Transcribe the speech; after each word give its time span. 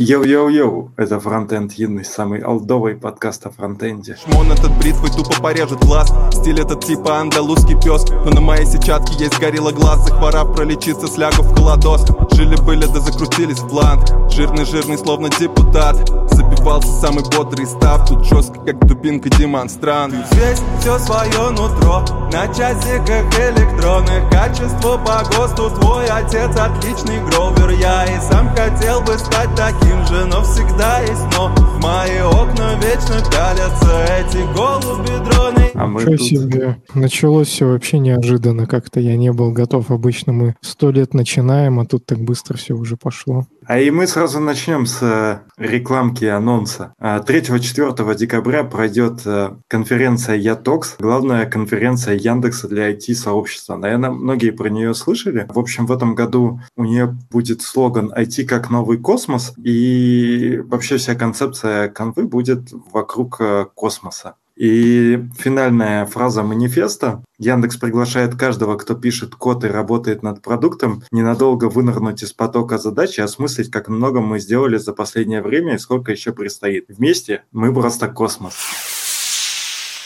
Йоу-йоу-йоу, 0.00 0.92
это 0.96 1.18
Фронтенд 1.18 1.72
Юный, 1.72 2.04
самый 2.04 2.38
алдовый 2.38 2.94
подкаст 2.94 3.46
о 3.46 3.50
фронтенде. 3.50 4.16
Шмон 4.16 4.52
этот 4.52 4.70
бритвой 4.78 5.10
тупо 5.10 5.42
порежет 5.42 5.80
глаз. 5.80 6.14
Стиль 6.30 6.60
этот 6.60 6.84
типа 6.84 7.18
андалузский 7.18 7.74
пес 7.82 8.04
Но 8.24 8.30
на 8.30 8.40
моей 8.40 8.64
сетчатке 8.64 9.24
есть 9.24 9.40
горилла 9.40 9.72
глаз. 9.72 10.04
Захворав 10.04 10.54
пролечиться, 10.54 11.08
слягу 11.08 11.42
в 11.42 11.52
холодос 11.52 12.06
Жили-были 12.30 12.86
да 12.86 13.00
закрутились 13.00 13.58
в 13.58 13.66
бланк 13.66 14.04
Жирный-жирный, 14.30 14.98
словно 14.98 15.30
депутат. 15.30 15.96
Забивался 16.30 16.92
самый 17.00 17.24
бодрый 17.24 17.66
став. 17.66 18.08
Тут 18.08 18.24
жестко, 18.24 18.60
как 18.60 18.78
дубинка 18.86 19.28
демонстрант. 19.30 20.14
Здесь 20.30 20.62
все 20.78 20.96
свое 21.00 21.50
нутро. 21.50 22.04
На 22.32 22.46
часиках 22.54 23.26
электронных 23.36 24.30
Качество 24.30 24.96
по 24.98 25.24
ГОСТу. 25.34 25.70
Твой 25.70 26.06
отец 26.06 26.56
отличный 26.56 27.18
гровер. 27.30 27.70
Я 27.70 28.04
и 28.04 28.20
сам 28.30 28.48
хотел 28.54 29.00
бы 29.00 29.18
стать 29.18 29.52
таким 29.56 29.87
таким 29.88 30.06
же, 30.06 30.26
но 30.26 30.42
всегда 30.42 31.00
есть 31.00 31.24
но 31.36 31.48
В 31.48 31.82
мои 31.82 32.18
окна 32.20 32.74
вечно 32.76 33.22
пялятся 33.30 34.04
эти 34.18 34.38
голуби 34.54 35.24
дроны 35.24 35.70
а 35.74 35.86
мы 35.86 36.04
тут... 36.04 36.22
себе, 36.22 36.82
началось 36.94 37.48
все 37.48 37.66
вообще 37.66 37.98
неожиданно 37.98 38.66
как-то, 38.66 38.98
я 38.98 39.16
не 39.16 39.32
был 39.32 39.52
готов. 39.52 39.92
Обычно 39.92 40.32
мы 40.32 40.56
сто 40.60 40.90
лет 40.90 41.14
начинаем, 41.14 41.78
а 41.78 41.86
тут 41.86 42.04
так 42.04 42.18
быстро 42.18 42.56
все 42.56 42.74
уже 42.74 42.96
пошло. 42.96 43.46
А 43.68 43.78
и 43.78 43.90
мы 43.90 44.06
сразу 44.06 44.40
начнем 44.40 44.86
с 44.86 45.02
э, 45.02 45.40
рекламки 45.58 46.24
анонса. 46.24 46.94
3-4 46.98 48.10
а, 48.10 48.14
декабря 48.14 48.64
пройдет 48.64 49.20
э, 49.26 49.50
конференция 49.68 50.36
Ятокс, 50.36 50.96
главная 50.98 51.44
конференция 51.44 52.14
Яндекса 52.14 52.66
для 52.66 52.90
IT-сообщества. 52.90 53.76
Наверное, 53.76 54.08
многие 54.08 54.52
про 54.52 54.70
нее 54.70 54.94
слышали. 54.94 55.46
В 55.50 55.58
общем, 55.58 55.84
в 55.84 55.92
этом 55.92 56.14
году 56.14 56.62
у 56.76 56.84
нее 56.84 57.14
будет 57.30 57.60
слоган 57.60 58.10
IT 58.10 58.46
как 58.46 58.70
новый 58.70 58.96
космос, 58.96 59.52
и 59.62 60.62
вообще 60.64 60.96
вся 60.96 61.14
концепция 61.14 61.90
конвы 61.90 62.26
будет 62.26 62.70
вокруг 62.90 63.36
э, 63.38 63.66
космоса. 63.74 64.36
И 64.58 65.24
финальная 65.38 66.04
фраза 66.04 66.42
манифеста. 66.42 67.22
Яндекс 67.38 67.76
приглашает 67.76 68.34
каждого, 68.34 68.76
кто 68.76 68.96
пишет 68.96 69.36
код 69.36 69.62
и 69.64 69.68
работает 69.68 70.24
над 70.24 70.42
продуктом, 70.42 71.04
ненадолго 71.12 71.66
вынырнуть 71.66 72.24
из 72.24 72.32
потока 72.32 72.76
задач 72.78 73.18
и 73.18 73.22
осмыслить, 73.22 73.70
как 73.70 73.88
много 73.88 74.20
мы 74.20 74.40
сделали 74.40 74.76
за 74.76 74.92
последнее 74.92 75.42
время 75.42 75.76
и 75.76 75.78
сколько 75.78 76.10
еще 76.10 76.32
предстоит. 76.32 76.86
Вместе 76.88 77.44
мы 77.52 77.72
просто 77.72 78.08
космос. 78.08 78.54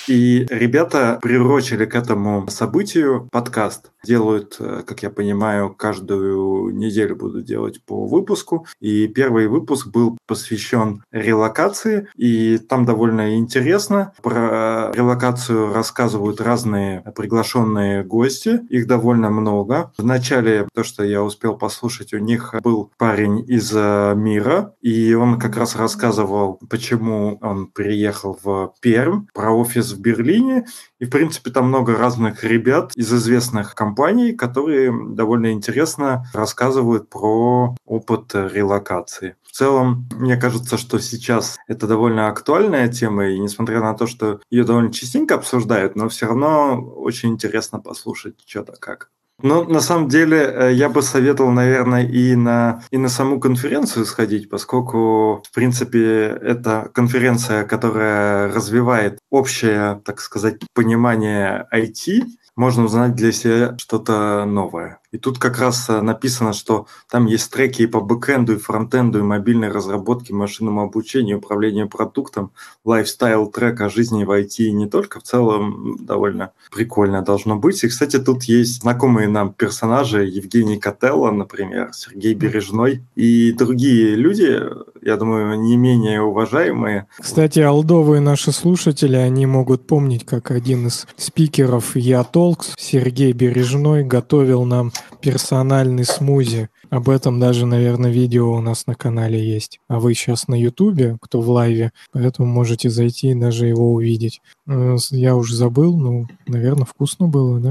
И 0.09 0.47
ребята 0.51 1.19
приурочили 1.23 1.85
к 1.85 1.95
этому 1.95 2.47
событию 2.49 3.29
подкаст. 3.31 3.93
Делают, 4.05 4.57
э, 4.59 4.83
как 4.85 5.03
я 5.03 5.11
понимаю, 5.11 5.71
каждую 5.71 6.75
неделю 6.75 7.15
будут 7.17 7.45
делать 7.45 7.85
по 7.85 8.07
выпуску. 8.07 8.67
И 8.81 9.07
первый 9.07 9.47
выпуск 9.47 9.89
был 9.89 10.19
посвящен 10.27 11.05
релокации. 11.13 12.09
И 12.17 12.59
там 12.59 12.85
довольно 12.85 13.37
интересно. 13.37 14.13
Про 14.23 14.91
релокацию 14.93 15.73
рассказывают 15.73 16.41
разные 16.41 17.03
приглашенные 17.15 18.03
гости. 18.03 18.61
Их 18.71 18.89
довольно 18.89 19.31
много. 19.31 19.93
В 19.97 20.05
начале, 20.05 20.67
то, 20.75 20.83
что 20.83 21.05
я 21.05 21.23
успел 21.23 21.57
послушать, 21.57 22.13
у 22.13 22.19
них 22.19 22.55
был 22.63 22.91
парень 22.99 23.45
из 23.49 23.71
э, 23.73 24.15
мира. 24.17 24.75
И 24.81 25.15
он 25.15 25.39
как 25.39 25.57
раз 25.57 25.77
рассказывал, 25.77 26.59
почему 26.69 27.39
он 27.41 27.69
приехал 27.69 28.37
в 28.43 28.75
Пермь, 28.81 29.27
про 29.33 29.53
офис 29.53 29.92
в 29.93 30.01
Берлине, 30.01 30.67
и, 30.99 31.05
в 31.05 31.11
принципе, 31.11 31.51
там 31.51 31.69
много 31.69 31.97
разных 31.97 32.45
ребят 32.45 32.93
из 32.97 33.13
известных 33.13 33.75
компаний, 33.75 34.33
которые 34.33 34.93
довольно 35.15 35.53
интересно 35.53 36.25
рассказывают 36.35 37.09
про 37.09 37.77
опыт 37.85 38.35
релокации. 38.35 39.37
В 39.43 39.53
целом, 39.53 40.09
мне 40.13 40.37
кажется, 40.37 40.79
что 40.79 40.99
сейчас 40.99 41.59
это 41.69 41.87
довольно 41.87 42.29
актуальная 42.29 42.89
тема, 42.89 43.29
и 43.29 43.39
несмотря 43.39 43.81
на 43.81 43.93
то, 43.95 44.07
что 44.07 44.41
ее 44.51 44.65
довольно 44.65 44.93
частенько 44.93 45.35
обсуждают, 45.35 45.95
но 45.95 46.09
все 46.09 46.27
равно 46.27 46.81
очень 46.81 47.29
интересно 47.29 47.79
послушать 47.79 48.37
что-то 48.47 48.73
как. 48.73 49.12
Ну, 49.43 49.65
на 49.65 49.81
самом 49.81 50.09
деле, 50.09 50.39
э, 50.39 50.73
я 50.73 50.89
бы 50.89 51.03
советовал, 51.03 51.51
наверное, 51.51 52.07
и 52.07 52.35
на, 52.37 52.83
и 52.91 52.97
на 52.97 53.09
саму 53.09 53.41
конференцию 53.41 54.07
сходить, 54.07 54.49
поскольку, 54.49 55.43
в 55.45 55.55
принципе, 55.55 56.27
это 56.27 56.91
конференция, 56.95 57.65
которая 57.65 58.53
развивает 58.53 59.19
общее, 59.31 60.01
так 60.05 60.21
сказать, 60.21 60.61
понимание 60.75 61.67
IT, 61.75 62.25
можно 62.57 62.85
узнать 62.85 63.15
для 63.15 63.33
себя 63.33 63.77
что-то 63.79 64.45
новое. 64.45 65.02
И 65.13 65.19
тут 65.19 65.39
как 65.39 65.59
раз 65.59 65.89
э, 65.91 66.01
написано, 66.01 66.55
что 66.55 66.87
там 67.11 67.27
есть 67.27 67.53
треки 67.53 67.83
и 67.83 67.87
по 67.87 68.01
бэкэнду, 68.01 68.55
и 68.55 68.59
фронтенду, 68.59 69.19
и 69.19 69.23
мобильной 69.23 69.69
разработке, 69.69 70.33
машинному 70.35 70.83
обучению, 70.83 71.39
управлению 71.39 71.89
продуктом, 71.89 72.51
лайфстайл 72.85 73.47
трек 73.47 73.83
о 73.83 73.91
жизни 73.91 74.25
в 74.25 74.31
IT 74.31 74.57
и 74.65 74.73
не 74.73 74.89
только. 74.89 75.21
В 75.21 75.25
целом 75.25 75.99
довольно 76.01 76.53
прикольно 76.75 77.23
должно 77.23 77.57
быть. 77.57 77.85
И, 77.85 77.89
кстати, 77.89 78.19
тут 78.19 78.45
есть 78.45 78.81
знакомые 78.81 79.29
нам 79.29 79.53
персонажи 79.53 80.25
Евгений 80.25 80.79
Котелло, 80.79 81.31
например, 81.31 81.91
Сергей 81.93 82.33
Бережной 82.33 83.03
и 83.15 83.53
другие 83.53 84.15
люди, 84.15 84.61
я 85.03 85.17
думаю, 85.17 85.61
не 85.61 85.77
менее 85.77 86.23
уважаемые. 86.23 87.07
Кстати, 87.19 87.61
алдовые 87.61 88.21
наши 88.21 88.51
слушатели, 88.51 89.17
они 89.17 89.45
могут 89.45 89.87
помнить, 89.87 90.25
как 90.25 90.51
один 90.51 90.87
из 90.87 91.07
спикеров 91.17 91.97
Я 91.97 92.25
Толкс, 92.25 92.75
Сергей 92.79 93.33
Бережной, 93.33 94.05
готовил 94.05 94.65
нам 94.65 94.91
персональный 95.21 96.05
смузи. 96.05 96.69
Об 96.91 97.09
этом 97.09 97.41
даже, 97.41 97.67
наверное, 97.67 98.11
видео 98.11 98.53
у 98.53 98.61
нас 98.61 98.87
на 98.87 98.95
канале 98.95 99.43
есть. 99.43 99.81
А 99.89 99.99
вы 99.99 100.15
сейчас 100.15 100.49
на 100.49 100.55
Ютубе, 100.55 101.17
кто 101.21 101.41
в 101.41 101.49
лайве, 101.49 101.93
поэтому 102.13 102.49
можете 102.49 102.91
зайти 102.91 103.31
и 103.31 103.35
даже 103.35 103.67
его 103.67 103.93
увидеть. 103.93 104.43
Э, 104.67 104.97
я 105.11 105.37
уже 105.37 105.57
забыл, 105.57 105.97
ну, 105.97 106.27
наверное, 106.47 106.85
вкусно 106.85 107.29
было, 107.29 107.61
да? 107.61 107.71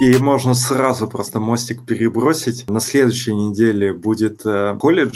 И 0.00 0.16
можно 0.16 0.54
сразу 0.54 1.06
просто 1.06 1.40
мостик 1.40 1.84
перебросить. 1.84 2.66
На 2.70 2.80
следующей 2.80 3.34
неделе 3.34 3.92
будет 3.92 4.40
э, 4.46 4.74
колледж 4.80 5.10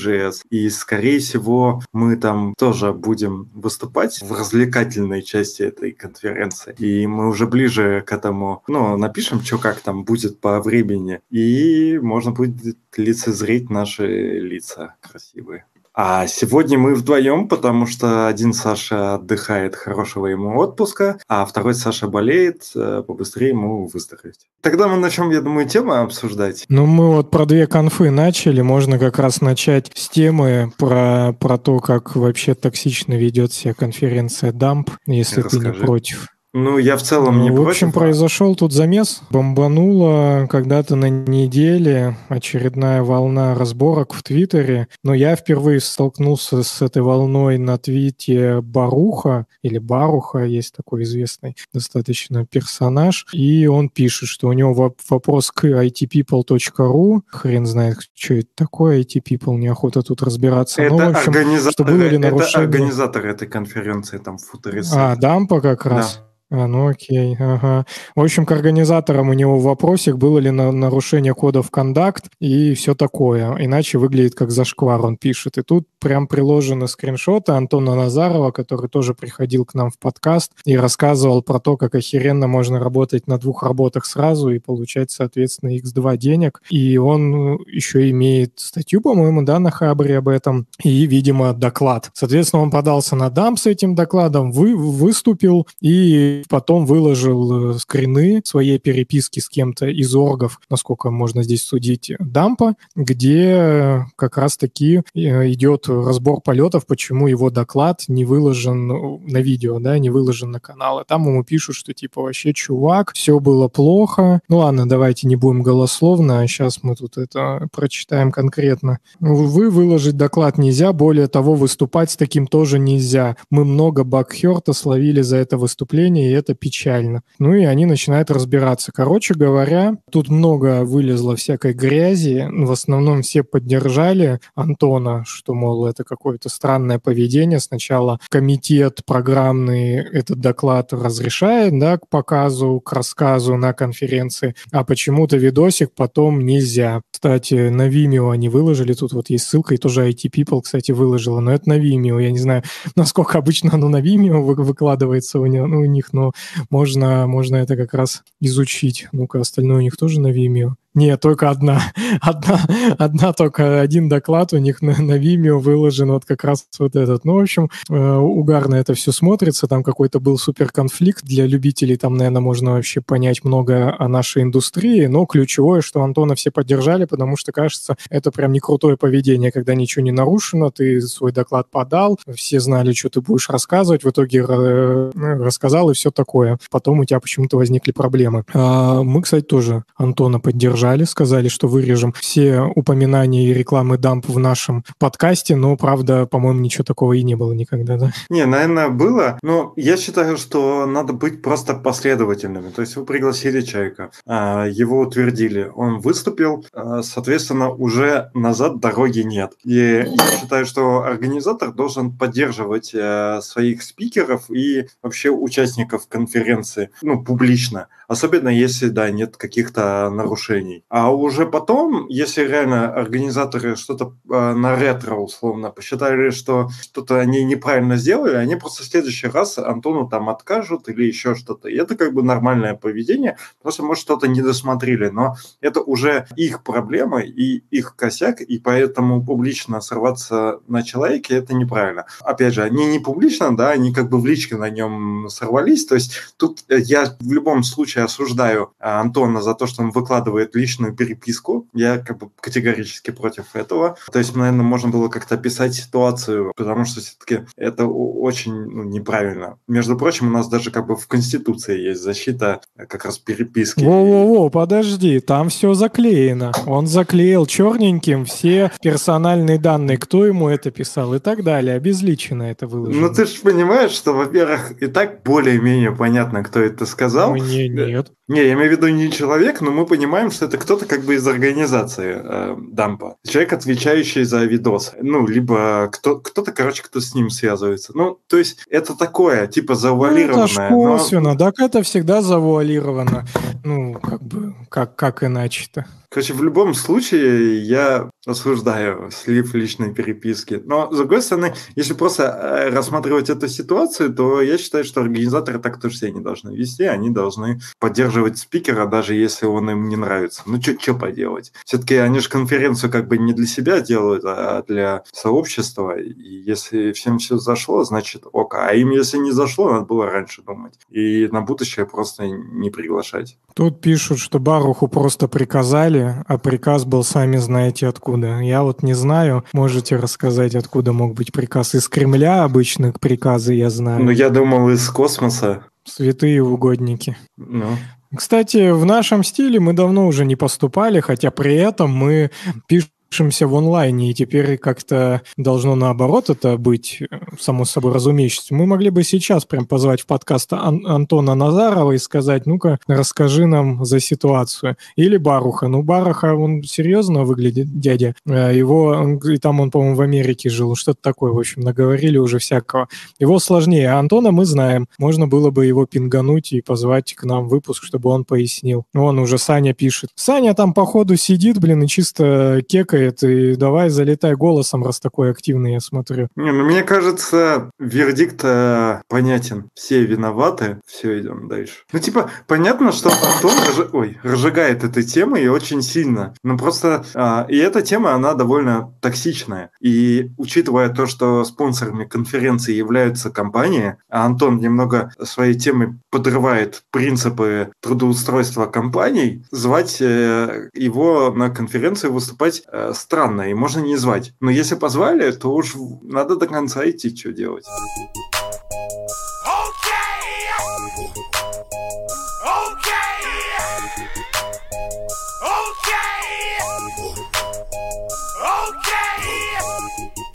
и, 0.50 0.69
скорее 0.69 1.21
всего, 1.21 1.83
мы 1.95 2.17
там 2.17 2.55
тоже 2.59 2.93
будем 2.93 3.49
выступать 3.55 4.21
в 4.21 4.31
развлекательной 4.33 5.22
части 5.22 5.62
этой 5.62 5.93
конференции. 5.93 6.75
И 6.78 7.06
мы 7.06 7.28
уже 7.28 7.47
ближе 7.47 8.05
к 8.06 8.12
этому, 8.12 8.62
ну, 8.69 8.99
напишем, 8.99 9.41
что 9.41 9.56
как 9.56 9.81
там 9.81 10.05
будет 10.05 10.41
по 10.41 10.61
времени, 10.61 11.21
и 11.31 11.99
можно 11.99 12.33
будет 12.33 12.77
лицезреть 12.99 13.71
наши 13.71 14.06
лица 14.39 14.97
красивые. 15.01 15.65
А 15.94 16.27
сегодня 16.27 16.77
мы 16.77 16.94
вдвоем, 16.97 17.47
потому 17.47 17.87
что 17.87 18.27
один 18.27 18.53
Саша 18.53 19.15
отдыхает, 19.15 19.77
хорошего 19.77 20.27
ему 20.27 20.59
отпуска, 20.59 21.21
а 21.28 21.47
второй 21.47 21.75
Саша 21.75 22.09
болеет, 22.09 22.69
э, 22.75 23.05
побыстрее 23.06 23.50
ему 23.50 23.87
выздороветь. 23.87 24.41
Тогда 24.60 24.88
мы 24.88 24.97
начнем, 24.97 25.31
я 25.31 25.41
думаю, 25.41 25.69
тему 25.69 25.94
обсуждать. 25.94 26.65
Ну, 26.69 26.87
мы 26.87 27.15
вот 27.15 27.31
про 27.31 27.47
две 27.47 27.69
конфы 27.69 28.10
начали, 28.10 28.60
можно 28.60 28.99
как 28.99 29.21
раз 29.21 29.41
начать 29.41 29.93
с 29.94 30.09
темы 30.09 30.72
про, 30.78 31.33
про 31.38 31.59
то, 31.59 31.78
как 31.78 32.16
вообще 32.16 32.54
токсично 32.54 33.12
ведет 33.15 33.53
себя 33.53 33.72
конференция 33.72 34.50
Дамп, 34.50 34.91
если 35.06 35.43
Расскажи. 35.43 35.60
ты 35.60 35.78
не 35.78 35.84
против. 35.84 36.34
Ну, 36.56 36.78
я 36.78 36.97
в 36.97 37.03
целом 37.03 37.42
не 37.42 37.50
В 37.50 37.56
против. 37.56 37.70
общем, 37.70 37.92
произошел 37.92 38.54
тут 38.54 38.72
замес. 38.72 39.22
Бомбанула 39.28 40.47
когда-то 40.48 40.94
на 40.94 41.10
неделе 41.10 42.16
очередная 42.28 43.03
волна 43.03 43.56
разборок 43.56 44.15
в 44.15 44.22
Твиттере. 44.22 44.87
Но 45.03 45.15
я 45.15 45.34
впервые 45.34 45.81
столкнулся 45.81 46.62
с 46.62 46.81
этой 46.81 47.03
волной 47.03 47.59
на 47.59 47.76
твите 47.76 48.60
Баруха, 48.60 49.47
или 49.62 49.78
Баруха, 49.78 50.45
есть 50.45 50.77
такой 50.77 51.03
известный 51.03 51.56
достаточно 51.72 52.47
персонаж. 52.47 53.27
И 53.33 53.66
он 53.66 53.89
пишет, 53.89 54.28
что 54.28 54.47
у 54.47 54.53
него 54.53 54.92
вопрос 55.09 55.50
к 55.50 55.65
itpeople.ru. 55.65 57.22
Хрен 57.27 57.66
знает, 57.66 57.97
что 58.15 58.34
это 58.34 58.48
такое 58.54 59.00
itpeople, 59.00 59.57
неохота 59.57 60.03
тут 60.03 60.22
разбираться. 60.22 60.83
Это, 60.83 60.95
Но, 60.95 60.98
в 60.98 61.16
общем, 61.16 61.33
организаторы, 61.33 61.72
что 61.72 61.84
было 61.84 62.09
ли 62.09 62.18
нарушение... 62.18 62.68
это 62.68 62.77
организаторы 62.77 63.30
этой 63.33 63.48
конференции, 63.48 64.18
там, 64.18 64.39
футуристы. 64.39 64.97
А, 64.97 65.16
Дампа 65.16 65.60
как 65.60 65.84
раз? 65.86 66.21
Да. 66.21 66.34
А, 66.54 66.68
ну 66.68 66.86
окей, 66.86 67.36
ага. 67.36 67.84
В 68.15 68.22
общем, 68.22 68.47
к 68.47 68.53
организаторам 68.53 69.28
у 69.28 69.33
него 69.33 69.59
вопросик, 69.59 70.16
было 70.16 70.39
ли 70.39 70.51
на 70.51 70.71
нарушение 70.71 71.34
кодов 71.34 71.71
кондакт 71.71 72.27
и 72.39 72.74
все 72.74 72.95
такое. 72.95 73.56
Иначе 73.59 73.98
выглядит 73.98 74.36
как 74.36 74.53
зашквар, 74.53 75.04
он 75.04 75.16
пишет. 75.16 75.59
И 75.59 75.62
тут 75.62 75.89
прям 75.98 76.28
приложены 76.28 76.86
скриншоты 76.86 77.53
Антона 77.53 77.97
Назарова, 77.97 78.53
который 78.53 78.89
тоже 78.89 79.15
приходил 79.15 79.65
к 79.65 79.74
нам 79.74 79.91
в 79.91 79.98
подкаст 79.98 80.53
и 80.65 80.77
рассказывал 80.77 81.42
про 81.42 81.59
то, 81.59 81.77
как 81.77 81.97
охеренно 81.97 82.47
можно 82.47 82.78
работать 82.78 83.27
на 83.27 83.36
двух 83.39 83.65
работах 83.65 84.07
сразу 84.07 84.50
и 84.50 84.60
получать, 84.60 85.10
соответственно, 85.10 85.77
x2 85.77 86.16
денег. 86.18 86.62
И 86.71 86.98
он 86.98 87.30
ну, 87.30 87.59
еще 87.66 88.09
имеет 88.10 88.53
статью, 88.60 89.00
по-моему, 89.00 89.42
да, 89.42 89.59
на 89.59 89.72
Хабре 89.72 90.18
об 90.18 90.28
этом, 90.28 90.68
и, 90.84 91.07
видимо, 91.07 91.53
доклад. 91.53 92.10
Соответственно, 92.15 92.62
он 92.62 92.71
подался 92.71 93.16
на 93.16 93.28
дам 93.28 93.57
с 93.57 93.66
этим 93.66 93.97
докладом, 93.97 94.53
вы, 94.53 94.77
выступил 94.77 95.66
и 95.80 96.44
потом 96.49 96.87
выложил 96.87 97.75
э, 97.75 97.79
скрины 97.79 98.43
своей 98.45 98.79
переписки 98.79 99.41
с 99.41 99.49
кем-то 99.49 99.87
из 99.87 100.15
оргов, 100.15 100.61
насколько 100.71 101.11
можно 101.11 101.43
здесь 101.43 101.63
судить, 101.63 102.13
дампа, 102.19 102.75
где 102.95 104.07
как 104.17 104.39
раз-таки 104.39 105.03
э, 105.15 105.53
идет 105.53 105.89
разбор 105.89 106.41
полетов, 106.41 106.87
почему 106.87 107.27
его 107.27 107.51
доклад 107.51 108.05
не 108.09 108.25
выложен 108.25 108.87
на 109.27 109.39
видео, 109.39 109.79
да, 109.79 109.99
не 109.99 110.11
выложен 110.11 110.51
на 110.51 110.61
канал. 110.61 111.01
И 111.01 111.05
там 111.05 111.27
ему 111.27 111.45
пишут, 111.45 111.77
что 111.77 111.93
типа 111.93 112.23
вообще, 112.23 112.53
чувак, 112.53 113.13
все 113.15 113.41
было 113.41 113.69
плохо. 113.69 114.41
Ну 114.49 114.59
ладно, 114.59 114.89
давайте 114.89 115.27
не 115.27 115.37
будем 115.37 115.63
голословно, 115.63 116.41
а 116.41 116.47
сейчас 116.47 116.83
мы 116.83 116.95
тут 116.97 117.19
это 117.19 117.69
прочитаем 117.73 118.33
конкретно. 118.33 118.99
Вы 119.21 119.71
выложить 119.71 120.17
доклад 120.17 120.59
нельзя, 120.59 120.93
более 120.93 121.29
того, 121.29 121.55
выступать 121.55 122.11
с 122.11 122.17
таким 122.17 122.47
тоже 122.47 122.79
нельзя. 122.79 123.37
Мы 123.51 123.65
много 123.65 124.05
бакхерта 124.05 124.73
словили 124.73 125.23
за 125.23 125.37
это 125.37 125.57
выступление, 125.57 126.33
это 126.34 126.54
печально. 126.54 127.22
Ну 127.39 127.54
и 127.54 127.65
они 127.65 127.86
начинают 127.86 128.31
разбираться. 128.31 128.92
Короче 128.92 129.34
говоря, 129.34 129.97
тут 130.10 130.28
много 130.28 130.84
вылезло 130.84 131.36
всякой 131.36 131.72
грязи. 131.72 132.48
В 132.51 132.71
основном 132.71 133.22
все 133.22 133.42
поддержали 133.42 134.41
Антона, 134.54 135.25
что, 135.27 135.54
мол, 135.54 135.86
это 135.86 136.04
какое-то 136.04 136.48
странное 136.48 136.98
поведение. 136.98 137.60
Сначала 137.60 138.19
комитет 138.28 139.01
программный 139.07 139.97
этот 139.97 140.39
доклад 140.39 140.92
разрешает, 140.92 141.78
да, 141.78 141.98
к 141.98 142.09
показу, 142.09 142.81
к 142.81 142.92
рассказу 142.92 143.57
на 143.57 143.72
конференции, 143.72 144.54
а 144.72 144.84
почему-то 144.84 145.36
видосик 145.36 145.91
потом 145.95 146.45
нельзя. 146.45 147.03
Кстати, 147.10 147.69
на 147.69 147.89
Vimeo 147.89 148.31
они 148.33 148.48
выложили, 148.48 148.92
тут 148.95 149.13
вот 149.13 149.31
есть 149.31 149.47
ссылка, 149.47 149.75
и 149.75 149.78
тоже 149.78 150.09
IT 150.09 150.31
People, 150.31 150.63
кстати, 150.63 150.92
выложила, 150.92 151.41
но 151.41 151.53
это 151.53 151.69
на 151.69 151.78
Vimeo. 151.78 152.22
Я 152.22 152.31
не 152.31 152.39
знаю, 152.39 152.63
насколько 152.97 153.39
обычно 153.39 153.71
оно 153.72 153.89
на 153.89 154.01
Vimeo 154.01 154.41
выкладывается 154.41 155.41
у, 155.41 155.47
ну, 155.47 155.81
у 155.81 155.84
них, 155.84 156.13
но 156.15 156.33
можно, 156.71 157.27
можно 157.27 157.57
это 157.57 157.77
как 157.77 157.93
раз 157.93 158.22
изучить. 158.41 159.09
Ну-ка, 159.13 159.41
остальное 159.41 159.78
у 159.78 159.83
них 159.83 159.97
тоже 159.97 160.21
на 160.21 160.28
Vimeo. 160.28 160.75
Нет, 160.95 161.21
только 161.21 161.51
одна. 161.51 161.83
Одна, 162.21 162.61
одна 162.99 163.33
только 163.33 163.81
один 163.81 164.09
доклад 164.09 164.53
у 164.53 164.59
них 164.59 164.81
на, 164.81 164.97
на 165.03 165.19
Vimeo 165.19 165.59
выложен, 165.59 166.13
вот 166.13 166.25
как 166.25 166.45
раз 166.45 166.66
вот 166.78 166.95
этот. 166.95 167.25
Ну, 167.25 167.34
в 167.34 167.43
общем, 167.43 167.69
э, 167.91 168.16
угарно 168.16 168.77
это 168.77 168.95
все 168.95 169.11
смотрится. 169.11 169.66
Там 169.66 169.83
какой-то 169.83 170.21
был 170.21 170.39
супер 170.39 170.71
конфликт 170.71 171.25
для 171.25 171.47
любителей. 171.47 171.97
Там, 171.97 172.17
наверное, 172.17 172.41
можно 172.41 172.72
вообще 172.72 173.01
понять 173.01 173.43
много 173.43 173.95
о 173.99 174.07
нашей 174.07 174.43
индустрии. 174.43 175.07
Но 175.07 175.27
ключевое, 175.27 175.81
что 175.81 176.03
Антона 176.03 176.37
все 176.37 176.53
поддержали, 176.53 177.07
потому 177.07 177.37
что, 177.37 177.51
кажется, 177.51 177.97
это 178.09 178.31
прям 178.31 178.53
не 178.53 178.60
крутое 178.60 178.97
поведение, 178.97 179.51
когда 179.51 179.75
ничего 179.75 180.05
не 180.05 180.13
нарушено, 180.13 180.71
ты 180.71 181.01
свой 181.01 181.33
доклад 181.33 181.69
подал, 181.71 182.21
все 182.33 182.60
знали, 182.60 182.93
что 182.93 183.09
ты 183.09 183.21
будешь 183.21 183.51
рассказывать, 183.51 184.05
в 184.05 184.10
итоге 184.10 184.45
э, 184.49 185.10
рассказал 185.15 185.91
и 185.91 185.95
все 185.95 186.03
такое. 186.10 186.59
Потом 186.71 187.01
у 187.01 187.04
тебя 187.04 187.21
почему-то 187.21 187.56
возникли 187.56 187.92
проблемы. 187.92 188.45
А 188.53 189.03
мы, 189.03 189.22
кстати, 189.22 189.45
тоже 189.45 189.84
Антона 189.97 190.41
поддержали 190.41 190.65
поддержали, 190.65 191.04
сказали, 191.04 191.48
что 191.48 191.68
вырежем 191.68 192.12
все 192.12 192.60
упоминания 192.60 193.48
и 193.48 193.54
рекламы 193.54 193.98
дамп 193.98 194.28
в 194.28 194.39
нашем 194.39 194.84
подкасте, 194.98 195.56
но, 195.56 195.77
правда, 195.77 196.27
по-моему, 196.27 196.60
ничего 196.60 196.84
такого 196.84 197.12
и 197.12 197.22
не 197.22 197.34
было 197.34 197.53
никогда, 197.53 197.97
да? 197.97 198.12
Не, 198.30 198.47
наверное, 198.47 198.89
было, 198.89 199.39
но 199.42 199.72
я 199.77 199.97
считаю, 199.97 200.36
что 200.36 200.86
надо 200.86 201.12
быть 201.12 201.42
просто 201.42 201.74
последовательными. 201.74 202.71
То 202.71 202.83
есть 202.83 202.97
вы 202.97 203.04
пригласили 203.04 203.60
человека, 203.60 204.10
а, 204.27 204.66
его 204.66 205.00
утвердили, 205.00 205.71
он 205.74 206.00
выступил, 206.00 206.65
а, 206.72 207.03
соответственно, 207.03 207.71
уже 207.71 208.30
назад 208.34 208.80
дороги 208.80 209.21
нет. 209.21 209.53
И 209.65 209.77
я 209.77 210.39
считаю, 210.41 210.66
что 210.66 211.03
организатор 211.03 211.72
должен 211.72 212.12
поддерживать 212.12 212.91
э, 212.95 213.41
своих 213.42 213.83
спикеров 213.83 214.50
и 214.50 214.86
вообще 215.03 215.30
участников 215.30 215.94
конференции, 215.99 216.91
ну, 217.03 217.23
публично. 217.23 217.89
Особенно 218.09 218.48
если, 218.48 218.89
да, 218.89 219.10
нет 219.10 219.36
каких-то 219.36 220.10
нарушений. 220.10 220.84
А 220.89 221.12
уже 221.12 221.47
потом, 221.47 222.06
если 222.09 222.42
реально 222.42 222.92
организаторы 222.92 223.77
что-то 223.77 224.15
э, 224.30 224.54
на 224.54 224.77
ретро, 224.77 225.16
условно, 225.16 225.71
посчитали, 225.71 226.30
что 226.30 226.68
что-то 226.83 227.21
они 227.21 227.45
неправильно 227.45 227.97
сделали, 227.97 228.36
они 228.36 228.56
просто 228.56 228.83
в 228.83 228.86
следующий 228.86 229.28
раз 229.28 229.59
Антону 229.59 230.09
там 230.09 230.28
откажут 230.28 230.89
или 230.89 231.04
еще 231.04 231.34
что-то. 231.34 231.68
И 231.68 231.77
это 231.77 231.97
как 231.97 232.12
бы 232.12 232.22
нормальное 232.22 232.74
поведение. 232.74 233.36
Просто, 233.62 233.83
может, 233.83 234.03
что-то 234.03 234.28
не 234.28 234.42
досмотрели. 234.42 235.09
Но 235.09 235.36
это 235.60 235.80
уже 235.80 236.27
их 236.36 236.62
проблема 236.62 237.21
и 237.21 237.62
их 237.71 237.97
косяк, 237.97 238.41
и 238.41 238.59
поэтому 238.59 239.24
публично 239.24 239.80
сорваться 239.80 240.60
на 240.68 240.83
человеке– 240.83 241.34
это 241.36 241.54
неправильно. 241.54 242.07
Опять 242.21 242.54
же, 242.54 242.62
они 242.62 242.86
не 242.86 242.98
публично, 242.98 243.57
да, 243.57 243.71
они 243.71 243.92
как 243.92 244.09
бы 244.09 244.21
в 244.21 244.27
личке 244.27 244.57
на 244.57 244.71
нем 244.71 245.28
сорвались. 245.28 245.86
То 245.86 245.95
есть 245.95 246.34
тут 246.36 246.65
э, 246.68 246.78
я 246.80 247.16
в 247.21 247.33
любом 247.33 247.62
случае 247.62 247.94
случае 247.95 248.05
осуждаю 248.05 248.73
а, 248.79 249.01
Антона 249.01 249.43
за 249.43 249.55
то, 249.55 249.67
что 249.67 249.83
он 249.83 249.91
выкладывает 249.91 250.55
личную 250.55 250.95
переписку. 250.95 251.67
Я 251.73 251.99
как 251.99 252.19
бы 252.19 252.31
категорически 252.41 253.11
против 253.11 253.55
этого. 253.55 253.97
То 254.13 254.19
есть, 254.19 254.35
наверное, 254.37 254.65
можно 254.65 254.91
было 254.91 255.09
как-то 255.09 255.35
описать 255.35 255.75
ситуацию, 255.75 256.52
потому 256.57 256.85
что 256.85 257.00
все-таки 257.00 257.47
это 257.57 257.87
очень 257.87 258.52
ну, 258.52 258.85
неправильно. 258.85 259.59
Между 259.69 259.97
прочим, 259.97 260.29
у 260.29 260.31
нас 260.31 260.49
даже 260.49 260.71
как 260.71 260.87
бы 260.87 260.97
в 260.97 261.07
Конституции 261.07 261.79
есть 261.79 262.02
защита 262.02 262.61
как 262.76 263.05
раз 263.05 263.19
переписки. 263.19 263.85
Во-во-во, 263.85 264.50
подожди, 264.50 265.21
там 265.21 265.49
все 265.49 265.75
заклеено. 265.75 266.52
Он 266.67 266.87
заклеил 266.87 267.47
черненьким 267.47 268.25
все 268.25 268.73
персональные 268.83 269.59
данные, 269.59 269.99
кто 269.99 270.26
ему 270.26 270.49
это 270.49 270.71
писал 270.71 271.14
и 271.14 271.19
так 271.19 271.45
далее. 271.45 271.76
Обезличено 271.76 272.45
это 272.45 272.67
выложено. 272.67 273.09
Ну 273.09 273.14
ты 273.14 273.26
же 273.26 273.41
понимаешь, 273.43 273.93
что, 273.93 274.12
во-первых, 274.12 274.83
и 274.83 274.87
так 274.87 275.23
более-менее 275.23 275.93
понятно, 275.93 276.43
кто 276.43 276.61
это 276.61 276.87
сказал. 276.87 277.37
Ну, 277.37 277.45
не, 277.45 277.69
нет. 277.85 278.12
Не, 278.28 278.47
я 278.47 278.52
имею 278.54 278.71
в 278.71 278.73
виду 278.73 278.88
не 278.88 279.11
человек, 279.11 279.61
но 279.61 279.71
мы 279.71 279.87
понимаем, 279.87 280.31
что 280.31 280.47
это 280.47 280.57
кто-то 280.59 280.87
как 280.87 281.02
бы 281.02 281.14
из 281.14 281.26
организации 281.26 282.21
э, 282.23 282.57
Дампа. 282.73 283.16
Человек, 283.26 283.52
отвечающий 283.52 284.25
за 284.25 284.45
видосы. 284.45 284.95
Ну, 285.00 285.26
либо 285.26 285.88
кто, 285.92 286.19
кто-то, 286.19 286.52
короче, 286.52 286.83
кто 286.83 287.00
с 287.00 287.14
ним 287.14 287.31
связывается. 287.31 287.92
Ну, 287.95 288.19
то 288.28 288.38
есть 288.38 288.64
это 288.71 288.97
такое, 288.97 289.47
типа 289.47 289.75
завуалированное. 289.75 290.71
Ну, 290.71 290.88
это 290.88 290.99
косвенно, 290.99 291.33
но... 291.33 291.38
так 291.38 291.59
это 291.59 291.83
всегда 291.83 292.23
завуалировано. 292.23 293.26
Ну, 293.64 293.95
как 293.95 294.23
бы, 294.23 294.54
как, 294.69 294.97
как 294.97 295.23
иначе-то? 295.23 295.87
Короче, 296.14 296.33
в 296.33 296.45
любом 296.45 296.75
случае 296.75 297.61
я 297.64 298.09
осуждаю 298.25 299.11
слив 299.11 299.52
личной 299.52 299.93
переписки. 299.93 300.62
Но, 300.64 300.88
с 300.93 300.97
другой 300.97 301.21
стороны, 301.23 301.55
если 301.75 301.93
просто 301.93 302.23
э, 302.23 302.71
рассматривать 302.71 303.31
эту 303.31 303.49
ситуацию, 303.49 304.14
то 304.14 304.40
я 304.40 304.57
считаю, 304.57 304.85
что 304.85 305.00
организаторы 305.00 305.59
так 305.59 305.81
тоже 305.81 305.97
себя 305.97 306.12
не 306.12 306.21
должны 306.21 306.55
вести. 306.55 306.85
Они 306.85 307.11
должны 307.11 307.61
поддерживать 307.81 308.38
спикера, 308.38 308.87
даже 308.87 309.17
если 309.17 309.47
он 309.47 309.69
им 309.69 309.88
не 309.88 309.97
нравится. 309.97 310.43
Ну, 310.47 310.62
что 310.62 310.95
поделать? 310.95 311.53
Все-таки 311.65 311.97
они 311.97 312.21
же 312.21 312.29
конференцию 312.29 312.93
как 312.93 313.09
бы 313.09 313.19
не 313.19 313.33
для 313.33 313.49
себя 313.49 313.81
делают, 313.81 314.23
а 314.25 314.62
для 314.69 315.03
сообщества. 315.12 315.99
И 315.99 316.12
если 316.12 316.93
всем 316.93 317.19
все 317.19 317.38
зашло, 317.38 317.83
значит 317.83 318.23
ок. 318.31 318.55
А 318.55 318.73
им, 318.73 318.93
если 318.93 319.19
не 319.19 319.33
зашло, 319.33 319.73
надо 319.73 319.87
было 319.87 320.07
раньше 320.09 320.43
думать. 320.43 320.75
И 320.91 321.27
на 321.27 321.41
будущее 321.41 321.87
просто 321.87 322.29
не 322.29 322.71
приглашать. 322.71 323.37
Тут 323.55 323.81
пишут, 323.81 324.21
что 324.21 324.38
Баруху 324.38 324.87
просто 324.87 325.27
приказали 325.27 326.04
а 326.27 326.39
приказ 326.39 326.85
был 326.85 327.05
сами 327.05 327.37
знаете 327.37 327.87
откуда. 327.87 328.41
Я 328.41 328.63
вот 328.63 328.83
не 328.83 328.95
знаю, 328.95 329.45
можете 329.53 329.97
рассказать, 329.97 330.55
откуда 330.55 330.93
мог 330.93 331.15
быть 331.15 331.33
приказ? 331.33 331.75
Из 331.75 331.89
Кремля 331.89 332.45
обычных 332.45 333.01
приказы 333.01 333.55
я 333.55 333.71
знаю. 333.71 334.05
Ну, 334.05 334.11
я 334.11 334.31
думал, 334.31 334.71
из 334.71 334.89
космоса. 334.89 335.65
Святые 335.85 336.43
угодники. 336.43 337.17
Ну. 337.37 337.77
Кстати, 338.17 338.71
в 338.71 338.85
нашем 338.85 339.25
стиле 339.25 339.61
мы 339.61 339.73
давно 339.73 340.07
уже 340.07 340.25
не 340.25 340.37
поступали, 340.37 341.01
хотя 341.01 341.31
при 341.31 341.55
этом 341.55 341.91
мы 341.91 342.31
пишем 342.69 342.91
в 343.21 343.54
онлайне, 343.54 344.11
и 344.11 344.14
теперь 344.14 344.59
как-то 344.59 345.23
должно 345.37 345.75
наоборот 345.75 346.30
это 346.30 346.56
быть, 346.56 346.99
э, 347.00 347.06
само 347.38 347.64
собой 347.64 347.92
разумеющееся. 347.92 348.54
Мы 348.54 348.66
могли 348.66 348.90
бы 348.90 349.04
сейчас 349.04 349.44
прям 349.44 349.66
позвать 349.66 350.00
в 350.00 350.06
подкаст 350.06 350.52
Ан- 350.52 350.87
Антона 350.87 351.35
Назарова 351.35 351.92
и 351.92 351.99
сказать, 351.99 352.47
ну-ка, 352.47 352.78
расскажи 352.87 353.47
нам 353.47 353.85
за 353.85 354.00
ситуацию. 354.00 354.76
Или 354.97 355.16
Баруха. 355.16 355.68
Ну, 355.68 355.83
Баруха, 355.83 356.35
он 356.35 356.62
серьезно 356.62 357.25
выглядит, 357.25 357.78
дядя. 357.78 358.14
Э, 358.26 358.52
его, 358.54 359.18
и 359.25 359.37
там 359.38 359.61
он, 359.61 359.71
по-моему, 359.71 359.97
в 359.97 360.00
Америке 360.00 360.50
жил, 360.50 360.75
что-то 360.75 360.99
такое, 361.00 361.33
в 361.33 361.38
общем, 361.38 361.62
наговорили 361.62 362.18
уже 362.18 362.38
всякого. 362.38 362.88
Его 363.18 363.38
сложнее. 363.38 363.90
А 363.90 363.99
Антона 363.99 364.33
мы 364.33 364.44
знаем. 364.44 364.88
Можно 364.99 365.26
было 365.26 365.50
бы 365.50 365.66
его 365.66 365.87
пингануть 365.87 366.52
и 366.52 366.61
позвать 366.61 367.14
к 367.14 367.25
нам 367.25 367.49
выпуск, 367.49 367.85
чтобы 367.85 368.11
он 368.11 368.25
пояснил. 368.25 368.85
Он 368.94 369.18
уже 369.18 369.38
Саня 369.38 369.75
пишет. 369.75 370.11
Саня 370.14 370.54
там, 370.54 370.73
походу, 370.73 371.16
сидит, 371.16 371.61
блин, 371.61 371.83
и 371.83 371.88
чисто 371.88 372.62
кекает, 372.66 373.04
и 373.23 373.57
давай 373.57 373.91
залетай 373.91 374.35
голосом, 374.35 374.85
раз 374.85 375.01
такой 375.01 375.31
активный, 375.31 375.75
я 375.75 375.81
смотрю. 375.81 376.29
Не, 376.37 376.53
ну 376.53 376.65
мне 376.65 376.83
кажется, 376.83 377.71
вердикт 377.79 378.41
э, 378.45 379.03
понятен. 379.09 379.71
Все 379.75 380.05
виноваты, 380.05 380.81
все, 380.87 381.21
идем 381.21 381.49
дальше. 381.49 381.75
Ну, 381.93 381.99
типа, 381.99 382.31
понятно, 382.47 382.93
что 382.93 383.11
Антон 383.11 383.53
разж... 383.67 383.89
Ой, 383.93 384.19
разжигает 384.23 384.85
этой 384.85 385.03
темой 385.03 385.47
очень 385.49 385.83
сильно. 385.83 386.35
Но 386.43 386.57
просто... 386.57 387.05
А, 387.15 387.47
и 387.49 387.57
эта 387.57 387.83
тема, 387.83 388.15
она 388.15 388.35
довольно 388.35 388.95
токсичная. 389.01 389.71
И 389.81 390.31
учитывая 390.39 390.89
то, 390.89 391.07
что 391.07 391.45
спонсорами 391.45 392.05
конференции 392.05 392.73
являются 392.73 393.31
компании, 393.31 393.97
а 394.09 394.25
Антон 394.25 394.59
немного 394.59 395.13
своей 395.23 395.55
темой 395.55 395.95
подрывает 396.11 396.83
принципы 396.91 397.71
трудоустройства 397.81 398.67
компаний, 398.67 399.45
звать 399.51 399.99
э, 400.01 400.69
его 400.75 401.33
на 401.35 401.51
конференцию 401.51 402.13
выступать 402.13 402.63
э, 402.67 402.93
странно, 402.95 403.43
и 403.43 403.55
можно 403.55 403.81
не 403.81 403.97
звать. 403.97 404.33
Но 404.41 404.51
если 404.51 404.75
позвали, 404.75 405.31
то 405.33 405.53
уж 405.53 405.75
надо 406.03 406.37
до 406.37 406.47
конца 406.47 406.89
идти, 406.89 407.15
что 407.15 407.33
делать. 407.33 407.67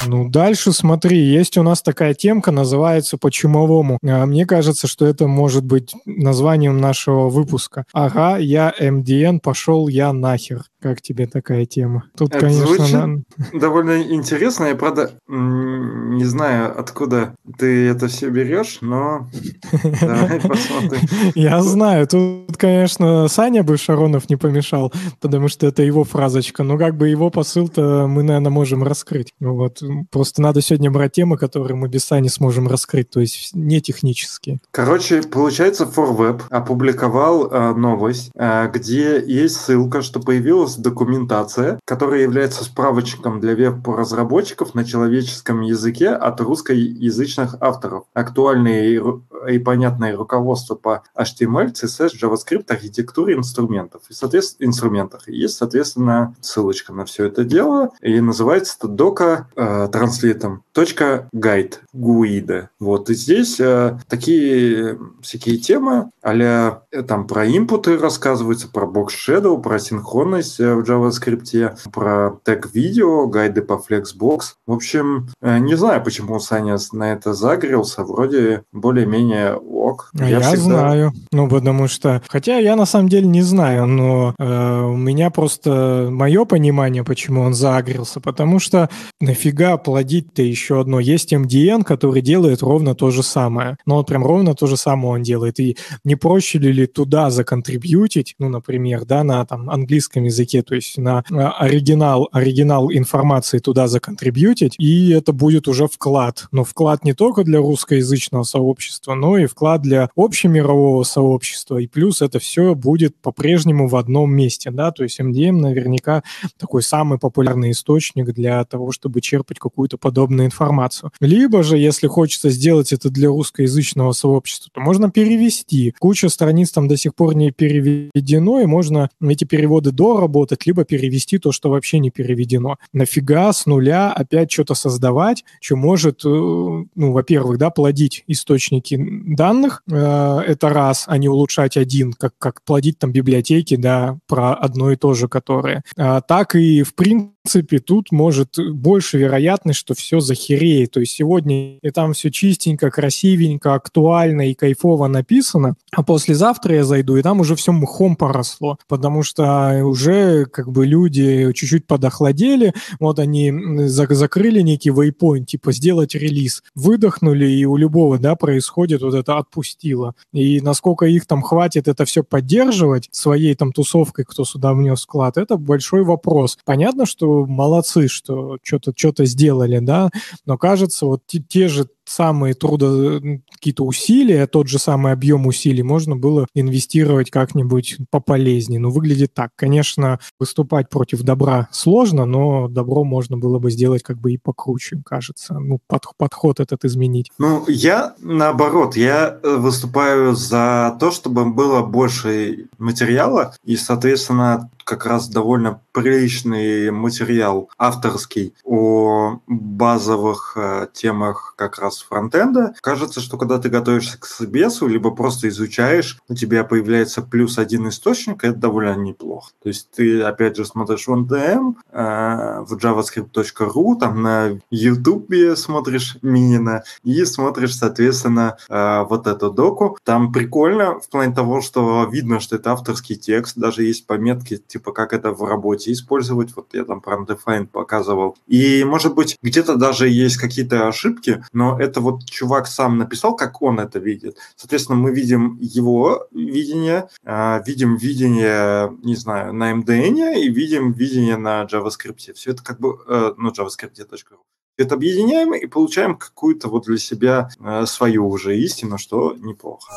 Ну, 0.10 0.28
дальше 0.28 0.72
смотри, 0.72 1.20
есть 1.20 1.56
у 1.58 1.62
нас 1.62 1.84
такая 1.84 2.16
темка, 2.16 2.52
называется 2.52 3.20
«По-чумовому». 3.20 4.00
А, 4.04 4.26
мне 4.26 4.48
кажется, 4.48 4.88
что 4.88 5.06
это 5.06 5.28
может 5.28 5.64
быть 5.64 5.94
названием 6.06 6.80
нашего 6.80 7.30
выпуска. 7.30 7.86
Ага, 7.94 8.38
я 8.40 8.74
МДН, 8.80 9.38
пошел 9.38 9.88
я 9.88 10.12
нахер. 10.12 10.64
Как 10.82 11.02
тебе 11.02 11.28
такая 11.28 11.66
тема? 11.66 12.06
Тут, 12.18 12.34
это 12.34 12.46
конечно, 12.46 13.08
на... 13.08 13.60
довольно 13.60 14.02
интересно. 14.02 14.66
Я, 14.66 14.76
правда, 14.76 15.12
не 15.28 16.24
знаю, 16.24 16.80
откуда 16.80 17.36
ты 17.58 17.88
это 17.88 18.08
все 18.08 18.30
берешь, 18.30 18.78
но 18.82 19.30
давай 20.02 20.40
посмотрим. 20.40 21.02
Я 21.36 21.62
знаю. 21.62 22.08
Тут, 22.08 22.56
конечно, 22.58 23.28
Саня 23.28 23.64
бы 23.64 23.78
Шаронов 23.78 24.30
не 24.30 24.38
помешал, 24.38 24.94
потому 25.20 25.50
что 25.50 25.68
это 25.68 25.84
его 25.84 26.04
фразочка. 26.04 26.64
Но 26.64 26.78
как 26.78 26.96
бы 26.96 27.10
его 27.10 27.30
посыл-то 27.30 28.08
мы, 28.08 28.24
наверное, 28.24 28.52
можем 28.52 28.84
раскрыть. 28.84 29.34
Вот. 29.40 29.82
Просто 30.12 30.42
надо 30.42 30.62
сегодня 30.62 30.90
брать 30.92 31.12
темы, 31.14 31.38
которые 31.38 31.76
мы 31.76 31.90
без 31.90 32.06
Сани 32.06 32.28
сможем 32.30 32.68
раскрыть, 32.68 33.10
то 33.10 33.20
есть 33.20 33.54
не 33.54 33.82
технические. 33.82 34.60
Короче, 34.72 35.22
получается, 35.24 35.84
ForWeb 35.84 36.44
опубликовал 36.50 37.48
э, 37.48 37.74
новость, 37.74 38.32
э, 38.36 38.70
где 38.74 39.22
есть 39.26 39.58
ссылка, 39.58 40.02
что 40.02 40.20
появилась 40.20 40.69
документация, 40.76 41.80
которая 41.86 42.22
является 42.22 42.64
справочником 42.64 43.40
для 43.40 43.56
веб-разработчиков 43.56 44.76
на 44.76 44.86
человеческом 44.86 45.62
языке 45.62 46.10
от 46.10 46.40
русскоязычных 46.42 47.56
авторов. 47.62 48.06
Актуальные 48.14 49.02
и 49.50 49.60
понятное 49.60 50.16
руководство 50.16 50.76
по 50.76 51.04
HTML, 51.18 51.74
CSS, 51.74 52.12
JavaScript, 52.22 52.66
архитектуре 52.70 53.36
инструментов. 53.36 54.04
И, 54.10 54.14
соответственно, 54.14 54.68
инструментах. 54.68 55.28
есть, 55.28 55.58
соответственно, 55.58 56.36
ссылочка 56.42 56.94
на 56.94 57.06
все 57.06 57.26
это 57.26 57.44
дело. 57.44 57.92
И 58.02 58.20
называется 58.20 58.76
это 58.78 58.88
дока 58.88 59.48
э, 59.56 59.88
транслитом 59.92 60.64
.guide, 60.74 61.76
гуида. 61.94 62.70
Вот. 62.80 63.10
И 63.10 63.14
здесь 63.14 63.60
э, 63.60 64.00
такие 64.08 64.98
всякие 65.22 65.58
темы 65.58 66.10
а 66.22 66.82
там 67.08 67.28
про 67.28 67.48
инпуты 67.48 67.98
рассказываются, 67.98 68.68
про 68.68 68.86
box 68.86 69.08
shadow, 69.10 69.62
про 69.62 69.80
синхронность 69.80 70.59
э, 70.59 70.59
в 70.60 70.82
JavaScript, 70.82 71.90
про 71.92 72.40
тег 72.44 72.74
видео, 72.74 73.28
гайды 73.28 73.62
по 73.62 73.74
Flexbox. 73.74 74.40
В 74.68 74.74
общем, 74.74 75.28
э, 75.42 75.60
не 75.60 75.76
знаю, 75.76 76.04
почему 76.04 76.40
Саня 76.40 76.78
на 76.92 77.14
это 77.14 77.34
загрелся. 77.34 78.04
Вроде 78.04 78.64
более-менее 78.72 79.60
ок. 79.90 80.12
А 80.18 80.24
я, 80.24 80.38
я 80.38 80.40
всегда... 80.42 80.62
знаю. 80.64 81.14
Ну, 81.32 81.48
потому 81.48 81.88
что... 81.88 82.22
Хотя 82.28 82.58
я 82.58 82.76
на 82.76 82.86
самом 82.86 83.10
деле 83.10 83.28
не 83.28 83.42
знаю, 83.42 83.86
но 83.86 84.34
э, 84.38 84.82
у 84.82 84.96
меня 84.96 85.30
просто 85.30 86.10
мое 86.12 86.46
понимание, 86.46 87.04
почему 87.04 87.42
он 87.42 87.54
загрелся. 87.54 88.20
Потому 88.20 88.60
что 88.60 88.90
нафига 89.20 89.78
плодить-то 89.78 90.42
еще 90.42 90.82
одно? 90.82 91.00
Есть 91.00 91.34
MDN, 91.34 91.84
который 91.84 92.22
делает 92.22 92.62
ровно 92.62 92.96
то 92.96 93.12
же 93.12 93.24
самое. 93.24 93.78
Но 93.86 93.96
вот 93.96 94.08
прям 94.08 94.26
ровно 94.26 94.56
то 94.56 94.68
же 94.68 94.78
самое 94.78 95.16
он 95.16 95.24
делает. 95.24 95.60
И 95.60 95.78
не 96.04 96.16
проще 96.16 96.60
ли 96.60 96.86
туда 96.88 97.30
законтрибьютить, 97.30 98.36
ну, 98.40 98.50
например, 98.50 99.06
да, 99.06 99.24
на 99.24 99.46
там 99.46 99.70
английском 99.70 100.24
языке, 100.24 100.62
то 100.62 100.76
есть 100.76 100.98
на 100.98 101.24
оригинал, 101.58 102.30
оригинал 102.32 102.92
информации 102.92 103.60
туда 103.60 103.88
законтрибьютить, 103.88 104.76
и 104.78 105.12
это 105.12 105.34
будет 105.34 105.68
уже 105.68 105.88
вклад. 105.88 106.48
Но 106.52 106.64
вклад 106.64 107.04
не 107.04 107.14
только 107.14 107.44
для 107.44 107.60
русскоязычного 107.60 108.44
сообщества, 108.44 109.14
но 109.14 109.38
и 109.38 109.46
вклад 109.46 109.79
для 109.80 110.10
общемирового 110.16 111.04
сообщества. 111.04 111.78
И 111.78 111.88
плюс 111.88 112.22
это 112.22 112.40
все 112.40 112.76
будет 112.76 113.16
по-прежнему 113.18 113.88
в 113.88 113.96
одном 113.96 114.34
месте, 114.34 114.72
да, 114.72 114.92
то 114.92 115.04
есть 115.04 115.20
MDM 115.20 115.54
наверняка 115.54 116.24
такой 116.58 116.84
самый 116.84 117.20
популярный 117.20 117.72
источник 117.72 118.34
для 118.34 118.64
того, 118.66 118.92
чтобы 118.92 119.22
черпать 119.22 119.60
какую-то 119.60 119.98
подобную 119.98 120.48
информацию. 120.48 121.12
Либо 121.20 121.64
же, 121.64 121.78
если 121.78 122.08
хочется 122.08 122.50
сделать 122.50 122.94
это 122.94 123.10
для 123.10 123.30
русскоязычного 123.30 124.12
сообщества, 124.12 124.72
то 124.74 124.82
можно 124.82 125.10
перевести 125.10 125.94
куча 126.00 126.30
страниц 126.30 126.72
там 126.72 126.88
до 126.88 126.98
сих 126.98 127.16
пор 127.16 127.36
не 127.36 127.52
переведено, 127.52 128.62
и 128.62 128.66
можно 128.66 129.10
эти 129.22 129.46
переводы 129.46 129.92
доработать, 129.92 130.66
либо 130.66 130.84
перевести 130.84 131.38
то, 131.38 131.52
что 131.52 131.70
вообще 131.70 132.00
не 132.00 132.12
переведено. 132.12 132.78
Нафига 132.94 133.52
с 133.54 133.66
нуля 133.66 134.12
опять 134.12 134.52
что-то 134.52 134.74
создавать, 134.74 135.44
что 135.62 135.76
может, 135.76 136.26
э, 136.26 136.28
ну, 136.28 137.12
во-первых, 137.12 137.58
да, 137.58 137.70
плодить 137.70 138.24
источники 138.28 138.98
данных, 139.00 139.59
э, 139.66 140.42
это 140.48 140.70
раз, 140.70 141.06
а 141.08 141.18
не 141.18 141.28
улучшать 141.28 141.78
один, 141.78 142.14
как, 142.14 142.34
как 142.38 142.62
плодить 142.64 143.00
там 143.00 143.12
библиотеки, 143.12 143.76
да, 143.76 144.18
про 144.28 144.54
одно 144.54 144.92
и 144.92 144.96
то 144.96 145.14
же, 145.14 145.28
которые. 145.28 145.84
А, 145.98 146.22
так 146.22 146.56
и, 146.56 146.84
в 146.84 146.96
принципе, 146.96 147.39
принципе, 147.44 147.80
тут 147.80 148.12
может 148.12 148.58
больше 148.74 149.18
вероятность, 149.18 149.80
что 149.80 149.94
все 149.94 150.20
захереет. 150.20 150.92
То 150.92 151.00
есть 151.00 151.14
сегодня 151.14 151.78
и 151.78 151.90
там 151.92 152.14
все 152.14 152.32
чистенько, 152.32 152.92
красивенько, 152.92 153.74
актуально 153.74 154.50
и 154.50 154.54
кайфово 154.54 155.08
написано, 155.08 155.76
а 155.92 156.04
послезавтра 156.04 156.76
я 156.76 156.84
зайду, 156.84 157.16
и 157.16 157.22
там 157.22 157.40
уже 157.40 157.56
все 157.56 157.72
мхом 157.72 158.16
поросло, 158.16 158.78
потому 158.88 159.24
что 159.24 159.82
уже 159.84 160.46
как 160.46 160.72
бы 160.72 160.86
люди 160.86 161.52
чуть-чуть 161.54 161.88
подохладели, 161.88 162.74
вот 163.00 163.20
они 163.20 163.54
закрыли 163.88 164.62
некий 164.62 164.90
waypoint, 164.90 165.46
типа 165.46 165.72
сделать 165.72 166.16
релиз, 166.16 166.64
выдохнули, 166.76 167.46
и 167.48 167.66
у 167.66 167.78
любого, 167.78 168.20
да, 168.20 168.36
происходит 168.36 169.02
вот 169.02 169.14
это 169.14 169.38
отпустило. 169.38 170.14
И 170.34 170.62
насколько 170.62 171.06
их 171.06 171.26
там 171.26 171.42
хватит 171.42 171.88
это 171.88 172.06
все 172.06 172.24
поддерживать 172.24 173.08
своей 173.12 173.56
там 173.56 173.72
тусовкой, 173.72 174.26
кто 174.26 174.46
сюда 174.46 174.74
внес 174.74 175.04
вклад, 175.04 175.38
это 175.38 175.58
большой 175.58 176.04
вопрос. 176.04 176.58
Понятно, 176.66 177.06
что 177.06 177.29
молодцы, 177.46 178.08
что 178.08 178.58
что-то 178.64 178.94
что 178.96 179.26
сделали, 179.26 179.80
да, 179.80 180.10
но 180.46 180.58
кажется, 180.58 181.06
вот 181.06 181.22
те, 181.26 181.40
те 181.40 181.68
же 181.68 181.88
самые 182.10 182.54
трудо 182.54 183.22
какие-то 183.52 183.86
усилия, 183.86 184.48
тот 184.48 184.68
же 184.68 184.80
самый 184.80 185.14
объем 185.14 185.46
усилий 185.46 185.84
можно 185.84 186.16
было 186.16 186.48
инвестировать 186.54 187.30
как-нибудь 187.30 187.98
пополезнее. 188.10 188.80
Ну, 188.80 188.90
выглядит 188.90 189.34
так. 189.34 189.52
Конечно, 189.56 190.20
выступать 190.40 190.90
против 190.90 191.22
добра 191.22 191.68
сложно, 191.72 192.26
но 192.26 192.68
добро 192.68 193.04
можно 193.04 193.38
было 193.38 193.60
бы 193.60 193.72
сделать 193.72 194.04
как 194.04 194.18
бы 194.18 194.34
и 194.34 194.38
покруче, 194.38 195.02
кажется. 195.06 195.60
Ну, 195.60 195.80
под, 195.88 196.06
подход 196.18 196.60
этот 196.60 196.86
изменить. 196.86 197.32
Ну, 197.38 197.64
я 197.68 198.16
наоборот, 198.20 198.96
я 198.96 199.40
э, 199.42 199.56
выступаю 199.56 200.36
за 200.36 200.98
то, 201.00 201.12
чтобы 201.12 201.46
было 201.46 201.82
больше 201.82 202.68
материала, 202.78 203.54
и, 203.64 203.76
соответственно, 203.76 204.70
как 204.84 205.06
раз 205.06 205.30
довольно 205.30 205.82
приличный 205.92 206.90
материал 206.90 207.70
авторский 207.78 208.54
о 208.64 209.40
базовых 209.48 210.54
э, 210.56 210.88
темах 210.94 211.54
как 211.58 211.78
раз 211.78 211.99
фронтенда. 212.02 212.74
Кажется, 212.82 213.22
что 213.22 213.38
когда 213.38 213.58
ты 213.58 213.70
готовишься 213.70 214.20
к 214.20 214.26
собесу, 214.26 214.88
либо 214.88 215.12
просто 215.12 215.48
изучаешь, 215.50 216.20
у 216.28 216.36
тебя 216.36 216.64
появляется 216.64 217.22
плюс 217.22 217.58
один 217.58 217.90
источник, 217.90 218.44
это 218.44 218.56
довольно 218.56 218.96
неплохо. 218.96 219.52
То 219.62 219.70
есть 219.70 219.90
ты, 219.92 220.22
опять 220.22 220.56
же, 220.58 220.66
смотришь 220.66 221.08
в 221.08 221.14
NDM, 221.14 221.76
э, 221.92 222.62
в 222.62 222.76
javascript.ru, 222.76 224.00
там 224.00 224.22
на 224.22 224.60
YouTube 224.70 225.34
смотришь 225.56 226.18
Минина 226.22 226.84
и 227.04 227.26
смотришь, 227.26 227.76
соответственно, 227.76 228.58
э, 228.70 229.04
вот 229.10 229.28
эту 229.28 229.52
доку. 229.52 229.98
Там 230.04 230.32
прикольно 230.32 231.00
в 231.00 231.10
плане 231.10 231.34
того, 231.34 231.62
что 231.62 232.08
видно, 232.12 232.40
что 232.40 232.56
это 232.56 232.72
авторский 232.72 233.16
текст, 233.16 233.58
даже 233.58 233.84
есть 233.84 234.08
пометки, 234.08 234.58
типа, 234.58 234.92
как 234.92 235.14
это 235.14 235.32
в 235.32 235.44
работе 235.44 235.92
использовать. 235.92 236.56
Вот 236.56 236.74
я 236.74 236.86
там 236.86 237.02
про 237.02 237.18
undefined 237.18 237.68
показывал. 237.68 238.38
И, 238.48 238.84
может 238.84 239.16
быть, 239.16 239.38
где-то 239.42 239.76
даже 239.76 240.10
есть 240.10 240.38
какие-то 240.38 240.88
ошибки, 240.88 241.44
но 241.54 241.80
это 241.80 241.89
вот 241.98 242.26
чувак 242.26 242.68
сам 242.68 242.98
написал, 242.98 243.36
как 243.36 243.62
он 243.62 243.80
это 243.80 244.00
видит. 244.00 244.38
Соответственно, 244.56 244.98
мы 244.98 245.12
видим 245.12 245.58
его 245.62 246.28
видение, 246.32 247.10
э, 247.24 247.62
видим 247.66 247.98
видение, 247.98 248.96
не 249.04 249.16
знаю, 249.16 249.54
на 249.54 249.72
MDN 249.72 250.40
и 250.40 250.50
видим 250.50 250.92
видение 250.92 251.38
на 251.38 251.64
JavaScript. 251.64 252.34
Все 252.34 252.52
это 252.52 252.64
как 252.64 252.80
бы, 252.80 253.00
э, 253.08 253.34
ну, 253.38 253.52
javascript.ru 253.52 254.38
это 254.80 254.96
объединяем 254.96 255.54
и 255.54 255.68
получаем 255.68 256.16
какую-то 256.16 256.70
вот 256.70 256.86
для 256.86 256.98
себя 256.98 257.50
э, 257.60 257.86
свою 257.86 258.28
уже 258.30 258.58
истину, 258.58 258.98
что 258.98 259.34
неплохо. 259.34 259.92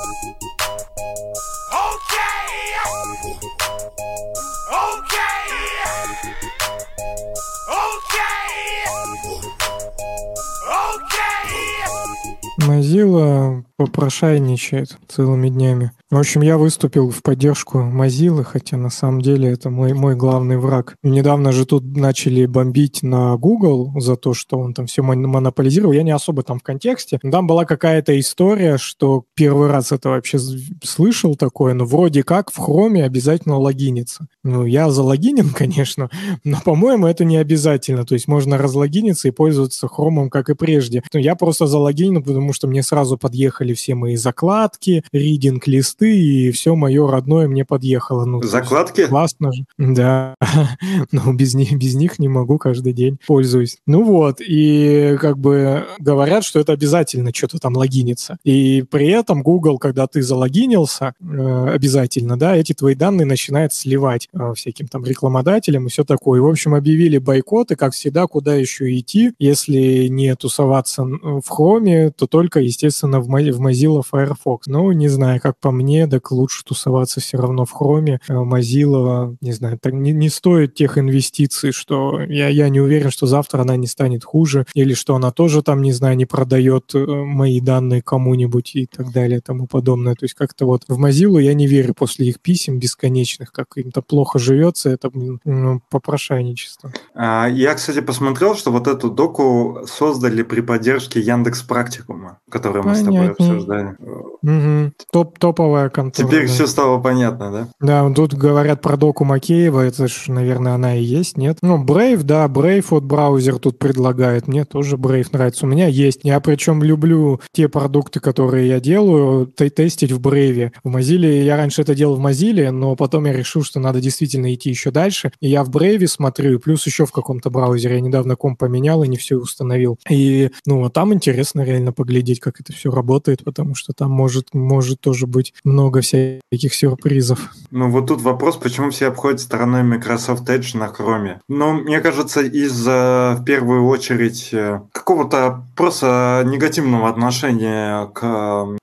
Mozilla 12.73 13.65
попрошайничает 13.77 14.97
целыми 15.09 15.49
днями. 15.49 15.93
В 16.11 16.19
общем, 16.19 16.43
я 16.43 16.59
выступил 16.59 17.11
в 17.11 17.23
поддержку 17.23 17.79
Mozilla, 17.79 18.45
хотя 18.45 18.77
на 18.77 18.91
самом 18.91 19.23
деле 19.23 19.51
это 19.51 19.71
мой, 19.71 19.95
мой 19.95 20.15
главный 20.15 20.59
враг. 20.59 20.95
недавно 21.03 21.53
же 21.53 21.65
тут 21.65 21.97
начали 21.97 22.45
бомбить 22.45 23.03
на 23.03 23.35
Google 23.39 23.99
за 23.99 24.17
то, 24.17 24.35
что 24.35 24.59
он 24.59 24.75
там 24.75 24.87
все 24.87 25.03
монополизировал. 25.03 25.93
Я 25.93 26.03
не 26.03 26.11
особо 26.11 26.43
там 26.43 26.59
в 26.59 26.63
контексте. 26.63 27.19
Там 27.19 27.47
была 27.47 27.65
какая-то 27.65 28.19
история, 28.21 28.77
что 28.77 29.25
первый 29.35 29.69
раз 29.69 29.91
это 29.91 30.11
вообще 30.11 30.39
слышал 30.85 31.35
такое, 31.35 31.73
но 31.73 31.87
вроде 31.87 32.23
как 32.23 32.53
в 32.53 32.59
Chrome 32.59 33.03
обязательно 33.03 33.59
логиниться. 33.59 34.27
Ну, 34.45 34.67
я 34.67 34.91
залогинен, 34.91 35.49
конечно, 35.55 36.11
но, 36.45 36.59
по-моему, 36.63 37.07
это 37.07 37.25
не 37.25 37.39
обязательно. 37.39 38.05
То 38.05 38.15
есть 38.15 38.29
можно 38.29 38.59
разлогиниться 38.59 39.29
и 39.29 39.33
пользоваться 39.33 39.87
Chrome, 39.87 40.29
как 40.29 40.51
и 40.51 40.55
прежде. 40.55 41.03
Но 41.15 41.21
я 41.21 41.37
просто 41.37 41.67
залогинен, 41.67 42.23
потому 42.23 42.53
что 42.53 42.62
мне 42.67 42.83
сразу 42.83 43.17
подъехали 43.17 43.75
все 43.75 43.95
мои 43.95 44.17
закладки, 44.17 45.05
ридинг-листы, 45.13 45.83
листы, 45.83 46.17
и 46.17 46.51
все 46.53 46.75
мое 46.75 47.11
родное 47.11 47.49
мне 47.49 47.65
подъехало. 47.65 48.25
Ну, 48.25 48.43
Закладки? 48.43 49.07
Классно 49.07 49.53
же. 49.53 49.65
Да. 49.79 50.35
Но 51.13 51.33
без 51.33 51.55
них, 51.55 51.73
без 51.77 51.95
них 51.95 52.19
не 52.19 52.29
могу 52.29 52.59
каждый 52.59 52.93
день 52.93 53.19
пользуюсь. 53.27 53.79
Ну 53.87 54.05
вот, 54.05 54.41
и 54.41 55.17
как 55.21 55.39
бы 55.39 55.87
говорят, 55.99 56.45
что 56.45 56.61
это 56.61 56.73
обязательно 56.73 57.33
что-то 57.35 57.59
там 57.59 57.77
логиниться. 57.77 58.39
И 58.45 58.85
при 58.91 59.09
этом 59.09 59.43
Google, 59.43 59.79
когда 59.79 60.07
ты 60.07 60.23
залогинился, 60.23 61.15
э, 61.21 61.69
обязательно, 61.75 62.39
да, 62.39 62.57
эти 62.57 62.73
твои 62.73 62.95
данные 62.95 63.27
начинает 63.27 63.73
сливать 63.73 64.29
э, 64.33 64.53
всяким 64.55 64.89
там 64.89 65.05
рекламодателям 65.05 65.87
и 65.87 65.91
все 65.91 66.05
такое. 66.05 66.39
И, 66.39 66.43
в 66.43 66.47
общем, 66.47 66.75
объявили 66.75 67.19
бойкоты, 67.19 67.77
как 67.77 67.93
всегда, 67.93 68.27
куда 68.27 68.55
еще 68.55 68.97
идти, 68.99 69.33
если 69.39 70.07
не 70.09 70.35
тусоваться 70.37 71.05
в 71.05 71.43
Chrome, 71.49 72.11
то 72.11 72.27
только, 72.27 72.42
естественно, 72.61 73.21
в, 73.21 73.29
Mozilla 73.29 74.03
Firefox. 74.09 74.67
Ну, 74.67 74.93
не 74.93 75.09
знаю, 75.09 75.41
как 75.41 75.59
по 75.61 75.71
мне, 75.71 76.07
так 76.07 76.31
лучше 76.31 76.65
тусоваться 76.65 77.21
все 77.21 77.39
равно 77.39 77.65
в 77.65 77.73
Хроме. 77.73 78.21
Э, 78.29 78.35
Mozilla, 78.35 79.37
не 79.41 79.53
знаю, 79.53 79.79
так 79.81 79.93
не, 79.93 80.13
не 80.13 80.29
стоит 80.29 80.75
тех 80.75 80.99
инвестиций, 80.99 81.73
что 81.73 82.21
я, 82.23 82.49
я 82.49 82.69
не 82.69 82.81
уверен, 82.81 83.11
что 83.11 83.27
завтра 83.27 83.63
она 83.63 83.77
не 83.77 83.87
станет 83.87 84.25
хуже, 84.25 84.67
или 84.75 84.95
что 84.95 85.15
она 85.15 85.31
тоже 85.31 85.63
там, 85.63 85.83
не 85.83 85.93
знаю, 85.93 86.17
не 86.17 86.27
продает 86.27 86.95
э, 86.95 87.05
мои 87.07 87.61
данные 87.61 88.03
кому-нибудь 88.03 88.77
и 88.77 88.87
так 88.87 89.13
далее, 89.13 89.41
тому 89.41 89.67
подобное. 89.67 90.15
То 90.15 90.25
есть 90.25 90.35
как-то 90.35 90.67
вот 90.67 90.85
в 90.89 91.05
Mozilla 91.05 91.41
я 91.41 91.55
не 91.55 91.67
верю 91.67 91.95
после 91.95 92.29
их 92.29 92.41
писем 92.41 92.79
бесконечных, 92.79 93.53
как 93.53 93.77
им-то 93.77 94.03
плохо 94.03 94.39
живется, 94.39 94.91
это 94.91 95.11
ну, 95.45 95.81
попрошайничество. 95.91 96.93
А, 97.15 97.47
я, 97.49 97.75
кстати, 97.75 98.01
посмотрел, 98.01 98.55
что 98.55 98.73
вот 98.73 98.87
эту 98.87 99.11
доку 99.11 99.81
создали 99.87 100.43
при 100.43 100.61
поддержке 100.61 101.21
Яндекс 101.21 101.63
Практикума, 101.63 102.32
который 102.51 102.83
мы 102.83 102.95
Понятно. 102.95 103.03
с 103.03 103.05
тобой 103.05 103.31
обсуждали. 103.31 103.97
Угу. 104.43 104.93
Топ 105.13 105.39
топовая 105.39 105.89
контора. 105.89 106.29
Теперь 106.29 106.47
да. 106.47 106.53
все 106.53 106.67
стало 106.67 106.99
понятно, 106.99 107.51
да? 107.51 107.69
Да, 107.81 108.15
тут 108.15 108.35
говорят 108.35 108.83
про 108.83 108.97
доку 108.97 109.25
Макеева, 109.25 109.81
это 109.81 110.09
же, 110.09 110.33
наверное, 110.33 110.75
она 110.75 110.97
и 110.97 111.03
есть, 111.03 111.37
нет? 111.37 111.59
Ну, 111.63 111.83
Brave, 111.83 112.23
да, 112.23 112.47
Brave 112.47 112.87
вот 112.91 113.05
браузер 113.05 113.59
тут 113.59 113.79
предлагает, 113.79 114.49
мне 114.49 114.65
тоже 114.65 114.97
Brave 114.97 115.29
нравится. 115.33 115.67
У 115.67 115.69
меня 115.69 115.87
есть, 115.87 116.21
я 116.23 116.41
причем 116.41 116.83
люблю 116.83 117.41
те 117.53 117.69
продукты, 117.69 118.21
которые 118.21 118.69
я 118.69 118.81
делаю, 118.81 119.47
тестить 119.47 120.13
в 120.13 120.21
Brave. 120.21 120.73
В 120.85 120.97
Mozilla, 120.97 121.43
я 121.43 121.57
раньше 121.57 121.83
это 121.83 121.95
делал 121.95 122.17
в 122.17 122.27
Mozilla, 122.27 122.71
но 122.71 122.97
потом 122.97 123.27
я 123.27 123.33
решил, 123.33 123.63
что 123.63 123.81
надо 123.81 124.01
действительно 124.01 124.53
идти 124.53 124.71
еще 124.71 124.91
дальше, 124.91 125.33
и 125.41 125.49
я 125.49 125.65
в 125.65 125.71
Brave 125.71 126.07
смотрю, 126.07 126.59
плюс 126.59 126.87
еще 126.87 127.07
в 127.07 127.13
каком-то 127.13 127.51
браузере, 127.51 127.97
я 127.97 128.01
недавно 128.01 128.37
комп 128.37 128.59
поменял 128.59 129.03
и 129.03 129.09
не 129.09 129.17
все 129.17 129.37
установил. 129.37 129.99
И, 130.09 130.51
ну, 130.67 130.85
а 130.85 130.91
там 130.91 131.13
интересно 131.13 131.63
реально 131.63 131.93
поглядеть, 131.93 132.22
как 132.41 132.61
это 132.61 132.73
все 132.73 132.91
работает, 132.91 133.45
потому 133.45 133.75
что 133.75 133.93
там 133.93 134.11
может, 134.11 134.55
может 134.55 135.01
тоже 135.01 135.27
быть 135.27 135.55
много 135.65 136.01
всяких 136.01 136.75
сюрпризов. 136.75 137.53
Ну 137.71 137.91
вот 137.91 138.07
тут 138.07 138.21
вопрос, 138.23 138.57
почему 138.57 138.91
все 138.91 139.09
обходят 139.09 139.41
стороной 139.41 139.83
Microsoft 139.83 140.49
Edge 140.49 140.77
на 140.77 140.87
Chrome. 140.87 141.39
Ну, 141.49 141.73
мне 141.73 142.01
кажется, 142.01 142.43
из-за, 142.43 143.37
в 143.39 143.45
первую 143.45 143.87
очередь, 143.87 144.51
э, 144.53 144.81
какого-то 144.93 145.65
просто 145.77 146.45
негативного 146.47 147.09
отношения 147.09 148.07
к 148.07 148.23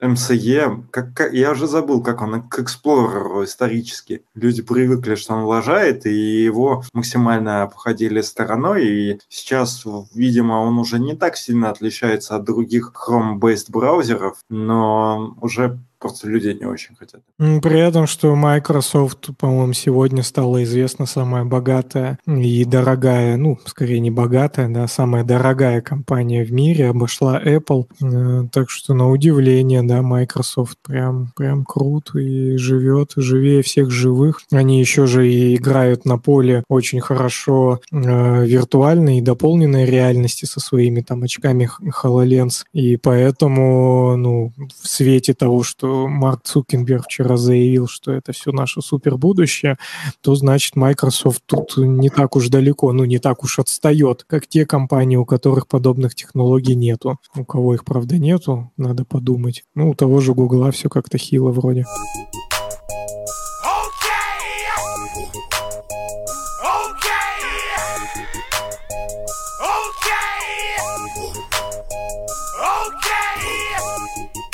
MCE. 0.02 0.84
Как, 0.91 1.34
я 1.34 1.52
уже 1.52 1.67
забыл, 1.67 2.02
как 2.02 2.21
он, 2.21 2.41
к 2.41 2.60
Explorer 2.60 3.45
исторически. 3.45 4.21
Люди 4.36 4.62
привыкли, 4.62 5.15
что 5.15 5.34
он 5.34 5.43
лажает, 5.43 6.06
и 6.06 6.43
его 6.43 6.84
максимально 6.93 7.63
обходили 7.63 8.21
стороной, 8.21 8.88
и 8.88 9.19
сейчас, 9.30 9.86
видимо, 10.13 10.56
он 10.56 10.78
уже 10.78 10.99
не 10.99 11.15
так 11.15 11.38
сильно 11.38 11.69
отличается 11.69 12.36
от 12.36 12.43
других 12.43 12.91
Chrome-based 13.29 13.71
браузеров, 13.71 14.39
но 14.49 15.35
уже 15.41 15.79
просто 15.99 16.27
люди 16.27 16.49
не 16.59 16.65
очень 16.65 16.95
хотят. 16.95 17.21
При 17.38 17.79
этом, 17.79 18.07
что 18.07 18.35
Microsoft, 18.35 19.29
по-моему, 19.38 19.73
сегодня 19.73 20.23
стала 20.23 20.63
известна 20.63 21.05
самая 21.05 21.43
богатая 21.43 22.17
и 22.25 22.63
дорогая, 22.65 23.38
ну, 23.38 23.59
скорее 23.65 23.99
не 23.99 24.09
богатая, 24.12 24.69
да, 24.69 24.88
самая 24.88 25.23
дорогая 25.23 25.81
компания 25.81 26.43
в 26.43 26.51
мире, 26.51 26.89
обошла 26.89 27.41
Apple. 27.41 27.85
Э, 28.01 28.47
так 28.51 28.69
что, 28.69 28.93
на 28.93 29.09
удивление, 29.09 29.83
да, 29.83 30.01
Microsoft 30.01 30.77
прям, 30.81 31.31
прям 31.35 31.65
крут 31.65 32.15
и 32.15 32.55
живет, 32.57 33.13
живее 33.15 33.62
всех 33.62 33.91
живых. 33.91 34.41
Они 34.51 34.79
еще 34.79 35.05
же 35.05 35.29
и 35.29 35.55
играют 35.55 36.05
на 36.05 36.17
поле 36.17 36.63
очень 36.69 37.01
хорошо 37.01 37.81
э, 37.91 38.45
виртуальной 38.45 39.17
и 39.17 39.21
дополненной 39.21 39.85
реальности 39.85 40.45
со 40.45 40.59
своими 40.59 41.01
там 41.01 41.23
очками 41.23 41.69
HoloLens. 42.03 42.63
И 42.73 42.97
поэтому, 42.97 44.15
ну, 44.15 44.53
в 44.81 44.88
свете 44.88 45.33
того, 45.33 45.63
что 45.63 45.88
Марк 46.08 46.43
Цукенберг 46.43 47.06
вчера 47.06 47.38
заявил, 47.38 47.88
что 47.88 48.12
это 48.12 48.32
все 48.32 48.52
наше 48.52 48.82
супер 48.82 49.17
будущее, 49.17 49.78
то 50.21 50.36
значит 50.36 50.75
Microsoft 50.75 51.41
тут 51.45 51.78
не 51.78 52.10
так 52.10 52.36
уж 52.36 52.49
далеко, 52.49 52.91
ну 52.91 53.06
не 53.06 53.19
так 53.19 53.43
уж 53.43 53.60
отстает, 53.60 54.25
как 54.28 54.47
те 54.47 54.65
компании, 54.65 55.15
у 55.15 55.25
которых 55.25 55.67
подобных 55.67 56.15
технологий 56.15 56.75
нету. 56.75 57.19
У 57.36 57.45
кого 57.45 57.73
их, 57.73 57.86
правда, 57.86 58.17
нету, 58.17 58.71
надо 58.78 59.06
подумать. 59.06 59.63
Ну, 59.75 59.91
у 59.91 59.93
того 59.93 60.19
же 60.19 60.34
Гугла 60.34 60.71
все 60.71 60.89
как-то 60.89 61.17
хило 61.17 61.52
вроде. 61.52 61.86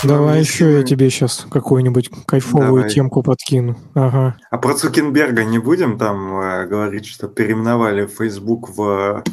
Давай 0.08 0.40
еще 0.40 0.72
я 0.72 0.84
тебе 0.84 1.10
сейчас 1.10 1.46
какую-нибудь 1.50 2.10
кайфовую 2.26 2.82
Давай. 2.82 2.90
темку 2.90 3.24
подкину. 3.24 3.78
Ага. 3.94 4.38
А 4.50 4.58
про 4.58 4.74
Цукенберга 4.74 5.44
не 5.44 5.60
будем 5.60 5.98
там 5.98 6.40
э, 6.40 6.68
говорить, 6.68 7.06
что 7.06 7.28
переименовали 7.28 8.06
Facebook 8.06 8.70
в... 8.70 9.24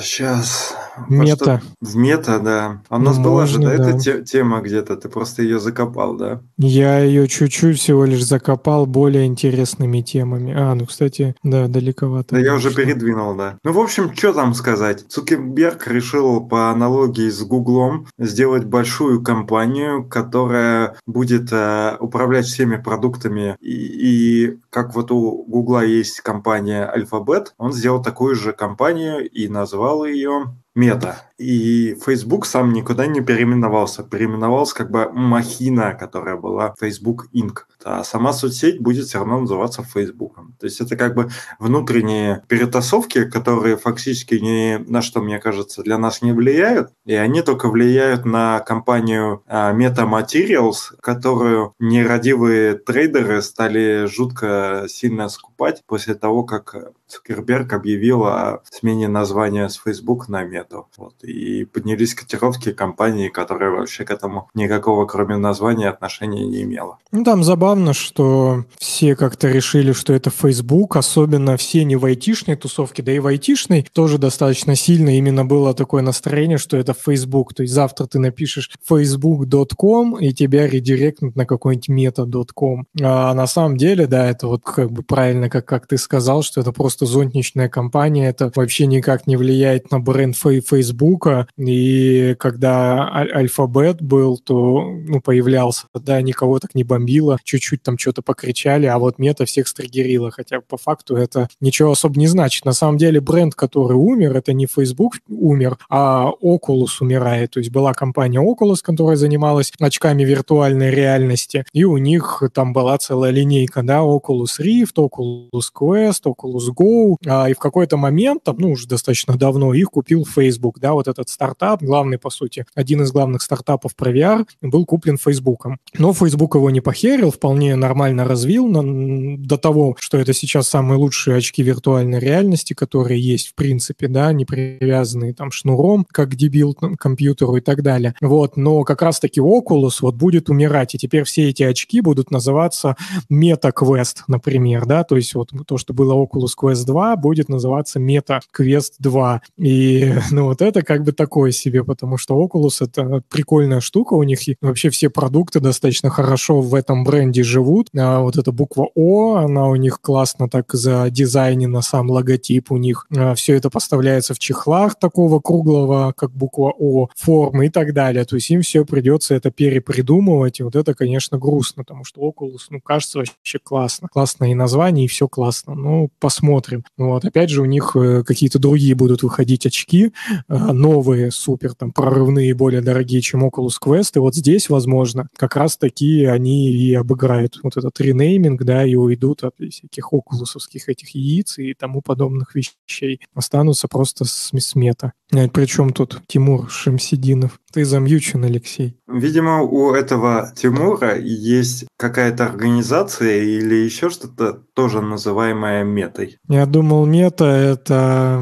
Сейчас... 0.00 0.76
Мета. 1.08 1.62
В 1.80 1.96
мета, 1.96 2.38
да. 2.40 2.82
А 2.88 2.96
у 2.96 2.98
нас 2.98 3.18
была 3.18 3.46
же, 3.46 3.58
да, 3.58 3.72
эта 3.72 4.22
тема 4.22 4.60
где-то, 4.60 4.96
ты 4.96 5.08
просто 5.08 5.42
ее 5.42 5.58
закопал, 5.58 6.14
да? 6.14 6.42
Я 6.58 6.98
ее 6.98 7.26
чуть-чуть 7.28 7.78
всего 7.78 8.04
лишь 8.04 8.24
закопал 8.24 8.86
более 8.86 9.26
интересными 9.26 10.00
темами. 10.02 10.52
А, 10.54 10.74
ну, 10.74 10.86
кстати, 10.86 11.34
да, 11.42 11.68
далековато. 11.68 12.34
Да, 12.34 12.40
я 12.40 12.54
уже 12.54 12.74
передвинул, 12.74 13.34
да. 13.34 13.58
Ну, 13.64 13.72
в 13.72 13.78
общем, 13.78 14.14
что 14.14 14.32
там 14.32 14.54
сказать? 14.54 15.04
Цукерберг 15.08 15.86
решил 15.86 16.40
по 16.46 16.70
аналогии 16.70 17.30
с 17.30 17.42
Гуглом 17.42 18.06
сделать 18.18 18.64
большую 18.64 19.22
компанию, 19.22 20.04
которая 20.04 20.96
будет 21.06 21.52
э, 21.52 21.96
управлять 21.98 22.46
всеми 22.46 22.76
продуктами. 22.76 23.56
И, 23.60 23.72
и 23.74 24.58
как 24.70 24.94
вот 24.94 25.10
у 25.10 25.44
Гугла 25.44 25.84
есть 25.84 26.20
компания 26.20 26.90
Alphabet, 26.94 27.48
он 27.58 27.72
сделал 27.72 28.02
такую 28.02 28.34
же 28.34 28.52
компанию 28.52 29.29
и 29.32 29.48
назвал 29.48 30.04
ее 30.04 30.56
Мета. 30.74 31.29
И 31.40 31.94
Facebook 31.94 32.44
сам 32.44 32.74
никуда 32.74 33.06
не 33.06 33.22
переименовался. 33.22 34.02
Переименовался 34.02 34.74
как 34.74 34.90
бы 34.90 35.10
махина, 35.10 35.94
которая 35.94 36.36
была 36.36 36.74
Facebook 36.78 37.28
Inc. 37.32 37.60
А 37.82 38.04
сама 38.04 38.34
соцсеть 38.34 38.78
будет 38.78 39.06
все 39.06 39.20
равно 39.20 39.40
называться 39.40 39.82
Facebook. 39.82 40.36
То 40.58 40.66
есть 40.66 40.82
это 40.82 40.96
как 40.96 41.14
бы 41.14 41.30
внутренние 41.58 42.44
перетасовки, 42.46 43.24
которые 43.24 43.78
фактически 43.78 44.34
ни 44.34 44.76
на 44.86 45.00
что, 45.00 45.22
мне 45.22 45.38
кажется, 45.38 45.82
для 45.82 45.96
нас 45.96 46.20
не 46.20 46.32
влияют. 46.32 46.90
И 47.06 47.14
они 47.14 47.40
только 47.40 47.70
влияют 47.70 48.26
на 48.26 48.60
компанию 48.60 49.42
а, 49.46 49.72
Meta 49.72 50.06
Materials, 50.06 50.94
которую 51.00 51.72
нерадивые 51.78 52.74
трейдеры 52.74 53.40
стали 53.40 54.04
жутко 54.04 54.84
сильно 54.88 55.30
скупать 55.30 55.82
после 55.86 56.14
того, 56.14 56.44
как 56.44 56.92
Цукерберг 57.06 57.72
объявил 57.72 58.24
о 58.24 58.60
смене 58.70 59.08
названия 59.08 59.70
с 59.70 59.76
Facebook 59.76 60.28
на 60.28 60.44
Мета. 60.44 60.82
Вот. 60.98 61.14
И 61.30 61.64
поднялись 61.64 62.14
котировки 62.14 62.72
компании, 62.72 63.28
которая 63.28 63.70
вообще 63.70 64.04
к 64.04 64.10
этому 64.10 64.48
никакого, 64.54 65.06
кроме 65.06 65.36
названия, 65.36 65.88
отношения 65.88 66.46
не 66.46 66.62
имела. 66.62 66.98
Ну, 67.12 67.24
там 67.24 67.44
забавно, 67.44 67.92
что 67.94 68.64
все 68.78 69.16
как-то 69.16 69.48
решили, 69.48 69.92
что 69.92 70.12
это 70.12 70.30
Facebook, 70.30 70.96
особенно 70.96 71.56
все 71.56 71.84
не 71.84 71.96
в 71.96 72.04
айтишной 72.04 72.56
тусовке, 72.56 73.02
да 73.02 73.12
и 73.12 73.18
в 73.18 73.26
айтишной 73.26 73.86
тоже 73.92 74.18
достаточно 74.18 74.74
сильно 74.76 75.16
именно 75.16 75.44
было 75.44 75.74
такое 75.74 76.02
настроение, 76.02 76.58
что 76.58 76.76
это 76.76 76.94
Facebook. 76.94 77.54
То 77.54 77.62
есть 77.62 77.74
завтра 77.74 78.06
ты 78.06 78.18
напишешь 78.18 78.70
facebook.com, 78.88 80.18
и 80.18 80.32
тебя 80.32 80.66
редиректнут 80.66 81.36
на 81.36 81.46
какой-нибудь 81.46 81.88
meta.com. 81.88 82.86
А 83.00 83.34
на 83.34 83.46
самом 83.46 83.76
деле, 83.76 84.06
да, 84.06 84.28
это 84.28 84.46
вот 84.46 84.62
как 84.64 84.90
бы 84.90 85.02
правильно, 85.02 85.48
как, 85.48 85.66
как 85.66 85.86
ты 85.86 85.98
сказал, 85.98 86.42
что 86.42 86.60
это 86.60 86.72
просто 86.72 87.06
зонтичная 87.06 87.68
компания, 87.68 88.28
это 88.28 88.52
вообще 88.54 88.86
никак 88.86 89.26
не 89.26 89.36
влияет 89.36 89.90
на 89.90 90.00
бренд 90.00 90.36
Facebook, 90.36 91.19
штука, 91.20 91.46
и 91.58 92.34
когда 92.38 93.06
алфабет 93.08 94.00
был, 94.00 94.38
то 94.38 94.82
ну, 95.06 95.20
появлялся, 95.20 95.86
да, 95.94 96.20
никого 96.22 96.58
так 96.58 96.74
не 96.74 96.84
бомбило, 96.84 97.38
чуть-чуть 97.44 97.82
там 97.82 97.98
что-то 97.98 98.22
покричали, 98.22 98.86
а 98.86 98.98
вот 98.98 99.18
мета 99.18 99.44
всех 99.44 99.68
стригерила, 99.68 100.30
хотя 100.30 100.60
по 100.60 100.76
факту 100.76 101.16
это 101.16 101.48
ничего 101.60 101.92
особо 101.92 102.18
не 102.18 102.26
значит. 102.26 102.64
На 102.64 102.72
самом 102.72 102.96
деле 102.96 103.20
бренд, 103.20 103.54
который 103.54 103.96
умер, 103.96 104.36
это 104.36 104.52
не 104.52 104.66
Facebook 104.66 105.18
умер, 105.28 105.76
а 105.88 106.30
Oculus 106.42 107.00
умирает. 107.00 107.50
То 107.50 107.60
есть 107.60 107.70
была 107.70 107.92
компания 107.92 108.40
Oculus, 108.40 108.78
которая 108.82 109.16
занималась 109.16 109.72
очками 109.78 110.24
виртуальной 110.24 110.90
реальности, 110.90 111.64
и 111.72 111.84
у 111.84 111.98
них 111.98 112.42
там 112.54 112.72
была 112.72 112.96
целая 112.98 113.30
линейка, 113.30 113.82
да, 113.82 113.98
Oculus 113.98 114.60
Rift, 114.60 114.94
Oculus 114.96 115.68
Quest, 115.78 116.22
Oculus 116.24 116.68
Go, 116.74 117.16
а, 117.26 117.50
и 117.50 117.54
в 117.54 117.58
какой-то 117.58 117.96
момент, 117.96 118.44
там, 118.44 118.56
ну, 118.58 118.70
уже 118.72 118.88
достаточно 118.88 119.36
давно, 119.36 119.74
их 119.74 119.90
купил 119.90 120.24
Facebook, 120.24 120.78
да, 120.78 120.94
вот 120.94 121.09
этот 121.10 121.28
стартап, 121.28 121.82
главный, 121.82 122.18
по 122.18 122.30
сути, 122.30 122.64
один 122.74 123.02
из 123.02 123.12
главных 123.12 123.42
стартапов 123.42 123.94
про 123.94 124.10
VR, 124.12 124.46
был 124.62 124.86
куплен 124.86 125.18
Фейсбуком. 125.18 125.78
Но 125.98 126.12
Facebook 126.12 126.54
его 126.54 126.70
не 126.70 126.80
похерил, 126.80 127.30
вполне 127.30 127.76
нормально 127.76 128.24
развил 128.24 128.66
на, 128.66 129.36
до 129.36 129.58
того, 129.58 129.96
что 129.98 130.18
это 130.18 130.32
сейчас 130.32 130.68
самые 130.68 130.98
лучшие 130.98 131.36
очки 131.36 131.62
виртуальной 131.62 132.18
реальности, 132.18 132.74
которые 132.74 133.20
есть 133.20 133.48
в 133.48 133.54
принципе, 133.54 134.08
да, 134.08 134.32
не 134.32 134.44
привязанные 134.44 135.34
там 135.34 135.50
шнуром, 135.50 136.06
как 136.10 136.34
дебил 136.34 136.74
к 136.74 136.96
компьютеру 136.96 137.56
и 137.56 137.60
так 137.60 137.82
далее. 137.82 138.14
Вот, 138.20 138.56
но 138.56 138.84
как 138.84 139.02
раз-таки 139.02 139.40
Oculus 139.40 139.98
вот 140.00 140.14
будет 140.14 140.48
умирать, 140.48 140.94
и 140.94 140.98
теперь 140.98 141.24
все 141.24 141.48
эти 141.48 141.62
очки 141.62 142.00
будут 142.00 142.30
называться 142.30 142.96
Meta 143.30 143.72
Quest, 143.74 144.22
например, 144.28 144.86
да, 144.86 145.04
то 145.04 145.16
есть 145.16 145.34
вот 145.34 145.50
то, 145.66 145.78
что 145.78 145.92
было 145.92 146.14
Oculus 146.14 146.52
Quest 146.60 146.84
2, 146.84 147.16
будет 147.16 147.48
называться 147.48 147.98
Meta 147.98 148.40
Quest 148.56 148.94
2. 148.98 149.42
И, 149.58 150.14
ну, 150.30 150.44
вот 150.44 150.62
это 150.62 150.82
как 150.90 151.04
бы 151.04 151.12
такое 151.12 151.52
себе, 151.52 151.84
потому 151.84 152.16
что 152.16 152.34
Oculus— 152.44 152.78
это 152.80 153.22
прикольная 153.28 153.78
штука, 153.80 154.14
у 154.14 154.24
них 154.24 154.40
вообще 154.60 154.90
все 154.90 155.08
продукты 155.08 155.60
достаточно 155.60 156.10
хорошо 156.10 156.60
в 156.60 156.74
этом 156.74 157.04
бренде 157.04 157.44
живут. 157.44 157.90
А 157.96 158.18
вот 158.18 158.36
эта 158.36 158.50
буква 158.50 158.88
О, 158.96 159.36
она 159.36 159.68
у 159.68 159.76
них 159.76 160.00
классно 160.00 160.48
так 160.48 160.72
за 160.72 161.04
задизайнена, 161.04 161.80
сам 161.80 162.10
логотип 162.10 162.72
у 162.72 162.76
них. 162.76 163.06
А 163.16 163.36
все 163.36 163.54
это 163.54 163.70
поставляется 163.70 164.34
в 164.34 164.40
чехлах 164.40 164.98
такого 164.98 165.38
круглого, 165.38 166.12
как 166.16 166.32
буква 166.32 166.74
О, 166.76 167.08
формы 167.16 167.66
и 167.66 167.70
так 167.70 167.92
далее. 167.94 168.24
То 168.24 168.34
есть 168.34 168.50
им 168.50 168.62
все 168.62 168.84
придется 168.84 169.36
это 169.36 169.52
перепридумывать, 169.52 170.58
и 170.58 170.64
вот 170.64 170.74
это, 170.74 170.94
конечно, 170.94 171.38
грустно, 171.38 171.84
потому 171.84 172.02
что 172.02 172.20
Oculus, 172.20 172.62
ну, 172.70 172.80
кажется 172.80 173.18
вообще 173.18 173.60
классно. 173.62 174.08
Классное 174.08 174.50
и 174.50 174.54
название, 174.54 175.04
и 175.04 175.08
все 175.08 175.28
классно. 175.28 175.76
Ну, 175.76 176.10
посмотрим. 176.18 176.84
Вот, 176.96 177.24
опять 177.24 177.50
же, 177.50 177.62
у 177.62 177.66
них 177.66 177.94
э, 177.94 178.24
какие-то 178.24 178.58
другие 178.58 178.96
будут 178.96 179.22
выходить 179.22 179.66
очки, 179.66 180.12
э, 180.48 180.72
новые, 180.80 181.30
супер 181.30 181.74
там 181.74 181.92
прорывные, 181.92 182.54
более 182.54 182.80
дорогие, 182.80 183.20
чем 183.20 183.44
Oculus 183.44 183.76
Quest. 183.84 184.12
И 184.16 184.18
вот 184.18 184.34
здесь, 184.34 184.68
возможно, 184.68 185.28
как 185.36 185.56
раз 185.56 185.76
таки 185.76 186.24
они 186.24 186.72
и 186.72 186.94
обыграют 186.94 187.58
вот 187.62 187.76
этот 187.76 188.00
ренейминг, 188.00 188.62
да, 188.64 188.84
и 188.84 188.94
уйдут 188.94 189.44
от 189.44 189.54
всяких 189.56 190.12
окулусовских 190.12 190.88
этих 190.88 191.14
яиц 191.14 191.58
и 191.58 191.74
тому 191.74 192.00
подобных 192.02 192.54
вещей. 192.54 193.20
Останутся 193.34 193.88
просто 193.88 194.24
с 194.24 194.50
смета. 194.58 195.12
А 195.32 195.48
причем 195.48 195.92
тут 195.92 196.22
Тимур 196.26 196.70
Шамсидинов? 196.70 197.60
Ты 197.72 197.84
замьючен, 197.84 198.44
Алексей. 198.44 198.96
Видимо, 199.12 199.62
у 199.62 199.92
этого 199.92 200.52
Тимура 200.54 201.16
есть 201.18 201.86
какая-то 201.96 202.46
организация 202.46 203.42
или 203.42 203.74
еще 203.74 204.10
что-то 204.10 204.52
тоже 204.74 205.00
называемое 205.00 205.84
метой. 205.84 206.38
Я 206.48 206.66
думал, 206.66 207.06
мета 207.06 207.46
это 207.46 208.40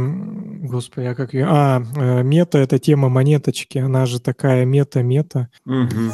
Господи, 0.69 1.07
а 1.07 1.15
как 1.15 1.35
ее? 1.35 1.47
А, 1.49 1.83
э, 1.97 2.23
мета— 2.23 2.59
это 2.61 2.79
тема 2.79 3.09
монеточки. 3.09 3.79
Она 3.79 4.07
же 4.07 4.21
такая 4.21 4.65
мета-мета. 4.65 5.49
Угу. 5.65 6.13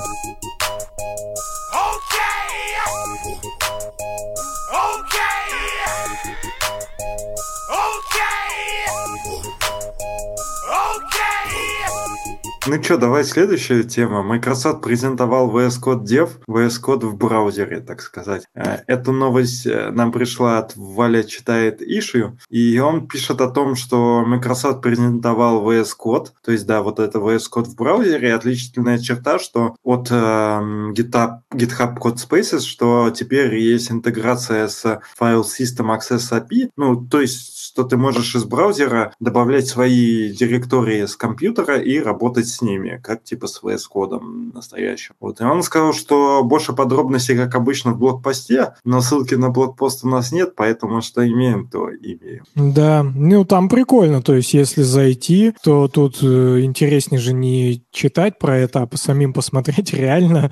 Ну 12.67 12.83
что, 12.83 12.97
давай 12.97 13.25
следующая 13.25 13.83
тема. 13.83 14.23
Microsoft 14.23 14.81
презентовал 14.81 15.51
VS 15.55 15.83
Code 15.83 16.05
Dev, 16.05 16.31
VS 16.49 16.83
Code 16.83 17.07
в 17.07 17.15
браузере, 17.15 17.81
так 17.81 18.01
сказать. 18.01 18.45
Э, 18.55 18.79
эту 18.87 19.13
новость 19.13 19.67
э, 19.67 19.91
нам 19.91 20.11
пришла 20.13 20.61
от 20.61 20.73
Валя 20.75 21.25
читает 21.25 21.83
Issue, 21.83 22.39
и 22.49 22.79
он 22.79 23.07
пишет 23.07 23.43
о 23.43 23.51
том, 23.51 23.77
что 23.77 24.25
Microsoft 24.25 24.81
презентовал 24.81 25.63
VS 25.63 25.91
Code, 26.03 26.29
то 26.43 26.53
есть, 26.53 26.67
да, 26.67 26.83
вот 26.83 27.01
это 27.01 27.19
VS 27.19 27.43
Code 27.55 27.65
в 27.65 27.75
браузере, 27.75 28.33
отличительная 28.33 28.99
черта, 28.99 29.39
что 29.39 29.77
от 29.83 30.11
э, 30.11 30.15
GitHub, 30.15 31.41
GitHub 31.53 31.99
Code 31.99 32.17
Spaces, 32.17 32.61
что 32.61 33.11
теперь 33.11 33.55
есть 33.57 33.91
интеграция 33.91 34.69
с 34.69 34.87
File 35.21 35.45
System 35.45 35.95
Access 35.95 36.33
API, 36.33 36.71
ну, 36.79 36.97
то 37.07 37.21
есть 37.21 37.54
что 37.75 37.83
ты 37.83 37.97
можешь 37.97 38.37
из 38.37 38.45
браузера 38.45 39.13
добавлять 39.19 39.67
свои 39.67 40.33
директории 40.33 41.07
с 41.07 41.17
компьютера 41.17 41.77
и 41.77 41.99
работать 41.99 42.47
с 42.47 42.63
ними, 42.63 43.01
как 43.03 43.25
типа 43.25 43.49
с 43.49 43.61
VS 43.61 43.81
кодом 43.91 44.53
настоящим. 44.55 45.17
Вот. 45.19 45.41
И 45.41 45.45
он 45.45 45.61
сказал, 45.65 45.93
что 45.93 46.45
больше 46.45 46.73
подробностей, 46.73 47.37
как 47.37 47.57
обычно, 47.57 47.91
в 47.91 47.99
блокпосте, 47.99 48.75
но 48.85 49.01
ссылки 49.01 49.35
на 49.35 49.51
блокпост 49.51 50.05
у 50.05 50.09
нас 50.09 50.31
нет, 50.31 50.55
поэтому 50.55 51.03
что 51.03 51.27
имеем, 51.27 51.67
то 51.67 51.91
имеем. 51.91 52.45
Да, 52.55 53.03
ну 53.03 53.45
там 53.45 53.69
прикольно, 53.69 54.23
то 54.23 54.35
есть 54.35 54.55
если 54.55 54.83
зайти, 54.83 55.53
то 55.65 55.89
тут 55.89 56.23
э, 56.23 56.61
интереснее 56.61 57.21
же 57.21 57.33
не 57.33 57.83
читать 57.91 58.39
про 58.39 58.57
это, 58.57 58.83
а 58.83 58.97
самим 58.97 59.33
посмотреть 59.33 59.93
реально, 59.95 60.49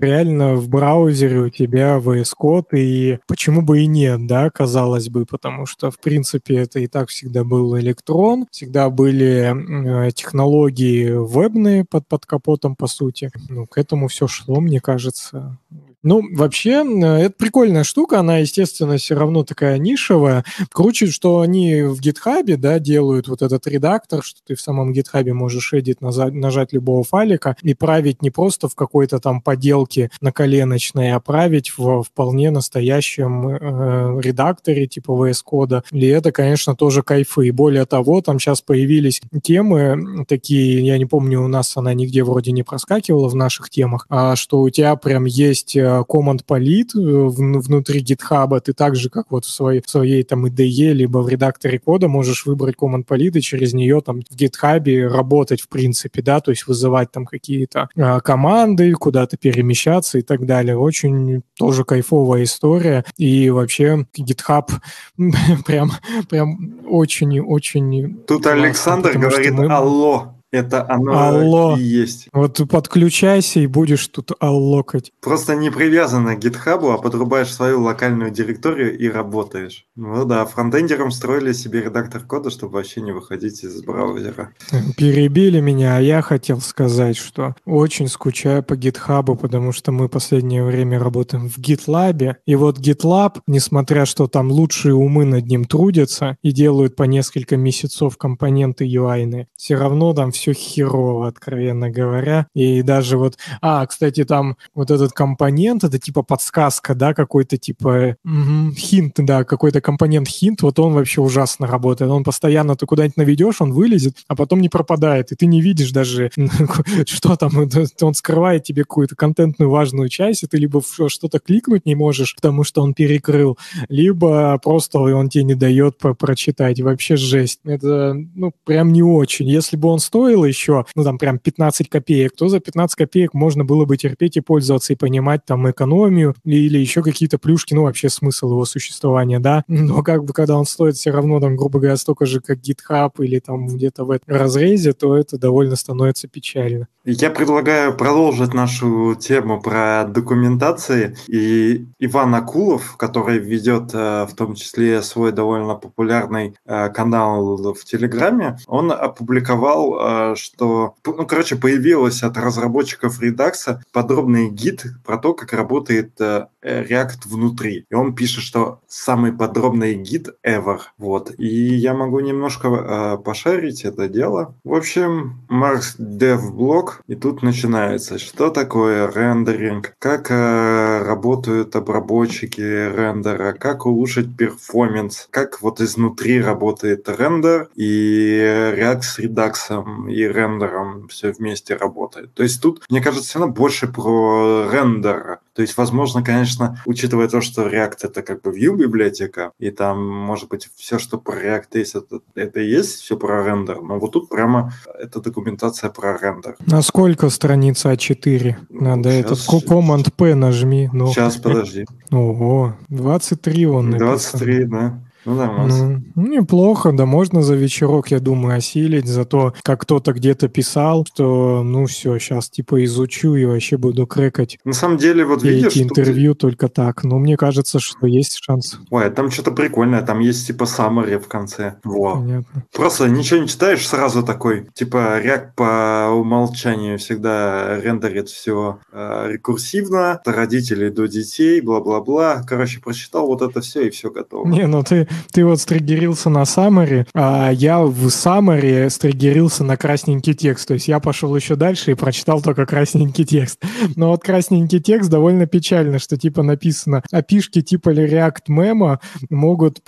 реально 0.00 0.56
в 0.56 0.68
браузере 0.68 1.42
у 1.42 1.48
тебя 1.48 1.98
VS 1.98 2.32
код, 2.36 2.74
и 2.74 3.20
почему 3.28 3.62
бы 3.62 3.82
и 3.82 3.86
нет, 3.86 4.26
да, 4.26 4.50
казалось 4.50 5.08
бы, 5.08 5.26
потому 5.26 5.64
что 5.64 5.91
в 5.92 6.00
принципе, 6.00 6.56
это 6.56 6.80
и 6.80 6.86
так 6.86 7.08
всегда 7.08 7.44
был 7.44 7.78
электрон, 7.78 8.46
всегда 8.50 8.90
были 8.90 10.06
э, 10.06 10.10
технологии 10.12 11.10
вебные 11.10 11.84
под, 11.84 12.06
под 12.08 12.26
капотом, 12.26 12.74
по 12.74 12.86
сути. 12.86 13.30
Ну, 13.48 13.66
к 13.66 13.78
этому 13.78 14.08
все 14.08 14.26
шло, 14.26 14.60
мне 14.60 14.80
кажется 14.80 15.58
Ну, 16.02 16.22
вообще, 16.34 16.82
это 16.82 17.34
прикольная 17.36 17.84
штука, 17.84 18.18
она, 18.18 18.38
естественно, 18.38 18.96
все 18.96 19.14
равно 19.14 19.44
такая 19.44 19.78
нишевая. 19.78 20.44
Круче, 20.70 21.06
что 21.06 21.40
они 21.40 21.82
в 21.82 22.00
гитхабе, 22.00 22.56
да, 22.56 22.78
делают 22.80 23.28
вот 23.28 23.42
этот 23.42 23.66
редактор, 23.68 24.22
что 24.22 24.40
ты 24.44 24.56
в 24.56 24.60
самом 24.60 24.92
гитхабе 24.92 25.32
можешь 25.32 25.72
эдит 25.72 26.00
нажать 26.00 26.72
любого 26.72 27.04
файлика 27.04 27.56
и 27.62 27.74
править 27.74 28.20
не 28.20 28.30
просто 28.30 28.68
в 28.68 28.74
какой-то 28.74 29.20
там 29.20 29.40
поделке 29.40 30.10
на 30.20 30.32
коленочной, 30.32 31.12
а 31.12 31.20
править 31.20 31.72
в 31.76 32.02
вполне 32.02 32.50
настоящем 32.50 33.48
э, 33.48 34.20
редакторе 34.20 34.86
типа 34.86 35.12
VS 35.12 35.42
Code. 35.50 35.82
И 35.92 36.06
это, 36.06 36.32
конечно, 36.32 36.74
тоже 36.74 37.02
кайфы. 37.02 37.48
И 37.48 37.50
более 37.52 37.86
того, 37.86 38.20
там 38.22 38.40
сейчас 38.40 38.60
появились 38.60 39.20
темы 39.42 40.24
такие, 40.26 40.84
я 40.84 40.98
не 40.98 41.06
помню, 41.06 41.42
у 41.42 41.48
нас 41.48 41.76
она 41.76 41.94
нигде 41.94 42.24
вроде 42.24 42.52
не 42.52 42.62
проскакивала 42.62 43.28
в 43.28 43.34
наших 43.34 43.70
темах, 43.70 44.06
а 44.08 44.34
что 44.36 44.60
у 44.60 44.70
тебя 44.70 44.96
прям 44.96 45.24
есть 45.26 45.76
э, 46.00 46.04
Polit 46.46 46.88
э, 46.94 47.58
внутри 47.58 48.02
GitHub, 48.02 48.60
ты 48.60 48.72
так 48.72 48.96
же, 48.96 49.10
как 49.10 49.26
вот 49.30 49.44
в 49.44 49.50
своей, 49.50 49.80
в 49.80 49.90
своей 49.90 50.22
там 50.22 50.46
IDE, 50.46 50.92
либо 50.92 51.18
в 51.18 51.28
редакторе 51.28 51.78
кода 51.78 52.08
можешь 52.08 52.46
выбрать 52.46 52.76
Command 52.76 53.06
Polit 53.06 53.32
и 53.34 53.40
через 53.40 53.72
нее 53.72 54.00
там 54.00 54.20
в 54.20 54.34
GitHub 54.34 55.08
работать 55.08 55.60
в 55.60 55.68
принципе, 55.68 56.22
да, 56.22 56.40
то 56.40 56.50
есть 56.50 56.66
вызывать 56.66 57.10
там 57.10 57.26
какие-то 57.26 57.88
а, 57.96 58.20
команды, 58.20 58.92
куда-то 58.92 59.36
перемещаться 59.36 60.18
и 60.18 60.22
так 60.22 60.46
далее. 60.46 60.76
Очень 60.76 61.42
тоже 61.56 61.84
кайфовая 61.84 62.44
история. 62.44 63.04
И 63.16 63.50
вообще 63.50 64.06
GitHub 64.18 64.70
прям, 65.66 65.92
прям 66.28 66.80
очень-очень... 66.88 68.18
Тут 68.26 68.46
Александр 68.46 69.16
говорит 69.18 69.52
мы... 69.52 69.66
«Алло». 69.66 70.41
Это 70.52 70.86
оно 70.86 71.18
Алло. 71.18 71.76
и 71.78 71.80
есть. 71.80 72.28
Вот 72.30 72.60
подключайся 72.70 73.60
и 73.60 73.66
будешь 73.66 74.06
тут 74.08 74.32
аллокать. 74.38 75.10
Просто 75.22 75.56
не 75.56 75.70
привязано 75.70 76.36
к 76.36 76.40
гитхабу, 76.40 76.90
а 76.90 76.98
подрубаешь 76.98 77.52
свою 77.52 77.82
локальную 77.82 78.30
директорию 78.30 78.96
и 78.96 79.08
работаешь. 79.08 79.86
Ну 79.96 80.26
да, 80.26 80.44
фронтендерам 80.44 81.10
строили 81.10 81.52
себе 81.52 81.82
редактор 81.82 82.20
кода, 82.20 82.50
чтобы 82.50 82.74
вообще 82.74 83.00
не 83.00 83.12
выходить 83.12 83.64
из 83.64 83.82
браузера. 83.82 84.50
Перебили 84.98 85.60
меня, 85.60 85.96
а 85.96 86.00
я 86.00 86.20
хотел 86.20 86.60
сказать, 86.60 87.16
что 87.16 87.54
очень 87.64 88.08
скучаю 88.08 88.62
по 88.62 88.76
гитхабу, 88.76 89.36
потому 89.36 89.72
что 89.72 89.90
мы 89.90 90.10
последнее 90.10 90.64
время 90.64 90.98
работаем 90.98 91.48
в 91.48 91.56
GitLab, 91.56 92.36
и 92.44 92.54
вот 92.56 92.78
GitLab, 92.78 93.40
несмотря 93.46 94.04
что 94.04 94.26
там 94.26 94.50
лучшие 94.50 94.94
умы 94.94 95.24
над 95.24 95.46
ним 95.46 95.64
трудятся 95.64 96.36
и 96.42 96.52
делают 96.52 96.94
по 96.94 97.04
несколько 97.04 97.56
месяцев 97.56 98.18
компоненты 98.18 98.84
UI, 98.84 99.46
все 99.56 99.76
равно 99.76 100.12
там 100.12 100.30
все 100.32 100.41
все 100.42 100.52
херово, 100.54 101.28
откровенно 101.28 101.90
говоря. 101.90 102.46
И 102.54 102.82
даже 102.82 103.16
вот... 103.16 103.38
А, 103.60 103.86
кстати, 103.86 104.24
там 104.24 104.56
вот 104.74 104.90
этот 104.90 105.12
компонент, 105.12 105.84
это 105.84 105.98
типа 105.98 106.22
подсказка, 106.22 106.94
да, 106.94 107.14
какой-то 107.14 107.58
типа 107.58 108.16
угу, 108.24 108.74
хинт, 108.76 109.14
да, 109.18 109.44
какой-то 109.44 109.80
компонент 109.80 110.26
хинт, 110.26 110.62
вот 110.62 110.78
он 110.80 110.94
вообще 110.94 111.20
ужасно 111.20 111.68
работает. 111.68 112.10
Он 112.10 112.24
постоянно, 112.24 112.74
ты 112.74 112.86
куда-нибудь 112.86 113.16
наведешь, 113.16 113.60
он 113.60 113.72
вылезет, 113.72 114.16
а 114.26 114.34
потом 114.34 114.60
не 114.60 114.68
пропадает, 114.68 115.30
и 115.30 115.36
ты 115.36 115.46
не 115.46 115.60
видишь 115.60 115.92
даже, 115.92 116.30
что 117.06 117.36
там, 117.36 117.52
он 118.00 118.14
скрывает 118.14 118.64
тебе 118.64 118.82
какую-то 118.82 119.14
контентную 119.14 119.70
важную 119.70 120.08
часть, 120.08 120.42
и 120.42 120.46
ты 120.48 120.56
либо 120.56 120.82
что-то 121.06 121.38
кликнуть 121.38 121.86
не 121.86 121.94
можешь, 121.94 122.34
потому 122.34 122.64
что 122.64 122.82
он 122.82 122.94
перекрыл, 122.94 123.58
либо 123.88 124.58
просто 124.58 124.98
он 124.98 125.28
тебе 125.28 125.44
не 125.44 125.54
дает 125.54 125.98
прочитать. 125.98 126.80
Вообще 126.80 127.16
жесть. 127.16 127.60
Это, 127.64 128.16
ну, 128.34 128.52
прям 128.64 128.92
не 128.92 129.02
очень. 129.02 129.48
Если 129.48 129.76
бы 129.76 129.88
он 129.88 130.00
стоил 130.00 130.31
стоило 130.32 130.44
еще, 130.46 130.86
ну, 130.94 131.04
там, 131.04 131.18
прям 131.18 131.38
15 131.38 131.88
копеек, 131.88 132.32
то 132.34 132.48
за 132.48 132.60
15 132.60 132.96
копеек 132.96 133.34
можно 133.34 133.64
было 133.64 133.84
бы 133.84 133.96
терпеть 133.96 134.36
и 134.36 134.40
пользоваться, 134.40 134.92
и 134.92 134.96
понимать 134.96 135.44
там 135.44 135.70
экономию 135.70 136.34
или 136.44 136.78
еще 136.78 137.02
какие-то 137.02 137.38
плюшки, 137.38 137.74
ну, 137.74 137.82
вообще 137.82 138.08
смысл 138.08 138.50
его 138.52 138.64
существования, 138.64 139.40
да. 139.40 139.64
Но 139.68 140.02
как 140.02 140.24
бы, 140.24 140.32
когда 140.32 140.56
он 140.56 140.64
стоит 140.64 140.96
все 140.96 141.10
равно, 141.10 141.40
там, 141.40 141.56
грубо 141.56 141.80
говоря, 141.80 141.96
столько 141.96 142.24
же, 142.24 142.40
как 142.40 142.58
GitHub 142.58 143.10
или 143.18 143.40
там 143.40 143.66
где-то 143.66 144.04
в 144.04 144.10
этом 144.10 144.34
разрезе, 144.34 144.92
то 144.92 145.16
это 145.16 145.38
довольно 145.38 145.76
становится 145.76 146.28
печально. 146.28 146.88
Я 147.04 147.30
предлагаю 147.30 147.96
продолжить 147.96 148.54
нашу 148.54 149.16
тему 149.16 149.60
про 149.60 150.04
документации. 150.04 151.16
И 151.26 151.88
Иван 151.98 152.32
Акулов, 152.36 152.96
который 152.96 153.38
ведет 153.38 153.90
э, 153.92 154.24
в 154.24 154.34
том 154.36 154.54
числе 154.54 155.02
свой 155.02 155.32
довольно 155.32 155.74
популярный 155.74 156.54
э, 156.64 156.88
канал 156.90 157.56
в 157.56 157.84
Телеграме, 157.84 158.56
он 158.68 158.92
опубликовал 158.92 159.98
э, 159.98 160.21
что, 160.36 160.94
ну, 161.04 161.26
короче, 161.26 161.56
появилась 161.56 162.22
от 162.22 162.36
разработчиков 162.36 163.20
Redux 163.20 163.78
подробный 163.92 164.50
гид 164.50 164.84
про 165.04 165.18
то, 165.18 165.34
как 165.34 165.52
работает 165.52 166.20
э, 166.20 166.46
React 166.62 167.26
внутри. 167.26 167.86
И 167.90 167.94
он 167.94 168.14
пишет, 168.14 168.42
что 168.42 168.80
самый 168.88 169.32
подробный 169.32 169.94
гид 169.94 170.28
ever. 170.46 170.78
Вот. 170.98 171.32
И 171.38 171.74
я 171.74 171.94
могу 171.94 172.20
немножко 172.20 172.68
э, 172.68 173.22
пошарить 173.22 173.84
это 173.84 174.08
дело. 174.08 174.54
В 174.64 174.74
общем, 174.74 175.40
Mark's 175.48 175.96
Dev 175.98 176.50
Blog, 176.50 177.02
и 177.06 177.14
тут 177.14 177.42
начинается. 177.42 178.18
Что 178.18 178.50
такое 178.50 179.10
рендеринг? 179.10 179.94
Как 179.98 180.30
э, 180.30 181.02
работают 181.02 181.74
обработчики 181.76 182.60
рендера? 182.60 183.52
Как 183.52 183.86
улучшить 183.86 184.36
перформанс? 184.36 185.28
Как 185.30 185.60
вот 185.62 185.80
изнутри 185.80 186.40
работает 186.40 187.08
рендер 187.08 187.68
и 187.74 188.38
React 188.76 189.02
с 189.02 189.18
Redux 189.18 190.08
и 190.12 190.28
рендером 190.28 191.08
все 191.08 191.32
вместе 191.32 191.74
работает. 191.76 192.34
То 192.34 192.42
есть 192.42 192.60
тут, 192.60 192.84
мне 192.90 193.00
кажется, 193.00 193.38
равно 193.38 193.52
больше 193.52 193.88
про 193.88 194.68
рендер. 194.70 195.38
То 195.54 195.62
есть, 195.62 195.76
возможно, 195.76 196.22
конечно, 196.22 196.80
учитывая 196.86 197.28
то, 197.28 197.40
что 197.40 197.68
React 197.68 197.98
это 198.02 198.22
как 198.22 198.40
бы 198.42 198.50
Vue 198.50 198.74
библиотека, 198.76 199.52
и 199.58 199.70
там, 199.70 200.06
может 200.06 200.48
быть, 200.48 200.70
все, 200.76 200.98
что 200.98 201.18
про 201.18 201.34
React 201.34 201.66
есть, 201.74 201.94
это, 201.94 202.20
это 202.34 202.60
и 202.60 202.68
есть 202.68 203.00
все 203.00 203.16
про 203.16 203.44
рендер, 203.44 203.82
но 203.82 203.98
вот 203.98 204.12
тут 204.12 204.28
прямо 204.28 204.72
это 204.98 205.20
документация 205.20 205.90
про 205.90 206.16
рендер. 206.16 206.56
На 206.66 206.80
сколько 206.82 207.28
страница 207.28 207.92
А4? 207.92 208.56
Надо 208.70 209.10
сейчас, 209.10 209.46
этот 209.46 209.68
Command-P 209.68 210.34
нажми. 210.34 210.88
Ну. 210.92 211.08
Сейчас, 211.08 211.36
подожди. 211.36 211.84
Ого, 212.10 212.76
23 212.88 213.66
он 213.66 213.90
написан. 213.90 214.08
23, 214.08 214.64
да. 214.64 214.98
Ну, 215.24 215.34
нормально. 215.34 216.02
Ну, 216.14 216.26
неплохо, 216.26 216.92
да 216.92 217.06
можно 217.06 217.42
за 217.42 217.54
вечерок, 217.54 218.10
я 218.10 218.20
думаю, 218.20 218.56
осилить. 218.56 219.06
Зато, 219.06 219.54
как 219.62 219.82
кто-то 219.82 220.12
где-то 220.12 220.48
писал, 220.48 221.06
что, 221.06 221.62
ну, 221.62 221.86
все, 221.86 222.18
сейчас, 222.18 222.50
типа, 222.50 222.84
изучу 222.84 223.34
и 223.34 223.44
вообще 223.44 223.76
буду 223.76 224.06
крекать. 224.06 224.58
На 224.64 224.72
самом 224.72 224.98
деле, 224.98 225.24
вот 225.24 225.42
видишь... 225.42 225.72
Эти 225.72 225.82
интервью 225.82 226.34
ты... 226.34 226.40
только 226.40 226.68
так. 226.68 227.04
Но 227.04 227.18
мне 227.18 227.36
кажется, 227.36 227.78
что 227.78 228.06
есть 228.06 228.38
шанс. 228.42 228.78
Ой, 228.90 229.10
там 229.10 229.30
что-то 229.30 229.52
прикольное. 229.52 230.02
Там 230.02 230.20
есть, 230.20 230.46
типа, 230.46 230.64
summary 230.64 231.18
в 231.18 231.28
конце. 231.28 231.76
Во. 231.84 232.16
Понятно. 232.16 232.64
Просто 232.74 233.08
ничего 233.08 233.40
не 233.40 233.48
читаешь, 233.48 233.86
сразу 233.86 234.22
такой, 234.22 234.66
типа, 234.74 235.20
React 235.22 235.48
по 235.56 236.10
умолчанию 236.12 236.98
всегда 236.98 237.80
рендерит 237.80 238.28
все 238.28 238.78
э, 238.92 239.32
рекурсивно, 239.32 240.12
от 240.12 240.28
родителей 240.28 240.90
до 240.90 241.06
детей, 241.06 241.60
бла-бла-бла. 241.60 242.42
Короче, 242.46 242.80
прочитал 242.80 243.26
вот 243.26 243.42
это 243.42 243.60
все, 243.60 243.86
и 243.86 243.90
все 243.90 244.10
готово. 244.10 244.48
Не, 244.48 244.66
ну 244.66 244.82
ты 244.82 245.08
ты 245.32 245.44
вот 245.44 245.60
стригерился 245.60 246.30
на 246.30 246.42
Summary, 246.42 247.06
а 247.14 247.50
я 247.50 247.80
в 247.80 248.06
Summary 248.06 248.88
стригерился 248.90 249.64
на 249.64 249.76
красненький 249.76 250.34
текст. 250.34 250.68
То 250.68 250.74
есть 250.74 250.88
я 250.88 251.00
пошел 251.00 251.34
еще 251.34 251.56
дальше 251.56 251.92
и 251.92 251.94
прочитал 251.94 252.42
только 252.42 252.66
красненький 252.66 253.24
текст. 253.24 253.62
Но 253.96 254.10
вот 254.10 254.22
красненький 254.22 254.80
текст 254.80 255.10
довольно 255.10 255.46
печально, 255.46 255.98
что 255.98 256.16
типа 256.16 256.42
написано 256.42 257.02
опишки 257.10 257.60
типа 257.60 257.90
React 257.90 258.48
Memo 258.48 258.98
могут 259.30 259.80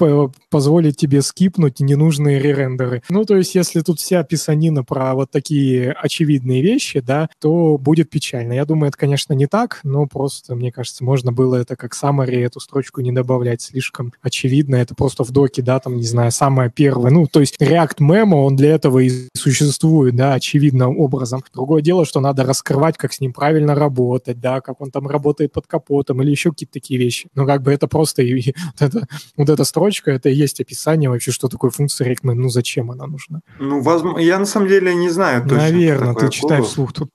позволить 0.51 0.97
тебе 0.97 1.23
скипнуть 1.23 1.81
ненужные 1.81 2.39
ререндеры. 2.39 3.03
Ну, 3.09 3.25
то 3.25 3.37
есть 3.37 3.55
если 3.55 3.81
тут 3.81 4.01
вся 4.01 4.23
писанина 4.23 4.85
про 4.85 5.15
вот 5.15 5.31
такие 5.31 5.93
очевидные 5.93 6.63
вещи, 6.63 7.01
да, 7.01 7.29
то 7.41 7.79
будет 7.79 8.11
печально. 8.11 8.55
Я 8.55 8.65
думаю, 8.65 8.89
это, 8.89 8.99
конечно, 8.99 9.33
не 9.33 9.47
так, 9.47 9.81
но 9.85 10.07
просто, 10.07 10.55
мне 10.55 10.73
кажется, 10.73 11.05
можно 11.05 11.33
было 11.33 11.57
это 11.57 11.77
как 11.77 11.95
summary, 11.95 12.45
эту 12.45 12.61
строчку 12.61 13.01
не 13.01 13.13
добавлять 13.13 13.63
слишком 13.63 14.13
очевидно. 14.23 14.77
Это 14.77 14.95
просто 14.95 15.14
просто 15.15 15.31
в 15.31 15.35
доке, 15.35 15.63
да, 15.63 15.79
там, 15.79 15.97
не 15.97 16.07
знаю, 16.07 16.31
самое 16.33 16.71
первое. 16.71 17.11
Ну, 17.11 17.27
то 17.27 17.41
есть 17.41 17.61
React 17.61 17.99
Memo, 18.01 18.45
он 18.45 18.57
для 18.57 18.75
этого 18.75 18.99
и 18.99 19.11
существует, 19.37 20.17
да, 20.17 20.35
очевидным 20.35 20.99
образом. 20.99 21.43
Другое 21.53 21.83
дело, 21.83 22.05
что 22.05 22.21
надо 22.21 22.45
раскрывать, 22.45 22.97
как 22.97 23.13
с 23.13 23.21
ним 23.21 23.33
правильно 23.33 23.75
работать, 23.75 24.41
да, 24.41 24.61
как 24.61 24.81
он 24.81 24.91
там 24.91 25.07
работает 25.09 25.53
под 25.53 25.67
капотом 25.67 26.23
или 26.23 26.31
еще 26.31 26.51
какие-то 26.51 26.75
такие 26.75 26.99
вещи. 26.99 27.29
Но 27.35 27.47
как 27.47 27.63
бы 27.63 27.73
это 27.73 27.87
просто 27.87 28.23
и, 28.23 28.41
и 28.41 28.55
вот, 28.81 28.95
это, 28.95 29.07
вот 29.37 29.49
эта 29.49 29.65
строчка, 29.65 30.11
это 30.11 30.29
и 30.29 30.35
есть 30.35 30.61
описание 30.61 31.09
вообще, 31.09 31.31
что 31.31 31.49
такое 31.49 31.71
функция 31.71 32.09
React 32.09 32.23
Memo, 32.25 32.35
ну 32.35 32.49
зачем 32.49 32.91
она 32.91 33.07
нужна? 33.07 33.41
Ну, 33.61 33.81
возможно, 33.81 34.19
я 34.19 34.39
на 34.39 34.47
самом 34.47 34.69
деле 34.69 34.95
не 34.95 35.11
знаю 35.11 35.43
точно. 35.43 35.59
Наверное, 35.59 36.15
ты 36.15 36.29
читай 36.31 36.63
вслух. 36.63 36.93
Тут... 36.93 37.11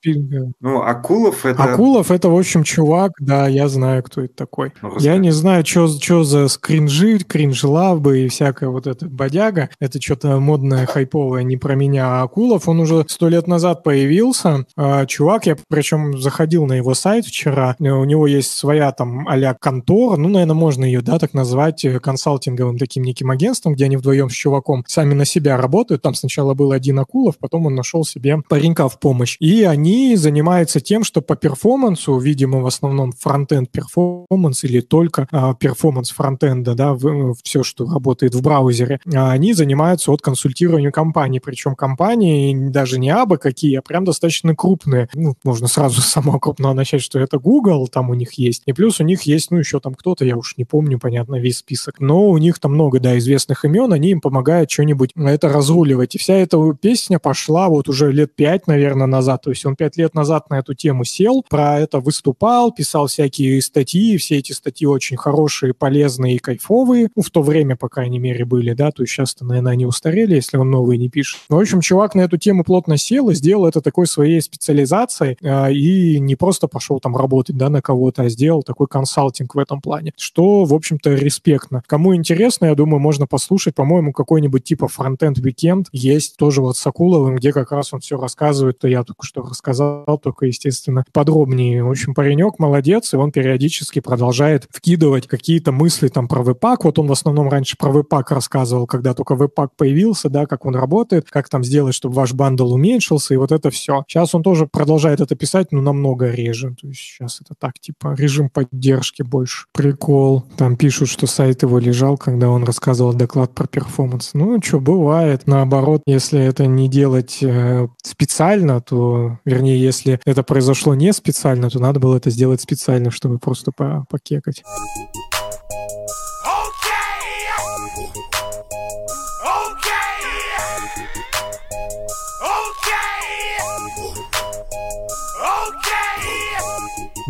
Ну, 0.60 0.82
Акулов 0.82 1.46
это... 1.46 1.64
Акулов 1.64 2.12
это, 2.12 2.30
в 2.30 2.38
общем, 2.38 2.64
чувак, 2.64 3.12
да, 3.20 3.48
я 3.48 3.68
знаю, 3.68 4.04
кто 4.04 4.22
это 4.22 4.34
такой. 4.36 4.72
Ну, 4.82 4.98
я 5.00 5.18
не 5.18 5.32
знаю, 5.32 5.66
что 5.66 6.24
за 6.24 6.48
скринжи, 6.48 7.20
кринжла, 7.20 7.89
коллабы 7.90 8.22
и 8.22 8.28
всякая 8.28 8.70
вот 8.70 8.88
эта 8.88 9.08
бодяга. 9.08 9.70
Это 9.80 10.02
что-то 10.02 10.40
модное, 10.40 10.86
хайповое, 10.86 11.44
не 11.44 11.58
про 11.58 11.76
меня. 11.76 12.20
А 12.20 12.24
Акулов, 12.24 12.68
он 12.68 12.80
уже 12.80 13.06
сто 13.08 13.30
лет 13.30 13.48
назад 13.48 13.84
появился. 13.84 14.66
А, 14.76 15.06
чувак, 15.06 15.48
я 15.48 15.58
причем 15.68 16.20
заходил 16.20 16.66
на 16.66 16.74
его 16.74 16.94
сайт 16.94 17.26
вчера. 17.26 17.76
У 17.80 18.04
него 18.04 18.28
есть 18.28 18.52
своя 18.52 18.92
там 18.92 19.28
а 19.28 19.54
контора, 19.54 20.18
ну, 20.18 20.30
наверное, 20.30 20.54
можно 20.54 20.86
ее, 20.86 21.02
да, 21.02 21.18
так 21.18 21.34
назвать, 21.34 21.84
э, 21.86 22.00
консалтинговым 22.00 22.78
таким 22.78 23.04
неким 23.04 23.32
агентством, 23.32 23.74
где 23.74 23.86
они 23.86 23.98
вдвоем 23.98 24.30
с 24.30 24.34
чуваком 24.34 24.84
сами 24.88 25.14
на 25.14 25.26
себя 25.26 25.58
работают. 25.58 26.02
Там 26.02 26.14
сначала 26.14 26.54
был 26.54 26.72
один 26.72 27.00
Акулов, 27.00 27.38
потом 27.38 27.66
он 27.66 27.76
нашел 27.76 28.04
себе 28.06 28.42
паренька 28.48 28.88
в 28.90 29.00
помощь. 29.00 29.38
И 29.40 29.64
они 29.64 30.16
занимаются 30.16 30.80
тем, 30.80 31.04
что 31.04 31.22
по 31.22 31.36
перформансу, 31.36 32.18
видимо, 32.20 32.60
в 32.60 32.68
основном 32.68 33.12
фронтенд 33.14 33.72
перформанс 33.72 34.64
или 34.64 34.82
только 34.82 35.28
а, 35.32 35.54
перформанс 35.54 36.12
фронтенда, 36.12 36.76
да, 36.76 36.94
в, 36.94 37.36
все, 37.44 37.64
что 37.64 37.79
работает 37.80 38.36
в 38.36 38.42
браузере, 38.42 39.00
а 39.14 39.32
они 39.32 39.54
занимаются 39.54 40.12
от 40.12 40.22
консультирования 40.22 40.92
компаний. 40.92 41.40
Причем 41.40 41.76
компании 41.76 42.70
даже 42.70 43.00
не 43.00 43.10
абы 43.10 43.38
какие, 43.38 43.78
а 43.78 43.82
прям 43.82 44.06
достаточно 44.06 44.56
крупные. 44.56 45.10
Ну, 45.14 45.36
можно 45.44 45.68
сразу 45.68 46.02
с 46.02 46.06
самого 46.10 46.40
крупного 46.40 46.74
начать, 46.74 47.02
что 47.02 47.20
это 47.20 47.40
Google, 47.40 47.88
там 47.88 48.10
у 48.10 48.14
них 48.14 48.34
есть. 48.34 48.64
И 48.66 48.74
плюс 48.74 49.00
у 49.00 49.04
них 49.04 49.24
есть, 49.24 49.52
ну, 49.52 49.58
еще 49.58 49.80
там 49.80 49.94
кто-то, 49.94 50.26
я 50.26 50.38
уж 50.38 50.56
не 50.58 50.66
помню, 50.66 51.00
понятно, 51.00 51.36
весь 51.36 51.58
список. 51.58 52.00
Но 52.00 52.30
у 52.30 52.38
них 52.38 52.60
там 52.60 52.74
много, 52.74 53.00
да, 53.00 53.18
известных 53.18 53.66
имен, 53.66 53.94
они 53.94 54.12
им 54.12 54.22
помогают 54.22 54.72
что-нибудь 54.72 55.12
это 55.16 55.50
разруливать. 55.50 56.16
И 56.16 56.18
вся 56.18 56.36
эта 56.36 56.58
песня 56.74 57.20
пошла 57.20 57.70
вот 57.70 57.90
уже 57.90 58.12
лет 58.12 58.36
пять, 58.36 58.68
наверное, 58.68 59.08
назад. 59.08 59.44
То 59.44 59.52
есть 59.52 59.66
он 59.66 59.76
пять 59.76 59.98
лет 59.98 60.14
назад 60.16 60.50
на 60.50 60.60
эту 60.60 60.74
тему 60.74 61.04
сел, 61.04 61.44
про 61.50 61.80
это 61.80 62.00
выступал, 62.00 62.72
писал 62.72 63.08
всякие 63.08 63.62
статьи, 63.62 64.18
все 64.18 64.38
эти 64.38 64.52
статьи 64.52 64.88
очень 64.88 65.18
хорошие, 65.18 65.74
полезные 65.74 66.36
и 66.36 66.40
кайфовые. 66.40 67.10
Ну, 67.16 67.22
в 67.22 67.30
то 67.30 67.42
время, 67.42 67.69
по 67.76 67.90
крайней 67.90 68.20
мере, 68.20 68.46
были, 68.46 68.74
да, 68.74 68.92
то 68.92 69.04
есть 69.04 69.14
сейчас-то, 69.14 69.46
наверное, 69.46 69.74
они 69.74 69.86
устарели, 69.86 70.36
если 70.36 70.58
он 70.58 70.70
новые 70.70 70.98
не 70.98 71.10
пишет. 71.10 71.40
Ну, 71.50 71.58
в 71.58 71.60
общем, 71.60 71.82
чувак 71.82 72.16
на 72.16 72.22
эту 72.22 72.38
тему 72.38 72.64
плотно 72.64 72.98
сел 72.98 73.30
и 73.30 73.36
сделал 73.36 73.68
это 73.68 73.82
такой 73.82 74.08
своей 74.08 74.42
специализацией 74.42 75.38
э, 75.42 75.74
и 75.74 76.20
не 76.20 76.36
просто 76.36 76.68
пошел 76.68 77.00
там 77.00 77.16
работать, 77.16 77.58
да, 77.58 77.70
на 77.70 77.82
кого-то, 77.82 78.24
а 78.24 78.30
сделал 78.30 78.64
такой 78.64 78.88
консалтинг 78.88 79.56
в 79.56 79.60
этом 79.60 79.82
плане, 79.82 80.14
что, 80.18 80.66
в 80.66 80.74
общем-то, 80.74 81.14
респектно. 81.14 81.84
Кому 81.88 82.16
интересно, 82.16 82.66
я 82.66 82.76
думаю, 82.76 83.00
можно 83.00 83.28
послушать, 83.28 83.76
по-моему, 83.76 84.14
какой-нибудь 84.14 84.64
типа 84.64 84.88
Frontend 84.88 85.40
Weekend 85.40 85.86
есть 85.92 86.38
тоже 86.38 86.62
вот 86.62 86.78
с 86.78 86.88
Акуловым, 86.88 87.36
где 87.36 87.52
как 87.52 87.72
раз 87.72 87.94
он 87.94 88.00
все 88.00 88.18
рассказывает, 88.18 88.80
то 88.80 88.88
я 88.88 89.04
только 89.04 89.26
что 89.26 89.42
рассказал, 89.42 90.20
только, 90.22 90.46
естественно, 90.46 91.04
подробнее. 91.12 91.84
В 91.84 91.90
общем, 91.90 92.14
паренек 92.14 92.60
молодец, 92.60 93.14
и 93.14 93.18
он 93.18 93.32
периодически 93.32 94.00
продолжает 94.00 94.68
вкидывать 94.72 95.28
какие-то 95.28 95.72
мысли 95.72 96.08
там 96.08 96.28
про 96.28 96.42
webpack. 96.42 96.86
Вот 96.86 97.00
он 97.00 97.08
в 97.08 97.12
основном 97.12 97.49
раньше 97.50 97.76
про 97.78 97.92
webpack 97.92 98.32
рассказывал, 98.32 98.88
когда 98.88 99.14
только 99.14 99.36
webpack 99.36 99.76
появился, 99.76 100.30
да, 100.30 100.46
как 100.46 100.66
он 100.66 100.76
работает, 100.76 101.30
как 101.30 101.50
там 101.50 101.64
сделать, 101.64 101.96
чтобы 101.96 102.16
ваш 102.16 102.34
бандл 102.34 102.74
уменьшился, 102.74 103.34
и 103.34 103.38
вот 103.38 103.52
это 103.52 103.70
все. 103.70 104.04
Сейчас 104.08 104.34
он 104.36 104.44
тоже 104.44 104.68
продолжает 104.68 105.22
это 105.22 105.36
писать, 105.36 105.72
но 105.72 105.82
намного 105.82 106.30
реже. 106.32 106.76
То 106.80 106.88
есть 106.88 107.00
сейчас 107.00 107.42
это 107.42 107.56
так, 107.58 107.80
типа, 107.80 108.16
режим 108.18 108.50
поддержки 108.50 109.22
больше. 109.22 109.66
Прикол. 109.74 110.44
Там 110.58 110.76
пишут, 110.76 111.10
что 111.10 111.28
сайт 111.28 111.64
его 111.64 111.80
лежал, 111.80 112.18
когда 112.18 112.50
он 112.50 112.64
рассказывал 112.64 113.14
доклад 113.14 113.54
про 113.54 113.68
перформанс. 113.68 114.32
Ну, 114.34 114.62
что, 114.62 114.80
бывает. 114.80 115.44
Наоборот, 115.46 116.02
если 116.06 116.42
это 116.42 116.66
не 116.66 116.90
делать 116.90 117.40
э, 117.42 117.88
специально, 118.04 118.82
то, 118.82 119.40
вернее, 119.46 119.80
если 119.80 120.20
это 120.26 120.44
произошло 120.44 120.96
не 120.96 121.14
специально, 121.14 121.70
то 121.70 121.80
надо 121.80 122.00
было 122.00 122.18
это 122.18 122.30
сделать 122.30 122.62
специально, 122.62 123.12
чтобы 123.12 123.40
просто 123.40 123.72
по 123.72 124.06
покекать. 124.10 124.64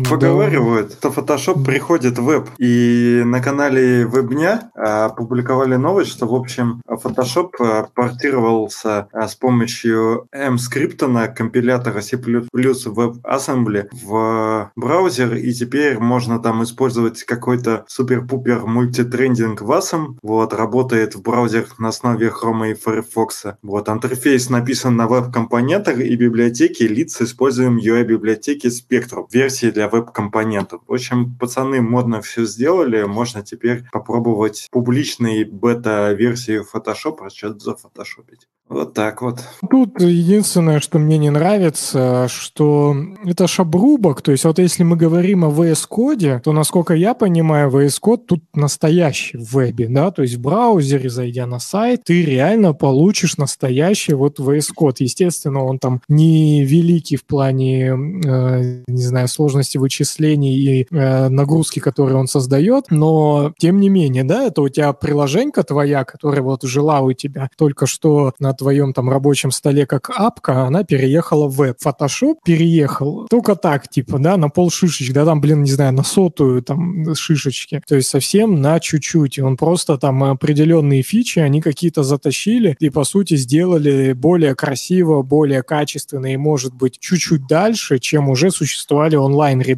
Поговаривают, 0.08 0.92
что 0.92 1.08
Photoshop 1.08 1.64
приходит 1.64 2.18
в 2.18 2.30
веб. 2.30 2.48
И 2.58 3.22
на 3.24 3.40
канале 3.40 4.04
Вебня 4.04 4.70
опубликовали 4.74 5.76
новость, 5.76 6.10
что, 6.10 6.26
в 6.26 6.34
общем, 6.34 6.80
Photoshop 6.88 7.50
а, 7.60 7.88
портировался 7.94 9.08
а, 9.12 9.28
с 9.28 9.34
помощью 9.34 10.28
M-скрипта 10.32 11.08
на 11.08 11.28
компилятора 11.28 12.00
C++ 12.00 12.16
WebAssembly 12.16 13.88
в 14.04 14.70
браузер, 14.76 15.34
и 15.34 15.52
теперь 15.52 15.98
можно 15.98 16.38
там 16.38 16.62
использовать 16.62 17.24
какой-то 17.24 17.84
супер-пупер 17.88 18.66
мультитрендинг 18.66 19.62
WASM. 19.62 20.18
Вот, 20.22 20.54
работает 20.54 21.14
в 21.14 21.22
браузерах 21.22 21.78
на 21.78 21.88
основе 21.88 22.28
Chrome 22.28 22.72
и 22.72 22.74
Firefox. 22.74 23.46
Вот, 23.62 23.88
интерфейс 23.88 24.50
написан 24.50 24.96
на 24.96 25.06
веб-компонентах 25.06 25.98
и 25.98 26.14
библиотеке 26.16 26.86
лиц 26.86 27.20
используем 27.20 27.78
UI-библиотеки 27.78 28.68
Spectrum. 28.68 29.26
Версии 29.32 29.70
для 29.70 29.88
веб-компонентов. 29.90 30.82
В 30.86 30.92
общем, 30.92 31.36
пацаны 31.36 31.80
модно 31.80 32.22
все 32.22 32.44
сделали, 32.44 33.02
можно 33.04 33.42
теперь 33.42 33.84
попробовать 33.92 34.68
публичные 34.70 35.44
бета-версии 35.44 36.60
Photoshop, 36.60 37.28
что-то 37.30 37.58
зафотошопить. 37.58 38.48
Вот 38.70 38.94
так 38.94 39.20
вот. 39.20 39.40
Тут 39.68 40.00
единственное, 40.00 40.78
что 40.78 41.00
мне 41.00 41.18
не 41.18 41.30
нравится, 41.30 42.28
что 42.30 42.94
это 43.24 43.48
шабрубок. 43.48 44.22
То 44.22 44.30
есть 44.30 44.44
вот 44.44 44.60
если 44.60 44.84
мы 44.84 44.96
говорим 44.96 45.44
о 45.44 45.48
VS 45.48 45.88
Code, 45.90 46.38
то, 46.38 46.52
насколько 46.52 46.94
я 46.94 47.14
понимаю, 47.14 47.68
VS 47.68 47.98
Code 48.00 48.26
тут 48.28 48.44
настоящий 48.54 49.38
в 49.38 49.54
вебе, 49.54 49.88
да, 49.88 50.12
то 50.12 50.22
есть 50.22 50.36
в 50.36 50.40
браузере, 50.40 51.10
зайдя 51.10 51.46
на 51.46 51.58
сайт, 51.58 52.04
ты 52.04 52.24
реально 52.24 52.72
получишь 52.72 53.38
настоящий 53.38 54.14
вот 54.14 54.38
VS 54.38 54.68
Code. 54.78 54.96
Естественно, 55.00 55.64
он 55.64 55.80
там 55.80 56.00
не 56.06 56.64
великий 56.64 57.16
в 57.16 57.26
плане, 57.26 57.88
э, 57.88 58.82
не 58.86 59.02
знаю, 59.02 59.26
сложности 59.26 59.78
вычислений 59.80 60.54
и 60.54 60.86
э, 60.90 61.28
нагрузки, 61.28 61.80
которые 61.80 62.18
он 62.18 62.28
создает, 62.28 62.86
но 62.90 63.52
тем 63.58 63.80
не 63.80 63.88
менее, 63.88 64.24
да, 64.24 64.44
это 64.44 64.62
у 64.62 64.68
тебя 64.68 64.92
приложенька 64.92 65.62
твоя, 65.62 66.04
которая 66.04 66.42
вот 66.42 66.62
жила 66.62 67.00
у 67.00 67.12
тебя 67.12 67.48
только 67.56 67.86
что 67.86 68.32
на 68.38 68.52
твоем 68.52 68.92
там 68.92 69.10
рабочем 69.10 69.50
столе 69.50 69.86
как 69.86 70.10
апка, 70.10 70.66
она 70.66 70.84
переехала 70.84 71.48
в 71.48 71.56
веб. 71.56 71.76
Photoshop 71.84 72.36
переехал 72.44 73.26
только 73.28 73.56
так, 73.56 73.88
типа, 73.88 74.18
да, 74.18 74.36
на 74.36 74.48
пол 74.48 74.70
шишечки, 74.70 75.12
да, 75.12 75.24
там, 75.24 75.40
блин, 75.40 75.62
не 75.62 75.70
знаю, 75.70 75.92
на 75.92 76.02
сотую 76.02 76.62
там 76.62 77.14
шишечки. 77.14 77.82
То 77.86 77.96
есть 77.96 78.08
совсем 78.08 78.60
на 78.60 78.80
чуть-чуть. 78.80 79.38
И 79.38 79.42
он 79.42 79.56
просто 79.56 79.98
там 79.98 80.22
определенные 80.24 81.02
фичи, 81.02 81.38
они 81.38 81.60
какие-то 81.60 82.02
затащили 82.02 82.76
и, 82.78 82.90
по 82.90 83.04
сути, 83.04 83.36
сделали 83.36 84.12
более 84.12 84.54
красиво, 84.54 85.22
более 85.22 85.62
качественно 85.62 86.32
и, 86.32 86.36
может 86.36 86.74
быть, 86.74 86.98
чуть-чуть 86.98 87.46
дальше, 87.46 87.98
чем 87.98 88.28
уже 88.28 88.50
существовали 88.50 89.16
онлайн-редакторы 89.16 89.69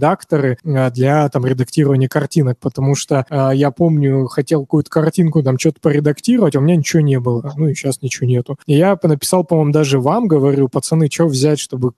э, 0.64 0.90
для 0.90 1.28
там 1.28 1.46
редактирования 1.46 2.08
картинок, 2.08 2.58
потому 2.58 2.94
что 2.94 3.26
э, 3.28 3.50
я 3.54 3.70
помню, 3.70 4.26
хотел 4.26 4.62
какую-то 4.62 4.90
картинку 4.90 5.42
там 5.42 5.58
что-то 5.58 5.80
поредактировать, 5.80 6.56
а 6.56 6.58
у 6.58 6.62
меня 6.62 6.76
ничего 6.76 7.00
не 7.00 7.18
было. 7.18 7.52
Ну 7.56 7.68
и 7.68 7.74
сейчас 7.74 8.02
ничего 8.02 8.26
нету. 8.26 8.58
И 8.66 8.74
я 8.76 8.98
написал, 9.02 9.44
по-моему, 9.44 9.72
даже 9.72 10.00
вам, 10.00 10.28
говорю, 10.28 10.68
пацаны, 10.68 11.08
что 11.10 11.26
взять, 11.26 11.58
чтобы 11.58 11.92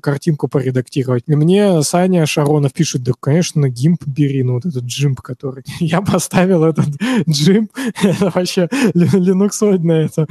картинку 0.00 0.48
поредактировать? 0.48 1.24
И 1.26 1.34
мне 1.34 1.82
Саня 1.82 2.26
Шаронов 2.26 2.72
пишет, 2.72 3.02
да, 3.02 3.12
конечно, 3.18 3.68
гимп 3.68 4.06
бери, 4.06 4.42
ну 4.42 4.54
вот 4.54 4.66
этот 4.66 4.84
джимп, 4.84 5.20
который... 5.20 5.64
Я 5.80 6.00
поставил 6.02 6.64
этот 6.64 6.86
джимп, 7.28 7.70
это 8.02 8.30
вообще 8.34 8.68
линуксоидная 8.94 10.06
это 10.06 10.26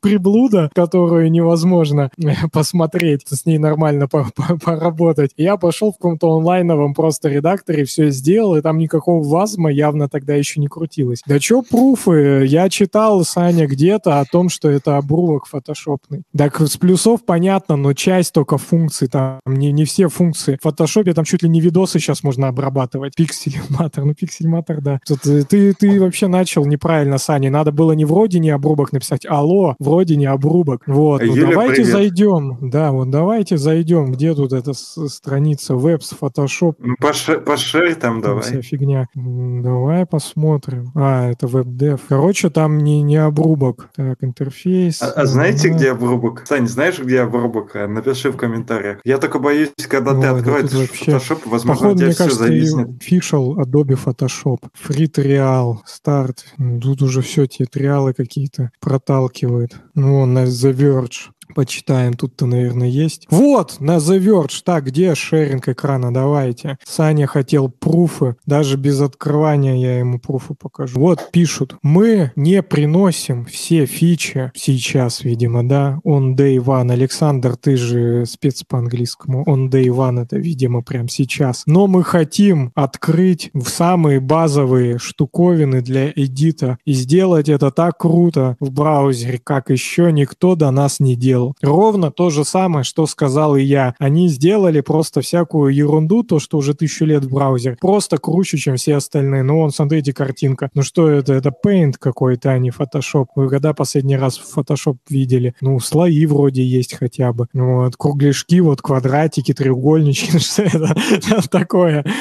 приблуда, 0.00 0.70
которую 0.74 1.30
невозможно 1.30 2.10
посмотреть, 2.52 3.24
с 3.26 3.46
ней 3.46 3.58
нормально 3.58 4.08
поработать. 4.08 5.32
Я 5.36 5.56
пошел 5.56 5.92
в 5.92 5.96
каком-то 5.96 6.29
онлайновом 6.36 6.94
просто 6.94 7.28
редакторе, 7.28 7.84
все 7.84 8.10
сделал, 8.10 8.56
и 8.56 8.62
там 8.62 8.78
никакого 8.78 9.22
вазма 9.22 9.70
явно 9.70 10.08
тогда 10.08 10.34
еще 10.34 10.60
не 10.60 10.68
крутилось. 10.68 11.22
Да 11.26 11.40
что 11.40 11.62
пруфы? 11.62 12.44
Я 12.46 12.68
читал, 12.68 13.24
Саня, 13.24 13.66
где-то 13.66 14.20
о 14.20 14.24
том, 14.24 14.48
что 14.48 14.68
это 14.68 14.96
обрубок 14.96 15.46
фотошопный. 15.46 16.22
Так 16.36 16.60
с 16.60 16.76
плюсов 16.76 17.24
понятно, 17.24 17.76
но 17.76 17.92
часть 17.92 18.32
только 18.32 18.58
функций, 18.58 19.08
там 19.08 19.40
не, 19.46 19.72
не 19.72 19.84
все 19.84 20.08
функции. 20.08 20.56
В 20.56 20.62
фотошопе 20.62 21.14
там 21.14 21.24
чуть 21.24 21.42
ли 21.42 21.48
не 21.48 21.60
видосы 21.60 21.98
сейчас 21.98 22.22
можно 22.22 22.48
обрабатывать. 22.48 23.14
Пиксельматор, 23.16 24.04
ну 24.04 24.14
пиксельматор, 24.14 24.80
да. 24.80 25.00
Тут, 25.06 25.26
э, 25.26 25.44
ты, 25.44 25.74
ты 25.74 26.00
вообще 26.00 26.26
начал 26.26 26.64
неправильно, 26.66 27.18
Саня. 27.18 27.50
Надо 27.50 27.72
было 27.72 27.92
не 27.92 28.04
вроде 28.04 28.38
не 28.38 28.50
обрубок 28.50 28.92
написать, 28.92 29.26
алло, 29.26 29.76
вроде 29.78 30.16
не 30.16 30.26
обрубок. 30.26 30.82
Вот, 30.86 31.22
ну 31.22 31.34
Юля, 31.34 31.50
давайте 31.50 31.74
привет. 31.82 31.92
зайдем. 31.92 32.58
Да, 32.60 32.92
вот 32.92 33.10
давайте 33.10 33.56
зайдем. 33.56 34.12
Где 34.12 34.34
тут 34.34 34.52
эта 34.52 34.72
страница, 34.74 35.74
веб 35.74 36.02
с 36.02 36.12
Photoshop. 36.20 36.74
Ну, 36.78 36.94
пошер, 37.00 37.40
пошер 37.40 37.94
там, 37.94 38.20
давай. 38.20 38.42
Вся 38.42 38.62
фигня. 38.62 39.08
Давай 39.14 40.06
посмотрим. 40.06 40.92
А, 40.94 41.30
это 41.30 41.46
веб-дев. 41.46 42.00
Короче, 42.08 42.50
там 42.50 42.78
не, 42.78 43.02
не 43.02 43.16
обрубок. 43.16 43.88
Так, 43.94 44.18
интерфейс. 44.22 45.02
А, 45.02 45.10
а 45.10 45.26
знаете, 45.26 45.68
где 45.68 45.92
обрубок? 45.92 46.44
Сань, 46.46 46.68
знаешь, 46.68 46.98
где 46.98 47.20
обрубок? 47.20 47.74
Напиши 47.74 48.30
в 48.30 48.36
комментариях. 48.36 49.00
Я 49.04 49.18
только 49.18 49.38
боюсь, 49.38 49.70
когда 49.88 50.12
Ой, 50.12 50.20
ты 50.20 50.26
откроешь 50.26 50.72
вообще... 50.72 51.12
Photoshop, 51.12 51.40
возможно, 51.46 51.74
Походу, 51.74 51.92
у 51.92 51.96
тебя 51.96 52.06
мне 52.06 52.14
все 52.14 52.24
кажется, 52.24 52.44
зависнет. 52.44 52.88
Official 52.88 53.54
Adobe 53.56 53.98
Photoshop. 54.04 54.58
Free 54.86 55.10
Trial. 55.10 55.76
Старт. 55.86 56.44
Тут 56.82 57.02
уже 57.02 57.22
все, 57.22 57.46
те 57.46 57.64
триалы 57.64 58.14
какие-то 58.14 58.70
проталкивают. 58.80 59.80
Ну, 59.94 60.26
на 60.26 60.44
The 60.44 60.72
Verge. 60.72 61.30
Почитаем, 61.54 62.14
тут-то, 62.14 62.46
наверное, 62.46 62.88
есть. 62.88 63.26
Вот, 63.30 63.80
на 63.80 63.96
The 63.96 64.18
Verge. 64.18 64.62
Так, 64.64 64.86
где 64.86 65.14
шеринг 65.14 65.68
экрана? 65.68 66.12
Давайте. 66.12 66.78
Саня 66.84 67.26
хотел 67.26 67.68
пруфы. 67.68 68.36
Даже 68.46 68.76
без 68.76 69.00
открывания 69.00 69.76
я 69.76 69.98
ему 69.98 70.18
пруфы 70.18 70.54
покажу. 70.54 70.98
Вот, 70.98 71.30
пишут. 71.32 71.76
Мы 71.82 72.32
не 72.36 72.62
приносим 72.62 73.44
все 73.44 73.86
фичи 73.86 74.52
сейчас, 74.54 75.24
видимо, 75.24 75.66
да? 75.66 75.98
On 76.04 76.34
day 76.34 76.56
one. 76.56 76.92
Александр, 76.92 77.56
ты 77.56 77.76
же 77.76 78.26
спец 78.26 78.62
по 78.64 78.78
английскому. 78.78 79.44
On 79.46 79.68
day 79.68 79.86
one 79.86 80.22
это, 80.22 80.36
видимо, 80.36 80.82
прям 80.82 81.08
сейчас. 81.08 81.62
Но 81.66 81.86
мы 81.86 82.04
хотим 82.04 82.72
открыть 82.74 83.50
самые 83.66 84.20
базовые 84.20 84.98
штуковины 84.98 85.82
для 85.82 86.10
эдита 86.10 86.78
и 86.84 86.92
сделать 86.92 87.48
это 87.48 87.70
так 87.70 87.98
круто 87.98 88.56
в 88.60 88.70
браузере, 88.70 89.40
как 89.42 89.70
еще 89.70 90.12
никто 90.12 90.54
до 90.54 90.70
нас 90.70 91.00
не 91.00 91.16
делал 91.16 91.39
делал. 91.40 91.54
Ровно 91.62 92.10
то 92.10 92.30
же 92.30 92.44
самое, 92.44 92.84
что 92.84 93.06
сказал 93.06 93.56
и 93.56 93.62
я. 93.62 93.94
Они 93.98 94.28
сделали 94.28 94.80
просто 94.80 95.20
всякую 95.20 95.74
ерунду, 95.74 96.22
то, 96.22 96.38
что 96.38 96.58
уже 96.58 96.74
тысячу 96.74 97.04
лет 97.04 97.24
в 97.24 97.32
браузере, 97.32 97.76
просто 97.80 98.18
круче, 98.18 98.58
чем 98.58 98.76
все 98.76 98.96
остальные. 98.96 99.42
Ну, 99.42 99.56
вон, 99.56 99.70
смотрите, 99.70 100.12
картинка. 100.12 100.70
Ну, 100.74 100.82
что 100.82 101.08
это? 101.08 101.32
Это 101.32 101.52
Paint 101.64 101.94
какой-то, 101.98 102.50
а 102.50 102.58
не 102.58 102.70
Photoshop. 102.70 103.26
Вы 103.34 103.48
когда 103.48 103.72
последний 103.72 104.16
раз 104.16 104.40
Photoshop 104.56 104.96
видели? 105.08 105.54
Ну, 105.60 105.78
слои 105.80 106.26
вроде 106.26 106.62
есть 106.64 106.94
хотя 106.94 107.32
бы. 107.32 107.46
Вот, 107.52 107.96
кругляшки, 107.96 108.60
вот 108.60 108.82
квадратики, 108.82 109.52
треугольнички, 109.52 110.38
что 110.38 110.62
это 110.62 111.48
такое. 111.48 112.04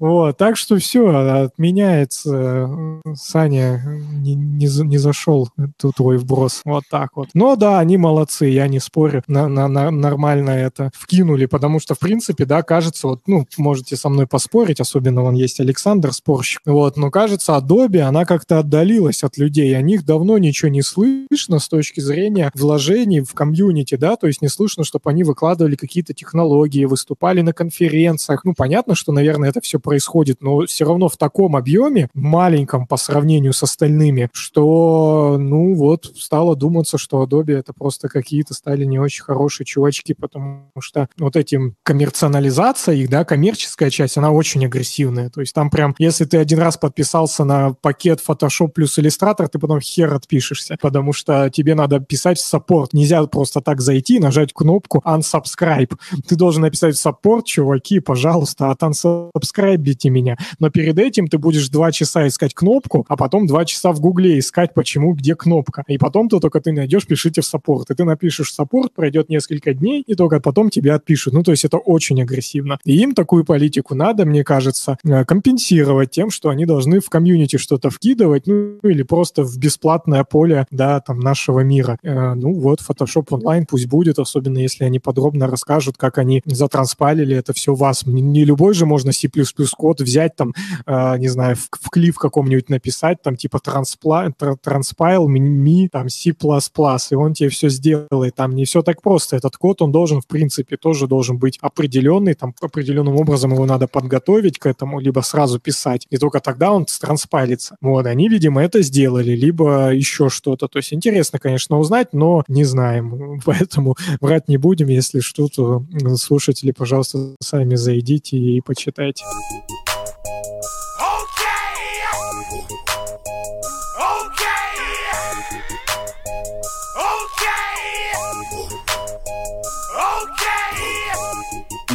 Вот, 0.00 0.36
так 0.36 0.56
что 0.56 0.76
все, 0.78 1.08
отменяется. 1.44 2.70
Саня 3.14 3.82
не, 4.12 4.34
не, 4.34 4.66
не 4.84 4.98
зашел 4.98 5.48
тут 5.76 5.96
твой 5.96 6.18
вброс. 6.18 6.60
Вот 6.64 6.84
так 6.90 7.16
вот. 7.16 7.28
Но 7.34 7.56
да, 7.56 7.78
они 7.78 7.96
молодцы 7.96 8.27
молодцы, 8.28 8.46
я 8.46 8.68
не 8.68 8.80
спорю, 8.80 9.22
на, 9.26 9.48
на, 9.48 9.68
на, 9.68 9.90
нормально 9.90 10.50
это 10.50 10.90
вкинули, 10.94 11.46
потому 11.46 11.80
что, 11.80 11.94
в 11.94 11.98
принципе, 11.98 12.44
да, 12.44 12.62
кажется, 12.62 13.08
вот, 13.08 13.20
ну, 13.26 13.46
можете 13.56 13.96
со 13.96 14.08
мной 14.08 14.26
поспорить, 14.26 14.80
особенно 14.80 15.22
вон 15.22 15.34
есть 15.34 15.60
Александр, 15.60 16.12
спорщик, 16.12 16.60
вот, 16.66 16.96
но 16.96 17.10
кажется, 17.10 17.52
Adobe, 17.52 18.00
она 18.00 18.24
как-то 18.24 18.58
отдалилась 18.58 19.24
от 19.24 19.38
людей, 19.38 19.76
о 19.76 19.82
них 19.82 20.04
давно 20.04 20.38
ничего 20.38 20.70
не 20.70 20.82
слышно 20.82 21.58
с 21.58 21.68
точки 21.68 22.00
зрения 22.00 22.50
вложений 22.54 23.20
в 23.20 23.32
комьюнити, 23.34 23.96
да, 23.96 24.16
то 24.16 24.26
есть 24.26 24.42
не 24.42 24.48
слышно, 24.48 24.84
чтобы 24.84 25.10
они 25.10 25.24
выкладывали 25.24 25.76
какие-то 25.76 26.12
технологии, 26.12 26.84
выступали 26.84 27.40
на 27.40 27.52
конференциях, 27.52 28.44
ну, 28.44 28.54
понятно, 28.56 28.94
что, 28.94 29.12
наверное, 29.12 29.48
это 29.48 29.60
все 29.60 29.78
происходит, 29.78 30.42
но 30.42 30.66
все 30.66 30.84
равно 30.84 31.08
в 31.08 31.16
таком 31.16 31.56
объеме, 31.56 32.08
маленьком 32.14 32.86
по 32.86 32.96
сравнению 32.96 33.52
с 33.52 33.62
остальными, 33.62 34.28
что, 34.32 35.36
ну, 35.38 35.74
вот, 35.74 36.12
стало 36.16 36.56
думаться, 36.56 36.98
что 36.98 37.22
Adobe 37.22 37.56
это 37.56 37.72
просто 37.72 38.08
какие-то 38.22 38.54
стали 38.54 38.84
не 38.84 38.98
очень 38.98 39.22
хорошие 39.22 39.64
чувачки, 39.64 40.14
потому 40.14 40.70
что 40.80 41.08
вот 41.18 41.36
этим 41.36 41.76
коммерциализация 41.82 42.94
их, 42.94 43.08
да, 43.08 43.24
коммерческая 43.24 43.90
часть, 43.90 44.16
она 44.18 44.30
очень 44.30 44.64
агрессивная. 44.66 45.30
То 45.30 45.40
есть 45.40 45.54
там 45.54 45.70
прям, 45.70 45.94
если 45.98 46.24
ты 46.24 46.38
один 46.38 46.58
раз 46.58 46.76
подписался 46.76 47.44
на 47.44 47.72
пакет 47.74 48.20
Photoshop 48.26 48.68
плюс 48.68 48.98
Illustrator, 48.98 49.48
ты 49.48 49.58
потом 49.58 49.80
хер 49.80 50.14
отпишешься, 50.14 50.76
потому 50.80 51.12
что 51.12 51.50
тебе 51.50 51.74
надо 51.74 52.00
писать 52.00 52.38
в 52.38 52.44
саппорт. 52.44 52.92
Нельзя 52.92 53.24
просто 53.26 53.60
так 53.60 53.80
зайти, 53.80 54.18
нажать 54.18 54.52
кнопку 54.52 55.02
unsubscribe. 55.04 55.96
Ты 56.26 56.36
должен 56.36 56.62
написать 56.62 56.96
в 56.96 57.00
саппорт, 57.00 57.46
чуваки, 57.46 58.00
пожалуйста, 58.00 58.70
от 58.70 58.82
unsubscribe 58.82 60.10
меня. 60.10 60.36
Но 60.58 60.70
перед 60.70 60.98
этим 60.98 61.28
ты 61.28 61.38
будешь 61.38 61.68
два 61.68 61.92
часа 61.92 62.26
искать 62.26 62.54
кнопку, 62.54 63.04
а 63.08 63.16
потом 63.16 63.46
два 63.46 63.64
часа 63.64 63.92
в 63.92 64.00
гугле 64.00 64.38
искать, 64.38 64.74
почему, 64.74 65.12
где 65.14 65.34
кнопка. 65.34 65.84
И 65.86 65.98
потом 65.98 66.28
ты 66.28 66.40
только 66.40 66.60
ты 66.60 66.72
найдешь, 66.72 67.06
пишите 67.06 67.40
в 67.40 67.46
саппорт. 67.46 67.90
И 67.90 67.94
ты 67.94 68.04
напишешь 68.08 68.52
саппорт, 68.52 68.92
пройдет 68.92 69.28
несколько 69.28 69.72
дней, 69.74 70.02
и 70.06 70.14
только 70.14 70.40
потом 70.40 70.70
тебя 70.70 70.96
отпишут. 70.96 71.34
Ну, 71.34 71.42
то 71.42 71.52
есть 71.52 71.64
это 71.64 71.78
очень 71.78 72.20
агрессивно. 72.20 72.78
И 72.84 72.96
им 72.98 73.14
такую 73.14 73.44
политику 73.44 73.94
надо, 73.94 74.24
мне 74.24 74.44
кажется, 74.44 74.98
э, 75.04 75.24
компенсировать 75.24 76.10
тем, 76.10 76.30
что 76.30 76.48
они 76.48 76.66
должны 76.66 77.00
в 77.00 77.08
комьюнити 77.08 77.56
что-то 77.56 77.90
вкидывать, 77.90 78.46
ну, 78.46 78.78
или 78.82 79.02
просто 79.02 79.44
в 79.44 79.56
бесплатное 79.58 80.24
поле, 80.24 80.66
да, 80.70 81.00
там, 81.00 81.20
нашего 81.20 81.60
мира. 81.60 81.98
Э, 82.02 82.34
ну, 82.34 82.52
вот, 82.54 82.80
Photoshop 82.80 83.26
онлайн 83.30 83.66
пусть 83.66 83.86
будет, 83.86 84.18
особенно 84.18 84.58
если 84.58 84.84
они 84.84 84.98
подробно 84.98 85.46
расскажут, 85.46 85.96
как 85.96 86.18
они 86.18 86.42
затранспалили 86.46 87.36
это 87.36 87.52
все 87.52 87.74
вас. 87.74 88.06
Не 88.06 88.44
любой 88.44 88.74
же 88.74 88.86
можно 88.86 89.12
C++ 89.12 89.28
код 89.76 90.00
взять, 90.00 90.36
там, 90.36 90.54
э, 90.86 91.18
не 91.18 91.28
знаю, 91.28 91.56
в, 91.56 91.68
в 91.70 91.90
клиф 91.90 92.16
каком-нибудь 92.16 92.68
написать, 92.70 93.22
там, 93.22 93.36
типа, 93.36 93.58
транспла, 93.58 94.32
транспайл, 94.62 95.28
ми, 95.28 95.88
там, 95.88 96.08
C++, 96.08 96.30
и 96.30 97.14
он 97.14 97.34
тебе 97.34 97.48
все 97.48 97.68
сделает 97.68 97.97
делает. 98.10 98.34
Там 98.34 98.54
не 98.54 98.64
все 98.64 98.82
так 98.82 99.02
просто. 99.02 99.36
Этот 99.36 99.56
код, 99.56 99.82
он 99.82 99.92
должен, 99.92 100.20
в 100.20 100.26
принципе, 100.26 100.76
тоже 100.76 101.06
должен 101.06 101.38
быть 101.38 101.58
определенный. 101.60 102.34
Там 102.34 102.54
определенным 102.60 103.16
образом 103.16 103.52
его 103.52 103.66
надо 103.66 103.86
подготовить 103.88 104.58
к 104.58 104.66
этому, 104.66 105.00
либо 105.00 105.20
сразу 105.20 105.58
писать. 105.58 106.06
И 106.10 106.16
только 106.16 106.40
тогда 106.40 106.72
он 106.72 106.86
транспайлится. 106.86 107.76
Вот, 107.80 108.06
они, 108.06 108.28
видимо, 108.28 108.62
это 108.62 108.82
сделали, 108.82 109.32
либо 109.32 109.92
еще 109.92 110.28
что-то. 110.28 110.68
То 110.68 110.78
есть 110.78 110.92
интересно, 110.92 111.38
конечно, 111.38 111.78
узнать, 111.78 112.12
но 112.12 112.44
не 112.48 112.64
знаем. 112.64 113.40
Поэтому 113.44 113.96
врать 114.20 114.48
не 114.48 114.56
будем. 114.56 114.88
Если 114.88 115.20
что-то, 115.20 115.84
слушатели, 116.16 116.72
пожалуйста, 116.72 117.34
сами 117.40 117.74
зайдите 117.74 118.36
и 118.36 118.60
почитайте. 118.60 119.24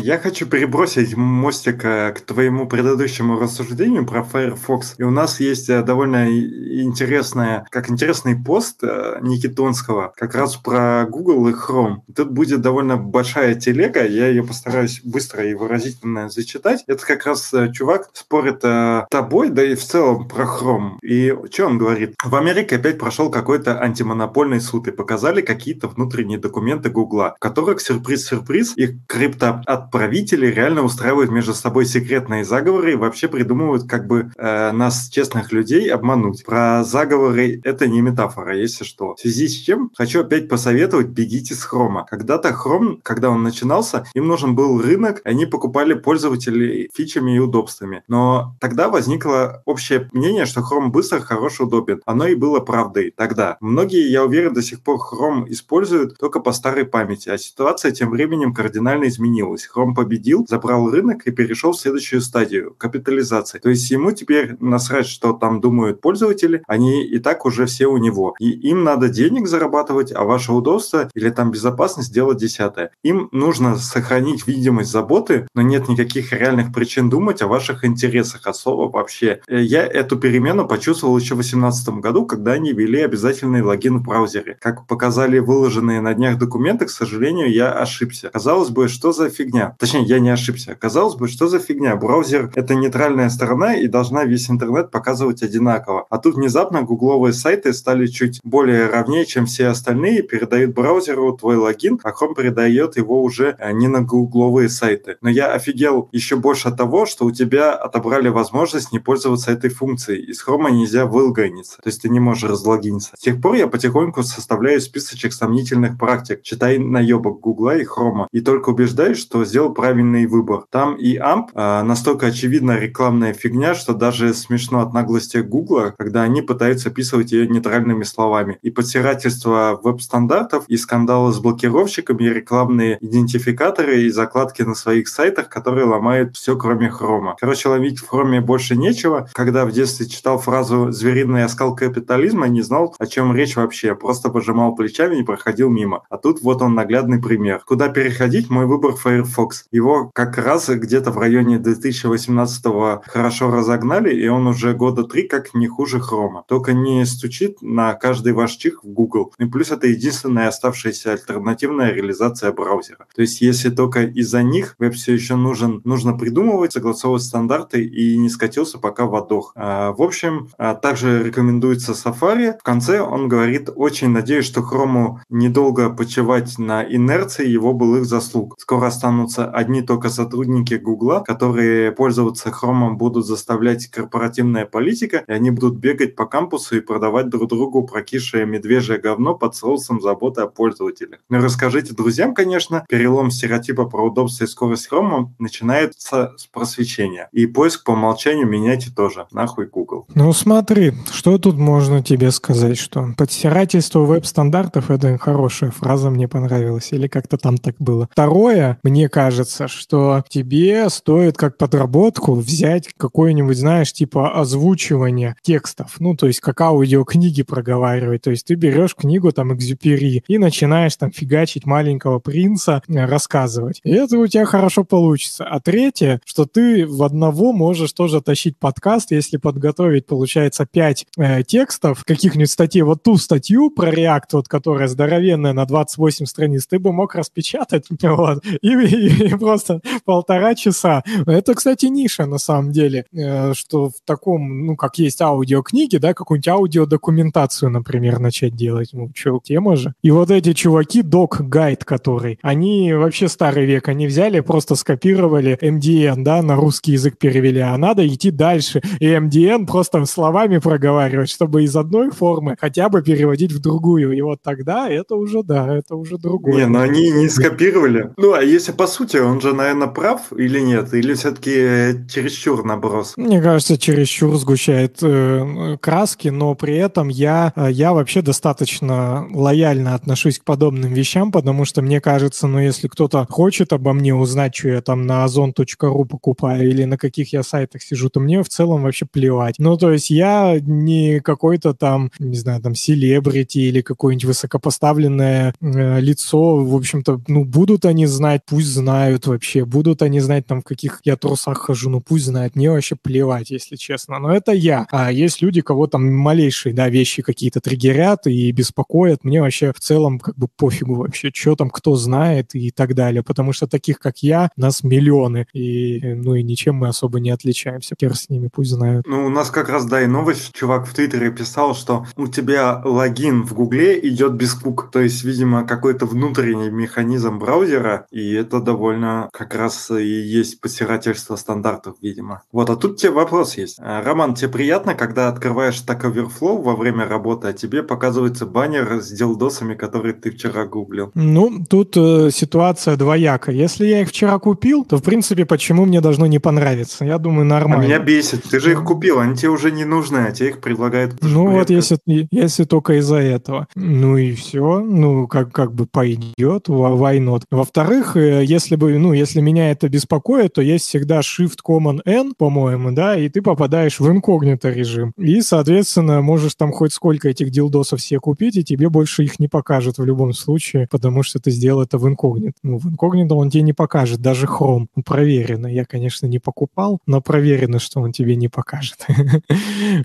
Я 0.03 0.19
хочу 0.19 0.45
перебросить 0.45 1.15
мостик 1.15 1.85
э, 1.85 2.11
к 2.11 2.19
твоему 2.19 2.67
предыдущему 2.67 3.39
рассуждению 3.39 4.05
про 4.05 4.21
Firefox. 4.21 4.95
И 4.97 5.03
у 5.03 5.11
нас 5.11 5.39
есть 5.39 5.69
э, 5.69 5.81
довольно 5.81 6.27
интересная, 6.27 7.65
как 7.69 7.89
интересный 7.89 8.35
пост 8.35 8.83
э, 8.83 9.19
Никитонского, 9.21 10.11
как 10.17 10.35
раз 10.35 10.57
про 10.57 11.05
Google 11.09 11.47
и 11.47 11.53
Chrome. 11.53 11.99
Тут 12.13 12.31
будет 12.31 12.59
довольно 12.59 12.97
большая 12.97 13.55
телега, 13.55 14.05
я 14.05 14.27
ее 14.27 14.43
постараюсь 14.43 14.99
быстро 15.05 15.45
и 15.45 15.53
выразительно 15.53 16.27
зачитать. 16.27 16.83
Это 16.87 17.05
как 17.05 17.25
раз 17.25 17.53
чувак 17.71 18.09
спорит 18.11 18.61
с 18.61 19.07
тобой, 19.09 19.51
да 19.51 19.63
и 19.63 19.75
в 19.75 19.85
целом 19.85 20.27
про 20.27 20.43
Chrome. 20.43 20.97
И 21.01 21.33
что 21.49 21.67
он 21.67 21.77
говорит? 21.77 22.15
В 22.21 22.35
Америке 22.35 22.75
опять 22.75 22.99
прошел 22.99 23.31
какой-то 23.31 23.81
антимонопольный 23.81 24.59
суд 24.59 24.85
и 24.89 24.91
показали 24.91 25.39
какие-то 25.39 25.87
внутренние 25.87 26.39
документы 26.39 26.89
Гугла, 26.89 27.35
в 27.37 27.39
которых, 27.39 27.79
сюрприз-сюрприз, 27.79 28.75
их 28.75 28.95
крипто 29.07 29.61
от 29.65 29.92
правители 29.93 30.47
реально 30.47 30.81
устраивают 30.81 31.29
между 31.29 31.53
собой 31.53 31.85
секретные 31.85 32.43
заговоры 32.43 32.93
и 32.93 32.95
вообще 32.95 33.27
придумывают 33.27 33.87
как 33.87 34.07
бы 34.07 34.31
э, 34.35 34.71
нас, 34.71 35.07
честных 35.07 35.51
людей, 35.51 35.87
обмануть. 35.87 36.43
Про 36.43 36.83
заговоры 36.83 37.61
это 37.63 37.87
не 37.87 38.01
метафора, 38.01 38.57
если 38.57 38.85
что. 38.85 39.13
В 39.13 39.19
связи 39.19 39.47
с 39.47 39.53
чем 39.53 39.91
хочу 39.95 40.21
опять 40.21 40.49
посоветовать, 40.49 41.09
бегите 41.09 41.53
с 41.53 41.61
хрома. 41.61 42.07
Когда-то 42.09 42.53
хром, 42.53 43.01
когда 43.03 43.29
он 43.29 43.43
начинался, 43.43 44.07
им 44.15 44.27
нужен 44.27 44.55
был 44.55 44.81
рынок, 44.81 45.21
они 45.25 45.45
покупали 45.45 45.93
пользователей 45.93 46.89
фичами 46.91 47.35
и 47.35 47.39
удобствами. 47.39 48.01
Но 48.07 48.55
тогда 48.59 48.89
возникло 48.89 49.61
общее 49.65 50.09
мнение, 50.11 50.47
что 50.47 50.63
хром 50.63 50.91
быстро, 50.91 51.19
хорош, 51.19 51.59
удобен. 51.59 52.01
Оно 52.07 52.25
и 52.25 52.33
было 52.33 52.61
правдой 52.61 53.13
тогда. 53.15 53.57
Многие, 53.59 54.09
я 54.09 54.25
уверен, 54.25 54.55
до 54.55 54.63
сих 54.63 54.81
пор 54.81 54.97
хром 54.97 55.45
используют 55.51 56.17
только 56.17 56.39
по 56.39 56.51
старой 56.51 56.85
памяти, 56.85 57.29
а 57.29 57.37
ситуация 57.37 57.91
тем 57.91 58.09
временем 58.09 58.55
кардинально 58.55 59.07
изменилась. 59.07 59.69
Chrome 59.82 59.82
Газпром 59.83 59.95
победил, 59.95 60.45
забрал 60.47 60.89
рынок 60.89 61.23
и 61.25 61.31
перешел 61.31 61.73
в 61.73 61.79
следующую 61.79 62.21
стадию– 62.21 62.75
капитализации. 62.77 63.59
То 63.59 63.69
есть 63.69 63.89
ему 63.91 64.11
теперь 64.11 64.55
насрать, 64.59 65.07
что 65.07 65.33
там 65.33 65.61
думают 65.61 66.01
пользователи, 66.01 66.63
они 66.67 67.05
и 67.05 67.19
так 67.19 67.45
уже 67.45 67.65
все 67.65 67.87
у 67.87 67.97
него. 67.97 68.35
И 68.39 68.49
им 68.49 68.83
надо 68.83 69.09
денег 69.09 69.47
зарабатывать, 69.47 70.11
а 70.13 70.23
ваше 70.23 70.53
удобство 70.53 71.09
или 71.13 71.29
там 71.29 71.51
безопасность 71.51 72.13
делать 72.13 72.37
десятое. 72.37 72.91
Им 73.03 73.29
нужно 73.31 73.77
сохранить 73.77 74.47
видимость 74.47 74.91
заботы, 74.91 75.47
но 75.53 75.61
нет 75.61 75.89
никаких 75.89 76.31
реальных 76.31 76.73
причин 76.73 77.09
думать 77.09 77.41
о 77.41 77.47
ваших 77.47 77.83
интересах 77.83 78.43
слова 78.55 78.89
вообще. 78.89 79.41
Э, 79.47 79.61
я 79.61 79.85
эту 79.85 80.17
перемену 80.17 80.67
почувствовал 80.67 81.17
еще 81.17 81.33
в 81.33 81.37
2018 81.37 81.89
году, 81.99 82.25
когда 82.25 82.53
они 82.53 82.71
ввели 82.71 83.01
обязательный 83.01 83.61
логин 83.61 83.97
в 83.97 84.03
браузере. 84.03 84.57
Как 84.61 84.87
показали 84.87 85.39
выложенные 85.39 86.01
на 86.01 86.13
днях 86.13 86.37
документы, 86.37 86.85
к 86.85 86.89
сожалению, 86.89 87.51
я 87.51 87.71
ошибся. 87.71 88.29
Казалось 88.29 88.69
бы, 88.69 88.87
что 88.87 89.11
за 89.11 89.29
фигня? 89.29 89.72
Точнее, 89.79 90.03
я 90.03 90.19
не 90.19 90.29
ошибся. 90.29 90.75
Казалось 90.75 91.15
бы, 91.15 91.27
что 91.27 91.47
за 91.47 91.59
фигня? 91.59 91.95
Браузер— 91.95 92.51
это 92.55 92.75
нейтральная 92.75 93.29
сторона 93.29 93.75
и 93.75 93.87
должна 93.87 94.23
весь 94.25 94.49
интернет 94.49 94.91
показывать 94.91 95.43
одинаково. 95.43 96.05
А 96.09 96.17
тут 96.17 96.35
внезапно 96.35 96.83
гугловые 96.83 97.33
сайты 97.33 97.73
стали 97.73 98.07
чуть 98.07 98.39
более 98.43 98.87
равнее, 98.87 99.25
чем 99.25 99.45
все 99.45 99.67
остальные, 99.67 100.23
передают 100.23 100.73
браузеру 100.73 101.35
твой 101.37 101.57
логин, 101.57 101.99
а 102.03 102.11
Chrome 102.11 102.35
передает 102.35 102.97
его 102.97 103.21
уже 103.21 103.55
э, 103.59 103.71
не 103.71 103.87
на 103.87 104.01
гугловые 104.01 104.69
сайты. 104.69 105.17
Но 105.21 105.29
я 105.29 105.53
офигел 105.53 106.09
еще 106.11 106.35
больше 106.35 106.69
от 106.69 106.77
того, 106.77 107.05
что 107.05 107.25
у 107.25 107.31
тебя 107.31 107.73
отобрали 107.73 108.29
возможность 108.29 108.91
не 108.91 108.99
пользоваться 108.99 109.51
этой 109.51 109.69
функцией. 109.69 110.23
Из 110.23 110.45
Chrome 110.45 110.71
нельзя 110.71 111.05
вылогиниться, 111.05 111.77
то 111.77 111.89
есть 111.89 112.01
ты 112.01 112.09
не 112.09 112.19
можешь 112.19 112.49
разлогиниться. 112.49 113.11
С 113.15 113.19
тех 113.19 113.41
пор 113.41 113.55
я 113.55 113.67
потихоньку 113.67 114.23
составляю 114.23 114.81
списочек 114.81 115.33
сомнительных 115.33 115.97
практик, 115.97 116.41
читай 116.43 116.77
наебок 116.77 117.39
Гугла 117.39 117.77
и 117.77 117.83
Хрома, 117.83 118.27
и 118.31 118.41
только 118.41 118.69
убеждаюсь, 118.69 119.17
что 119.17 119.45
сделал 119.45 119.62
правильный 119.69 120.25
выбор. 120.25 120.63
Там 120.69 120.95
и 120.95 121.17
AMP 121.17 121.49
а, 121.53 121.83
настолько 121.83 122.27
очевидная 122.27 122.79
рекламная 122.79 123.33
фигня, 123.33 123.75
что 123.75 123.93
даже 123.93 124.33
смешно 124.33 124.81
от 124.81 124.93
наглости 124.93 125.37
Гугла, 125.37 125.93
когда 125.97 126.23
они 126.23 126.41
пытаются 126.41 126.89
описывать 126.89 127.31
ее 127.31 127.47
нейтральными 127.47 128.03
словами. 128.03 128.57
И 128.61 128.69
подсирательство 128.69 129.79
веб-стандартов, 129.83 130.65
и 130.67 130.77
скандалы 130.77 131.33
с 131.33 131.39
блокировщиками, 131.39 132.23
и 132.23 132.33
рекламные 132.33 132.97
идентификаторы, 133.01 134.03
и 134.03 134.09
закладки 134.09 134.61
на 134.61 134.75
своих 134.75 135.07
сайтах, 135.07 135.49
которые 135.49 135.85
ломают 135.85 136.35
все, 136.35 136.57
кроме 136.57 136.89
хрома. 136.89 137.35
Короче, 137.39 137.69
ловить 137.69 137.99
в 137.99 138.07
хроме 138.07 138.41
больше 138.41 138.75
нечего. 138.75 139.29
Когда 139.33 139.65
в 139.65 139.71
детстве 139.71 140.07
читал 140.07 140.37
фразу 140.39 140.91
«звериный 140.91 141.43
оскал 141.43 141.75
капитализма», 141.75 142.47
не 142.47 142.61
знал, 142.61 142.95
о 142.99 143.07
чем 143.07 143.35
речь 143.35 143.55
вообще. 143.55 143.95
Просто 143.95 144.29
пожимал 144.29 144.75
плечами 144.75 145.17
и 145.17 145.23
проходил 145.23 145.69
мимо. 145.69 146.03
А 146.09 146.17
тут 146.17 146.41
вот 146.41 146.61
он 146.61 146.75
наглядный 146.75 147.21
пример. 147.21 147.61
Куда 147.65 147.89
переходить? 147.89 148.49
Мой 148.49 148.65
выбор 148.65 148.93
Firefox. 148.93 149.52
Его 149.71 150.11
как 150.13 150.37
раз 150.37 150.69
где-то 150.69 151.11
в 151.11 151.17
районе 151.17 151.59
2018 151.59 152.65
хорошо 153.05 153.51
разогнали, 153.51 154.13
и 154.13 154.27
он 154.27 154.47
уже 154.47 154.73
года 154.73 155.03
три 155.03 155.27
как 155.27 155.53
не 155.53 155.67
хуже 155.67 155.99
хрома. 155.99 156.43
Только 156.47 156.73
не 156.73 157.05
стучит 157.05 157.61
на 157.61 157.93
каждый 157.93 158.33
ваш 158.33 158.51
чих 158.51 158.83
в 158.83 158.87
Google. 158.87 159.33
И 159.39 159.45
плюс 159.45 159.71
это 159.71 159.87
единственная 159.87 160.47
оставшаяся 160.47 161.13
альтернативная 161.13 161.91
реализация 161.93 162.51
браузера. 162.51 163.05
То 163.15 163.21
есть 163.21 163.41
если 163.41 163.69
только 163.69 164.03
из-за 164.03 164.43
них 164.43 164.75
веб 164.79 164.93
все 164.93 165.13
еще 165.13 165.35
нужен, 165.35 165.81
нужно 165.83 166.17
придумывать, 166.17 166.73
согласовывать 166.73 167.23
стандарты 167.23 167.83
и 167.83 168.17
не 168.17 168.29
скатился 168.29 168.77
пока 168.77 169.05
в 169.05 169.15
отдох. 169.15 169.51
А, 169.55 169.91
в 169.91 170.01
общем, 170.01 170.49
а, 170.57 170.75
также 170.75 171.23
рекомендуется 171.23 171.93
Safari. 171.93 172.57
В 172.59 172.63
конце 172.63 173.01
он 173.01 173.27
говорит, 173.27 173.69
очень 173.75 174.09
надеюсь, 174.09 174.45
что 174.45 174.61
Хрому 174.61 175.21
недолго 175.29 175.89
почивать 175.89 176.57
на 176.57 176.83
инерции 176.83 177.47
его 177.47 177.73
былых 177.73 178.05
заслуг. 178.05 178.55
Скоро 178.57 178.87
останутся 178.87 179.42
одни 179.45 179.81
только 179.81 180.09
сотрудники 180.09 180.75
Гугла, 180.75 181.23
которые 181.25 181.91
пользоваться 181.91 182.51
Хромом 182.51 182.97
будут 182.97 183.25
заставлять 183.25 183.87
корпоративная 183.87 184.65
политика, 184.65 185.23
и 185.27 185.31
они 185.31 185.51
будут 185.51 185.75
бегать 185.75 186.15
по 186.15 186.25
кампусу 186.25 186.77
и 186.77 186.81
продавать 186.81 187.29
друг 187.29 187.49
другу 187.49 187.83
прокисшее 187.83 188.45
медвежье 188.45 188.97
говно 188.97 189.35
под 189.35 189.55
соусом 189.55 190.01
заботы 190.01 190.41
о 190.41 190.47
пользователях. 190.47 191.19
Но 191.29 191.37
ну 191.37 191.43
расскажите 191.43 191.93
друзьям, 191.93 192.33
конечно, 192.33 192.85
перелом 192.89 193.31
стереотипа 193.31 193.85
про 193.85 194.03
удобство 194.03 194.43
и 194.43 194.47
скорость 194.47 194.87
Хрома 194.87 195.33
начинается 195.39 196.33
с 196.37 196.45
просвещения. 196.45 197.29
И 197.31 197.45
поиск 197.45 197.83
по 197.83 197.91
умолчанию 197.91 198.47
меняйте 198.47 198.91
тоже. 198.95 199.27
Нахуй 199.31 199.67
Google. 199.67 200.05
Ну 200.13 200.31
смотри, 200.33 200.93
что 201.11 201.37
тут 201.37 201.57
можно 201.57 202.01
тебе 202.01 202.31
сказать, 202.31 202.77
что 202.77 203.13
подстирательство 203.17 203.99
веб-стандартов— 203.99 204.89
это 204.91 205.17
хорошая 205.17 205.71
фраза, 205.71 206.09
мне 206.09 206.27
понравилась, 206.27 206.91
или 206.91 207.07
как-то 207.07 207.37
там 207.37 207.57
так 207.57 207.75
было. 207.79 208.07
Второе, 208.11 208.77
мне 208.83 209.09
кажется, 209.09 209.22
что 209.31 210.23
тебе 210.29 210.89
стоит 210.89 211.37
как 211.37 211.57
подработку 211.57 212.35
взять 212.35 212.89
какое-нибудь, 212.97 213.57
знаешь, 213.57 213.93
типа 213.93 214.39
озвучивание 214.39 215.35
текстов, 215.41 215.95
ну, 215.99 216.15
то 216.15 216.27
есть 216.27 216.39
как 216.39 216.61
аудиокниги 216.61 217.43
проговаривать, 217.43 218.23
то 218.23 218.31
есть 218.31 218.45
ты 218.45 218.55
берешь 218.55 218.95
книгу 218.95 219.31
там 219.31 219.53
Экзюпери 219.53 220.23
и 220.27 220.37
начинаешь 220.37 220.95
там 220.95 221.11
фигачить 221.11 221.65
маленького 221.65 222.19
принца, 222.19 222.81
э, 222.87 223.05
рассказывать. 223.05 223.79
И 223.83 223.91
это 223.91 224.17
у 224.17 224.27
тебя 224.27 224.45
хорошо 224.45 224.83
получится. 224.83 225.45
А 225.45 225.59
третье, 225.59 226.21
что 226.25 226.45
ты 226.45 226.85
в 226.85 227.03
одного 227.03 227.53
можешь 227.53 227.93
тоже 227.93 228.21
тащить 228.21 228.57
подкаст, 228.57 229.11
если 229.11 229.37
подготовить, 229.37 230.05
получается, 230.05 230.65
пять 230.65 231.05
э, 231.17 231.43
текстов, 231.43 232.03
каких-нибудь 232.03 232.49
статей, 232.49 232.81
вот 232.81 233.03
ту 233.03 233.17
статью 233.17 233.69
про 233.69 233.91
React, 233.91 234.27
вот, 234.33 234.47
которая 234.47 234.87
здоровенная 234.87 235.53
на 235.53 235.65
28 235.65 236.25
страниц, 236.25 236.67
ты 236.67 236.79
бы 236.79 236.91
мог 236.91 237.15
распечатать 237.15 237.85
вот, 238.01 238.43
и, 238.61 238.69
и, 238.69 239.12
и 239.19 239.35
просто 239.35 239.81
полтора 240.05 240.55
часа. 240.55 241.03
Это, 241.25 241.53
кстати, 241.53 241.85
ниша 241.85 242.25
на 242.25 242.37
самом 242.37 242.71
деле, 242.71 243.05
э, 243.13 243.53
что 243.53 243.89
в 243.89 243.95
таком, 244.05 244.65
ну, 244.65 244.75
как 244.75 244.97
есть 244.97 245.21
аудиокниги, 245.21 245.97
да, 245.97 246.13
какую-нибудь 246.13 246.47
аудиодокументацию, 246.47 247.69
например, 247.69 248.19
начать 248.19 248.55
делать. 248.55 248.89
Ну, 248.93 249.09
что, 249.13 249.39
тема 249.43 249.75
же. 249.75 249.93
И 250.01 250.11
вот 250.11 250.31
эти 250.31 250.53
чуваки, 250.53 251.01
док-гайд, 251.01 251.85
который, 251.85 252.39
они 252.41 252.93
вообще 252.93 253.27
старый 253.27 253.65
век, 253.65 253.87
они 253.87 254.07
взяли, 254.07 254.39
просто 254.39 254.75
скопировали 254.75 255.57
MDN, 255.61 256.23
да, 256.23 256.41
на 256.41 256.55
русский 256.55 256.93
язык 256.93 257.17
перевели, 257.17 257.59
а 257.59 257.77
надо 257.77 258.07
идти 258.07 258.31
дальше. 258.31 258.81
И 258.99 259.07
MDN 259.07 259.65
просто 259.65 260.05
словами 260.05 260.57
проговаривать, 260.57 261.29
чтобы 261.29 261.63
из 261.63 261.75
одной 261.75 262.11
формы 262.11 262.55
хотя 262.59 262.89
бы 262.89 263.01
переводить 263.01 263.51
в 263.51 263.59
другую. 263.59 264.13
И 264.13 264.21
вот 264.21 264.39
тогда 264.41 264.89
это 264.89 265.15
уже, 265.15 265.43
да, 265.43 265.75
это 265.75 265.95
уже 265.95 266.17
другое. 266.17 266.55
Не, 266.55 266.65
но 266.67 266.81
они 266.81 267.11
не 267.11 267.29
скопировали. 267.29 268.11
Ну, 268.17 268.33
а 268.33 268.41
если 268.41 268.71
по 268.71 268.87
сути, 268.87 269.02
он 269.11 269.41
же, 269.41 269.53
наверное, 269.53 269.87
прав 269.87 270.31
или 270.35 270.59
нет? 270.59 270.93
Или 270.93 271.13
все-таки 271.13 272.07
чересчур 272.09 272.63
наброс? 272.63 273.13
Мне 273.17 273.41
кажется, 273.41 273.77
чересчур 273.77 274.35
сгущает 274.37 274.97
э, 275.01 275.77
краски, 275.79 276.29
но 276.29 276.55
при 276.55 276.77
этом 276.77 277.09
я, 277.09 277.53
э, 277.55 277.69
я 277.71 277.93
вообще 277.93 278.21
достаточно 278.21 279.27
лояльно 279.31 279.95
отношусь 279.95 280.39
к 280.39 280.43
подобным 280.43 280.93
вещам, 280.93 281.31
потому 281.31 281.65
что 281.65 281.81
мне 281.81 282.01
кажется, 282.01 282.47
ну, 282.47 282.59
если 282.59 282.87
кто-то 282.87 283.27
хочет 283.29 283.73
обо 283.73 283.93
мне 283.93 284.15
узнать, 284.15 284.55
что 284.55 284.69
я 284.69 284.81
там 284.81 285.05
на 285.05 285.25
ozon.ru 285.25 286.05
покупаю 286.05 286.69
или 286.69 286.83
на 286.85 286.97
каких 286.97 287.33
я 287.33 287.43
сайтах 287.43 287.81
сижу, 287.81 288.09
то 288.09 288.19
мне 288.19 288.41
в 288.43 288.49
целом 288.49 288.83
вообще 288.83 289.05
плевать. 289.05 289.55
Ну, 289.57 289.77
то 289.77 289.91
есть 289.91 290.09
я 290.09 290.57
не 290.59 291.19
какой-то 291.19 291.73
там, 291.73 292.11
не 292.19 292.37
знаю, 292.37 292.61
там, 292.61 292.75
селебрити 292.75 293.59
или 293.59 293.81
какое-нибудь 293.81 294.25
высокопоставленное 294.25 295.53
э, 295.59 295.99
лицо, 295.99 296.57
в 296.63 296.75
общем-то, 296.75 297.21
ну, 297.27 297.45
будут 297.45 297.85
они 297.85 298.05
знать, 298.05 298.41
пусть 298.45 298.67
знают 298.67 298.92
вообще, 299.25 299.65
будут 299.65 300.01
они 300.01 300.19
знать 300.19 300.47
там, 300.47 300.61
в 300.61 300.63
каких 300.63 300.99
я 301.03 301.15
трусах 301.15 301.57
хожу, 301.59 301.89
ну, 301.89 302.01
пусть 302.01 302.25
знают, 302.25 302.55
мне 302.55 302.69
вообще 302.69 302.95
плевать, 302.95 303.51
если 303.51 303.75
честно, 303.75 304.19
но 304.19 304.33
это 304.33 304.51
я. 304.51 304.87
А 304.91 305.11
есть 305.11 305.41
люди, 305.41 305.61
кого 305.61 305.87
там 305.87 306.13
малейшие, 306.13 306.73
да, 306.73 306.89
вещи 306.89 307.21
какие-то 307.21 307.59
триггерят 307.59 308.27
и 308.27 308.51
беспокоят, 308.51 309.23
мне 309.23 309.41
вообще 309.41 309.73
в 309.73 309.79
целом 309.79 310.19
как 310.19 310.35
бы 310.37 310.47
пофигу 310.47 310.95
вообще, 310.95 311.31
что 311.33 311.55
там 311.55 311.69
кто 311.69 311.95
знает 311.95 312.55
и 312.55 312.71
так 312.71 312.95
далее, 312.95 313.23
потому 313.23 313.53
что 313.53 313.67
таких, 313.67 313.99
как 313.99 314.19
я, 314.19 314.49
нас 314.55 314.83
миллионы, 314.83 315.47
и, 315.53 315.99
ну, 316.15 316.35
и 316.35 316.43
ничем 316.43 316.75
мы 316.75 316.87
особо 316.87 317.19
не 317.19 317.31
отличаемся. 317.31 317.95
Хер 317.99 318.15
с 318.15 318.29
ними, 318.29 318.49
пусть 318.53 318.71
знают. 318.71 319.07
Ну, 319.07 319.25
у 319.25 319.29
нас 319.29 319.49
как 319.49 319.69
раз, 319.69 319.85
да, 319.85 320.01
и 320.01 320.07
новость, 320.07 320.53
чувак 320.53 320.87
в 320.87 320.93
Твиттере 320.93 321.31
писал, 321.31 321.75
что 321.75 322.05
у 322.15 322.27
тебя 322.27 322.81
логин 322.83 323.43
в 323.43 323.53
Гугле 323.53 323.99
идет 324.07 324.33
без 324.33 324.53
кук, 324.53 324.91
то 324.91 324.99
есть, 324.99 325.23
видимо, 325.23 325.65
какой-то 325.65 326.05
внутренний 326.05 326.69
механизм 326.69 327.39
браузера, 327.39 328.05
и 328.11 328.33
это 328.33 328.59
довольно 328.59 328.82
как 329.31 329.55
раз 329.55 329.91
и 329.91 330.03
есть 330.03 330.61
посирательство 330.61 331.35
стандартов, 331.35 331.95
видимо. 332.01 332.43
Вот, 332.51 332.69
а 332.69 332.75
тут 332.75 332.97
тебе 332.97 333.11
вопрос 333.11 333.57
есть. 333.57 333.77
А, 333.79 334.03
Роман, 334.03 334.35
тебе 334.35 334.49
приятно, 334.49 334.95
когда 334.95 335.27
открываешь 335.27 335.81
Stack 335.81 336.01
Overflow 336.01 336.61
во 336.61 336.75
время 336.75 337.07
работы, 337.07 337.47
а 337.47 337.53
тебе 337.53 337.83
показывается 337.83 338.45
баннер 338.45 339.01
с 339.01 339.11
дилдосами, 339.11 339.73
которые 339.73 340.13
ты 340.13 340.31
вчера 340.31 340.65
гуглил? 340.65 341.11
Ну, 341.15 341.63
тут 341.69 341.95
э, 341.97 342.29
ситуация 342.31 342.95
двояка. 342.95 343.51
Если 343.51 343.85
я 343.85 344.01
их 344.01 344.09
вчера 344.09 344.39
купил, 344.39 344.85
то, 344.85 344.97
в 344.97 345.03
принципе, 345.03 345.45
почему 345.45 345.85
мне 345.85 346.01
должно 346.01 346.25
не 346.25 346.39
понравиться? 346.39 347.05
Я 347.05 347.17
думаю, 347.17 347.45
нормально. 347.45 347.83
А 347.83 347.87
меня 347.87 347.99
бесит. 347.99 348.43
Ты 348.43 348.59
же 348.59 348.71
их 348.71 348.83
купил, 348.83 349.19
они 349.19 349.35
тебе 349.35 349.49
уже 349.49 349.71
не 349.71 349.85
нужны, 349.85 350.17
а 350.27 350.31
тебе 350.31 350.49
их 350.49 350.61
предлагают. 350.61 351.15
Ну, 351.21 351.49
вот 351.51 351.69
если, 351.69 351.97
если 352.31 352.63
только 352.63 352.99
из-за 352.99 353.17
этого. 353.17 353.67
Ну 353.75 354.17
и 354.17 354.33
все. 354.33 354.79
Ну, 354.79 355.27
как, 355.27 355.51
как 355.51 355.73
бы 355.73 355.85
пойдет, 355.85 356.69
why 356.69 357.19
not? 357.19 357.43
Во-вторых, 357.51 358.17
э, 358.17 358.43
если 358.73 358.85
бы, 358.85 358.97
ну, 358.97 359.13
если 359.13 359.39
меня 359.39 359.69
это 359.69 359.87
беспокоит, 359.87 360.53
то 360.53 360.61
есть 360.61 360.87
всегда 360.87 361.19
Shift-Command-N, 361.19 362.33
по-моему, 362.37 362.91
да, 362.91 363.15
и 363.15 363.29
ты 363.29 363.41
попадаешь 363.41 363.99
в 363.99 364.09
инкогнито 364.09 364.69
режим. 364.69 365.13
И, 365.17 365.41
соответственно, 365.41 366.21
можешь 366.21 366.55
там 366.55 366.71
хоть 366.71 366.91
сколько 366.91 367.29
этих 367.29 367.51
дилдосов 367.51 367.99
все 367.99 368.19
купить, 368.19 368.57
и 368.57 368.63
тебе 368.63 368.89
больше 368.89 369.23
их 369.23 369.39
не 369.39 369.47
покажет 369.47 369.99
в 369.99 370.05
любом 370.05 370.33
случае, 370.33 370.87
потому 370.89 371.21
что 371.21 371.39
ты 371.39 371.51
сделал 371.51 371.83
это 371.83 371.99
в 371.99 372.07
инкогнито. 372.07 372.53
Ну, 372.63 372.79
в 372.79 372.87
инкогнито 372.87 373.35
он 373.35 373.51
тебе 373.51 373.61
не 373.61 373.73
покажет, 373.73 374.21
даже 374.21 374.47
Chrome. 374.47 374.87
Ну, 374.95 375.03
проверено. 375.03 375.67
Я, 375.67 375.85
конечно, 375.85 376.25
не 376.25 376.39
покупал, 376.39 376.99
но 377.05 377.21
проверено, 377.21 377.77
что 377.77 378.01
он 378.01 378.11
тебе 378.11 378.35
не 378.35 378.47
покажет. 378.47 379.05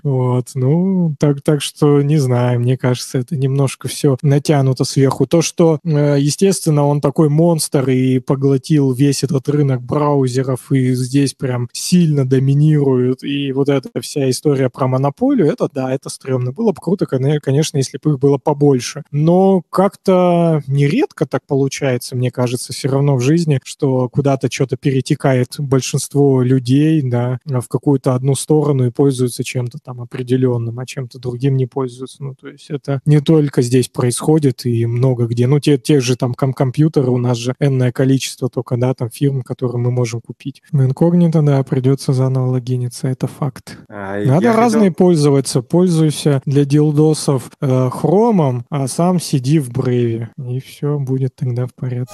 Вот, 0.03 0.51
ну, 0.55 1.15
так, 1.19 1.41
так 1.41 1.61
что 1.61 2.01
не 2.01 2.17
знаю, 2.17 2.59
мне 2.59 2.77
кажется, 2.77 3.17
это 3.17 3.35
немножко 3.35 3.87
все 3.87 4.17
натянуто 4.21 4.83
сверху. 4.83 5.25
То, 5.25 5.41
что, 5.41 5.79
э, 5.83 6.17
естественно, 6.19 6.85
он 6.85 7.01
такой 7.01 7.29
монстр 7.29 7.89
и 7.89 8.19
поглотил 8.19 8.58
поглотил 8.59 8.91
весь 8.91 9.23
этот 9.23 9.47
рынок 9.49 9.81
браузеров 9.81 10.71
и 10.71 10.93
здесь 10.93 11.33
прям 11.33 11.69
сильно 11.71 12.27
доминирует, 12.27 13.23
и 13.23 13.51
вот 13.53 13.69
эта 13.69 13.89
вся 14.01 14.29
история 14.29 14.69
про 14.69 14.87
монополию, 14.87 15.47
это 15.47 15.69
да, 15.73 15.93
это 15.93 16.09
стрёмно. 16.09 16.51
Было 16.51 16.71
бы 16.71 16.77
круто, 16.81 17.05
конечно, 17.05 17.77
если 17.77 17.97
бы 18.03 18.11
их 18.11 18.19
было 18.19 18.37
побольше. 18.37 19.03
Но 19.11 19.61
как-то 19.69 20.61
нередко 20.67 21.25
так 21.25 21.43
получается, 21.47 22.15
мне 22.15 22.31
кажется, 22.31 22.73
все 22.73 22.89
равно 22.89 23.15
в 23.15 23.21
жизни, 23.21 23.59
что 23.63 24.09
куда-то 24.09 24.51
что-то 24.51 24.75
перетекает 24.75 25.55
большинство 25.57 26.41
людей, 26.41 27.01
да, 27.03 27.39
в 27.45 27.67
какую-то 27.67 28.15
одну 28.15 28.35
сторону 28.35 28.87
и 28.87 28.91
пользуются 28.91 29.43
чем-то 29.43 29.79
там 29.83 30.01
определенным, 30.01 30.79
а 30.79 30.85
чем-то 30.85 31.19
другим 31.19 31.55
не 31.55 31.65
пользуются. 31.65 32.23
Ну, 32.23 32.35
то 32.35 32.47
есть 32.49 32.69
это 32.69 33.01
не 33.05 33.21
только 33.21 33.61
здесь 33.61 33.87
происходит 33.87 34.65
и 34.65 34.85
много 34.85 35.27
где. 35.27 35.47
Ну, 35.47 35.59
те, 35.59 35.77
те 35.77 36.01
же 36.01 36.15
там 36.15 36.33
ком 36.33 36.53
компьютеры, 36.53 37.09
у 37.11 37.17
нас 37.17 37.37
же 37.37 37.55
энное 37.59 37.91
количество 37.91 38.48
только, 38.49 38.77
да, 38.77 38.93
там 38.93 39.09
фирм, 39.09 39.41
которые 39.41 39.77
мы 39.77 39.91
можем 39.91 40.21
купить. 40.21 40.61
В 40.71 40.81
инкогнито, 40.83 41.41
да, 41.41 41.63
придется 41.63 42.13
заново 42.13 42.51
логиниться, 42.51 43.07
это 43.07 43.27
факт. 43.27 43.77
А, 43.89 44.23
Надо 44.23 44.53
разные 44.53 44.89
хотел... 44.89 45.05
пользоваться. 45.05 45.61
Пользуйся 45.61 46.41
для 46.45 46.65
дилдосов 46.65 47.51
э, 47.61 47.89
хромом, 47.91 48.65
а 48.69 48.87
сам 48.87 49.19
сиди 49.19 49.59
в 49.59 49.69
брейве. 49.71 50.29
И 50.37 50.59
все 50.59 50.99
будет 50.99 51.35
тогда 51.35 51.67
в 51.67 51.73
порядке. 51.73 52.13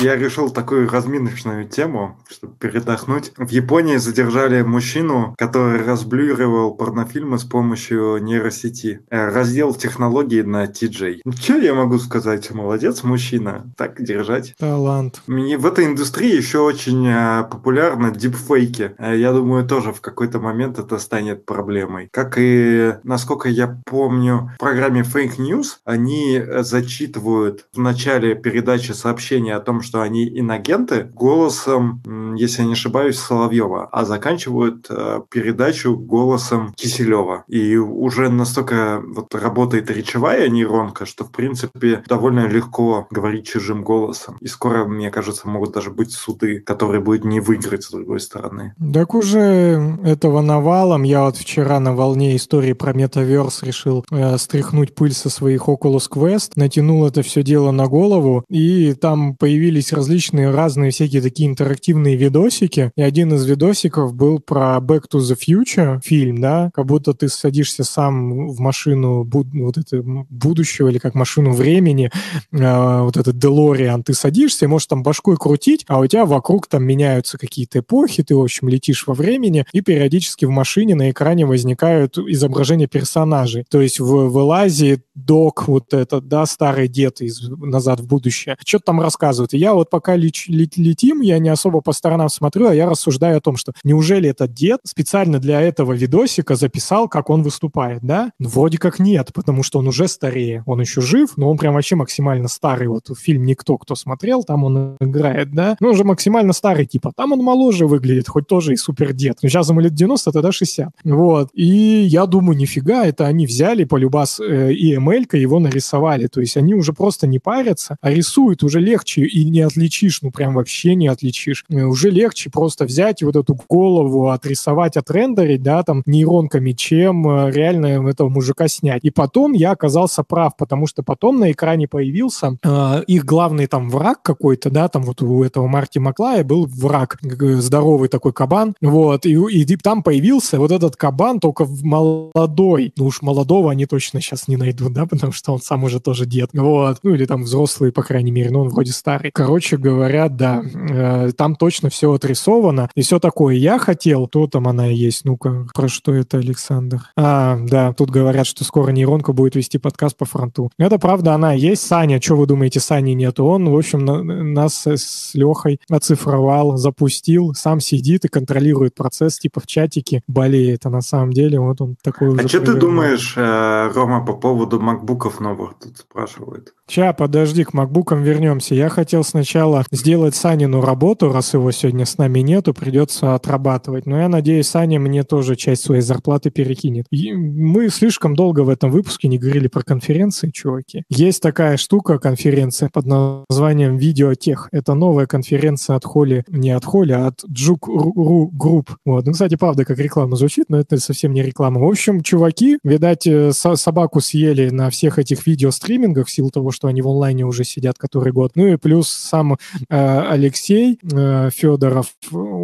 Я 0.00 0.16
решил 0.16 0.48
такую 0.48 0.88
разминочную 0.88 1.68
тему, 1.68 2.18
чтобы 2.30 2.54
передохнуть. 2.54 3.32
В 3.36 3.50
Японии 3.50 3.98
задержали 3.98 4.62
мужчину, 4.62 5.34
который 5.36 5.82
разблюривал 5.84 6.74
порнофильмы 6.74 7.38
с 7.38 7.44
помощью 7.44 8.16
нейросети. 8.22 9.00
Э, 9.10 9.28
раздел 9.28 9.74
технологий 9.74 10.42
на 10.42 10.64
TJ. 10.64 11.20
Ну, 11.26 11.32
что 11.32 11.58
я 11.58 11.74
могу 11.74 11.98
сказать? 11.98 12.50
Молодец, 12.50 13.02
мужчина. 13.02 13.70
Так 13.76 14.02
держать. 14.02 14.54
Талант. 14.58 15.20
Мне 15.26 15.58
в 15.58 15.66
этой 15.66 15.84
индустрии 15.84 16.34
еще 16.34 16.60
очень 16.60 17.06
э, 17.06 17.44
популярны 17.50 18.10
дипфейки. 18.10 18.94
Э, 18.96 19.14
я 19.14 19.32
думаю, 19.32 19.66
тоже 19.66 19.92
в 19.92 20.00
какой-то 20.00 20.40
момент 20.40 20.78
это 20.78 20.98
станет 20.98 21.44
проблемой. 21.44 22.08
Как 22.10 22.36
и, 22.38 22.94
насколько 23.02 23.50
я 23.50 23.78
помню, 23.84 24.52
в 24.54 24.60
программе 24.60 25.02
Fake 25.02 25.36
News 25.36 25.76
они 25.84 26.42
зачитывают 26.60 27.66
в 27.74 27.78
начале 27.78 28.34
передачи 28.34 28.92
сообщения 28.92 29.54
о 29.54 29.60
том, 29.60 29.82
что 29.82 29.89
что 29.90 30.02
они 30.02 30.28
инагенты 30.38 31.10
голосом, 31.12 32.00
если 32.36 32.62
я 32.62 32.68
не 32.68 32.74
ошибаюсь, 32.74 33.18
Соловьева, 33.18 33.88
а 33.90 34.04
заканчивают 34.04 34.86
э, 34.88 35.20
передачу 35.28 35.96
голосом 35.96 36.72
Киселева. 36.76 37.42
И 37.48 37.76
уже 37.76 38.28
настолько 38.28 39.02
вот 39.04 39.34
работает 39.34 39.90
речевая 39.90 40.48
нейронка, 40.48 41.06
что, 41.06 41.24
в 41.24 41.32
принципе, 41.32 42.04
довольно 42.06 42.46
легко 42.46 43.08
говорить 43.10 43.48
чужим 43.48 43.82
голосом. 43.82 44.36
И 44.40 44.46
скоро, 44.46 44.84
мне 44.84 45.10
кажется, 45.10 45.48
могут 45.48 45.72
даже 45.72 45.90
быть 45.90 46.12
суды, 46.12 46.60
которые 46.60 47.00
будет 47.00 47.24
не 47.24 47.40
выиграть 47.40 47.82
с 47.82 47.90
другой 47.90 48.20
стороны. 48.20 48.74
Так 48.94 49.12
уже 49.16 49.98
этого 50.04 50.40
навалом. 50.40 51.02
Я 51.02 51.24
вот 51.24 51.36
вчера 51.36 51.80
на 51.80 51.96
волне 51.96 52.36
истории 52.36 52.74
про 52.74 52.92
метаверс 52.92 53.64
решил 53.64 54.04
э, 54.12 54.38
стряхнуть 54.38 54.94
пыль 54.94 55.14
со 55.14 55.30
своих 55.30 55.68
Oculus 55.68 56.08
Quest, 56.08 56.52
натянул 56.54 57.04
это 57.08 57.22
все 57.22 57.42
дело 57.42 57.72
на 57.72 57.88
голову, 57.88 58.44
и 58.48 58.94
там 58.94 59.34
появились 59.34 59.79
появились 59.80 59.92
различные 59.92 60.50
разные 60.50 60.90
всякие 60.90 61.22
такие 61.22 61.48
интерактивные 61.48 62.16
видосики. 62.16 62.92
И 62.96 63.02
один 63.02 63.34
из 63.34 63.46
видосиков 63.46 64.14
был 64.14 64.38
про 64.38 64.78
Back 64.78 65.04
to 65.12 65.20
the 65.20 65.36
Future 65.36 66.00
фильм, 66.02 66.40
да, 66.40 66.70
как 66.74 66.86
будто 66.86 67.14
ты 67.14 67.28
садишься 67.28 67.84
сам 67.84 68.48
в 68.48 68.60
машину 68.60 69.24
буд 69.24 69.46
вот 69.52 69.78
это 69.78 70.02
будущего 70.02 70.88
или 70.88 70.98
как 70.98 71.14
машину 71.14 71.52
времени, 71.52 72.10
э, 72.52 73.00
вот 73.02 73.16
этот 73.16 73.36
DeLorean, 73.36 74.02
ты 74.02 74.14
садишься 74.14 74.66
и 74.66 74.68
можешь 74.68 74.86
там 74.86 75.02
башкой 75.02 75.36
крутить, 75.36 75.84
а 75.88 75.98
у 75.98 76.06
тебя 76.06 76.24
вокруг 76.26 76.66
там 76.66 76.84
меняются 76.84 77.38
какие-то 77.38 77.78
эпохи, 77.78 78.22
ты, 78.22 78.34
в 78.34 78.42
общем, 78.42 78.68
летишь 78.68 79.06
во 79.06 79.14
времени, 79.14 79.64
и 79.72 79.80
периодически 79.80 80.44
в 80.44 80.50
машине 80.50 80.94
на 80.94 81.10
экране 81.10 81.46
возникают 81.46 82.18
изображения 82.18 82.86
персонажей. 82.86 83.64
То 83.70 83.80
есть 83.80 84.00
в, 84.00 84.28
вылазит 84.28 85.04
док 85.14 85.68
вот 85.68 85.94
этот, 85.94 86.28
да, 86.28 86.46
старый 86.46 86.88
дед 86.88 87.20
из 87.20 87.48
«Назад 87.48 88.00
в 88.00 88.06
будущее», 88.06 88.56
что-то 88.64 88.86
там 88.86 89.00
рассказывает. 89.00 89.54
И 89.54 89.58
я 89.58 89.69
вот 89.74 89.90
пока 89.90 90.16
леч, 90.16 90.48
лет, 90.48 90.76
летим, 90.76 91.20
я 91.20 91.38
не 91.38 91.48
особо 91.48 91.80
по 91.80 91.92
сторонам 91.92 92.28
смотрю, 92.28 92.68
а 92.68 92.74
я 92.74 92.88
рассуждаю 92.88 93.38
о 93.38 93.40
том, 93.40 93.56
что 93.56 93.72
неужели 93.84 94.28
этот 94.30 94.52
дед 94.52 94.80
специально 94.84 95.38
для 95.38 95.60
этого 95.60 95.92
видосика 95.92 96.56
записал, 96.56 97.08
как 97.08 97.30
он 97.30 97.42
выступает, 97.42 98.02
да? 98.02 98.32
Ну, 98.38 98.48
вроде 98.48 98.78
как 98.78 98.98
нет, 98.98 99.30
потому 99.34 99.62
что 99.62 99.78
он 99.78 99.88
уже 99.88 100.08
старее. 100.08 100.62
Он 100.66 100.80
еще 100.80 101.00
жив, 101.00 101.36
но 101.36 101.50
он 101.50 101.58
прям 101.58 101.74
вообще 101.74 101.96
максимально 101.96 102.48
старый. 102.48 102.88
Вот 102.88 103.10
фильм 103.18 103.44
«Никто, 103.44 103.76
кто 103.78 103.94
смотрел», 103.94 104.44
там 104.44 104.64
он 104.64 104.96
играет, 105.00 105.52
да? 105.52 105.76
Ну, 105.80 105.90
уже 105.90 106.04
максимально 106.04 106.52
старый, 106.52 106.86
типа. 106.86 107.12
Там 107.16 107.32
он 107.32 107.40
моложе 107.40 107.86
выглядит, 107.86 108.28
хоть 108.28 108.46
тоже 108.46 108.72
и 108.72 108.76
супер 108.76 109.12
дед. 109.12 109.38
Но 109.42 109.48
сейчас 109.48 109.68
ему 109.68 109.80
лет 109.80 109.94
90, 109.94 110.32
тогда 110.32 110.52
60. 110.52 110.88
Вот. 111.04 111.48
И 111.54 111.64
я 111.64 112.26
думаю, 112.26 112.56
нифига, 112.56 113.04
это 113.04 113.26
они 113.26 113.46
взяли 113.46 113.84
полюбас 113.84 114.40
э, 114.40 114.72
и 114.72 114.96
ML 114.96 115.36
его 115.36 115.58
нарисовали. 115.58 116.26
То 116.26 116.40
есть 116.40 116.56
они 116.56 116.74
уже 116.74 116.92
просто 116.92 117.26
не 117.26 117.38
парятся, 117.38 117.96
а 118.00 118.10
рисуют 118.10 118.62
уже 118.62 118.80
легче 118.80 119.22
и 119.22 119.44
не 119.44 119.59
отличишь, 119.62 120.22
ну 120.22 120.30
прям 120.30 120.54
вообще 120.54 120.94
не 120.94 121.08
отличишь. 121.08 121.64
Э, 121.70 121.82
уже 121.84 122.10
легче 122.10 122.50
просто 122.50 122.84
взять 122.84 123.22
вот 123.22 123.36
эту 123.36 123.58
голову, 123.68 124.28
отрисовать, 124.28 124.96
отрендерить, 124.96 125.62
да, 125.62 125.82
там, 125.82 126.02
нейронками, 126.06 126.72
чем 126.72 127.28
э, 127.28 127.50
реально 127.50 128.08
этого 128.08 128.28
мужика 128.28 128.68
снять. 128.68 129.04
И 129.04 129.10
потом 129.10 129.52
я 129.52 129.72
оказался 129.72 130.22
прав, 130.22 130.56
потому 130.56 130.86
что 130.86 131.02
потом 131.02 131.40
на 131.40 131.52
экране 131.52 131.88
появился 131.88 132.56
э, 132.62 133.04
их 133.06 133.24
главный 133.24 133.66
там 133.66 133.90
враг 133.90 134.22
какой-то, 134.22 134.70
да, 134.70 134.88
там 134.88 135.02
вот 135.02 135.22
у 135.22 135.42
этого 135.42 135.66
Марти 135.66 135.98
Маклая 135.98 136.44
был 136.44 136.66
враг, 136.66 137.18
здоровый 137.22 138.08
такой 138.08 138.32
кабан, 138.32 138.74
вот, 138.80 139.26
и, 139.26 139.32
и 139.34 139.76
там 139.76 140.02
появился 140.02 140.58
вот 140.58 140.70
этот 140.70 140.96
кабан, 140.96 141.40
только 141.40 141.66
молодой. 141.82 142.92
Ну 142.96 143.06
уж 143.06 143.22
молодого 143.22 143.70
они 143.70 143.86
точно 143.86 144.20
сейчас 144.20 144.48
не 144.48 144.56
найдут, 144.56 144.92
да, 144.92 145.06
потому 145.10 145.32
что 145.32 145.52
он 145.52 145.60
сам 145.60 145.84
уже 145.84 146.00
тоже 146.00 146.26
дед, 146.26 146.50
вот, 146.52 146.98
ну 147.02 147.14
или 147.14 147.26
там 147.26 147.42
взрослый, 147.42 147.92
по 147.92 148.02
крайней 148.02 148.32
мере, 148.32 148.50
но 148.50 148.62
он 148.62 148.68
вроде 148.68 148.92
старый. 148.92 149.30
Короче 149.32 149.49
говоря, 149.58 150.28
да, 150.28 150.62
э, 150.62 151.32
там 151.36 151.56
точно 151.56 151.90
все 151.90 152.12
отрисовано 152.12 152.88
и 152.94 153.02
все 153.02 153.18
такое. 153.18 153.54
Я 153.54 153.78
хотел, 153.78 154.26
то 154.26 154.46
там 154.46 154.68
она 154.68 154.86
есть, 154.86 155.24
ну-ка, 155.24 155.66
про 155.74 155.88
что 155.88 156.14
это, 156.14 156.38
Александр? 156.38 157.00
А, 157.16 157.58
да, 157.60 157.92
тут 157.92 158.10
говорят, 158.10 158.46
что 158.46 158.64
скоро 158.64 158.90
нейронка 158.90 159.32
будет 159.32 159.56
вести 159.56 159.78
подкаст 159.78 160.16
по 160.16 160.24
фронту. 160.24 160.70
Это 160.78 160.98
правда, 160.98 161.34
она 161.34 161.52
есть. 161.52 161.86
Саня, 161.86 162.20
что 162.20 162.36
вы 162.36 162.46
думаете, 162.46 162.80
Сани 162.80 163.12
нет? 163.12 163.40
Он, 163.40 163.68
в 163.68 163.76
общем, 163.76 164.04
на, 164.04 164.22
нас 164.22 164.86
с 164.86 165.34
Лехой 165.34 165.80
оцифровал, 165.88 166.76
запустил, 166.76 167.54
сам 167.54 167.80
сидит 167.80 168.24
и 168.24 168.28
контролирует 168.28 168.94
процесс, 168.94 169.38
типа 169.38 169.60
в 169.60 169.66
чатике 169.66 170.22
болеет, 170.26 170.86
а 170.86 170.90
на 170.90 171.00
самом 171.00 171.32
деле 171.32 171.60
вот 171.60 171.80
он 171.80 171.96
такой 172.02 172.38
А 172.38 172.48
что 172.48 172.60
ты 172.60 172.74
думаешь, 172.74 173.34
э, 173.36 173.90
Рома, 173.94 174.24
по 174.24 174.34
поводу 174.34 174.80
макбуков 174.80 175.40
новых 175.40 175.74
тут 175.82 175.98
спрашивают? 175.98 176.74
Ща, 176.90 177.12
подожди, 177.12 177.62
к 177.62 177.72
макбукам 177.72 178.24
вернемся. 178.24 178.74
Я 178.74 178.88
хотел 178.88 179.22
сначала 179.22 179.84
сделать 179.92 180.34
Санину 180.34 180.80
работу, 180.80 181.32
раз 181.32 181.54
его 181.54 181.70
сегодня 181.70 182.04
с 182.04 182.18
нами 182.18 182.40
нету, 182.40 182.74
придется 182.74 183.36
отрабатывать. 183.36 184.06
Но 184.06 184.18
я 184.18 184.28
надеюсь, 184.28 184.66
Саня 184.66 184.98
мне 184.98 185.22
тоже 185.22 185.54
часть 185.54 185.84
своей 185.84 186.02
зарплаты 186.02 186.50
перекинет. 186.50 187.06
И 187.12 187.32
мы 187.32 187.90
слишком 187.90 188.34
долго 188.34 188.62
в 188.62 188.68
этом 188.68 188.90
выпуске 188.90 189.28
не 189.28 189.38
говорили 189.38 189.68
про 189.68 189.82
конференции, 189.82 190.50
чуваки. 190.50 191.04
Есть 191.08 191.40
такая 191.40 191.76
штука, 191.76 192.18
конференция 192.18 192.90
под 192.92 193.06
названием 193.06 193.96
VideoTech. 193.96 194.68
Это 194.72 194.94
новая 194.94 195.26
конференция 195.26 195.94
от 195.94 196.04
Холли, 196.04 196.44
не 196.48 196.70
от 196.70 196.84
Холли, 196.84 197.12
а 197.12 197.28
от 197.28 197.44
JUG 197.48 198.09
Ru 198.09 198.50
Group. 198.52 198.96
Вот. 199.04 199.26
Ну, 199.26 199.32
кстати, 199.32 199.54
правда, 199.54 199.84
как 199.84 200.00
реклама 200.00 200.34
звучит, 200.34 200.64
но 200.68 200.80
это 200.80 200.98
совсем 200.98 201.34
не 201.34 201.44
реклама. 201.44 201.80
В 201.80 201.88
общем, 201.88 202.20
чуваки, 202.20 202.80
видать, 202.82 203.28
э, 203.28 203.52
собаку 203.52 204.20
съели 204.20 204.70
на 204.70 204.90
всех 204.90 205.20
этих 205.20 205.46
видеостримингах 205.46 206.26
в 206.26 206.30
силу 206.32 206.50
того, 206.50 206.72
что 206.72 206.79
они 206.88 207.02
в 207.02 207.08
онлайне 207.08 207.44
уже 207.44 207.64
сидят 207.64 207.98
который 207.98 208.32
год. 208.32 208.52
Ну 208.54 208.66
и 208.66 208.76
плюс 208.76 209.08
сам 209.08 209.56
Э, 209.88 210.20
Алексей 210.28 210.98
э, 211.02 211.50
Федоров, 211.52 212.14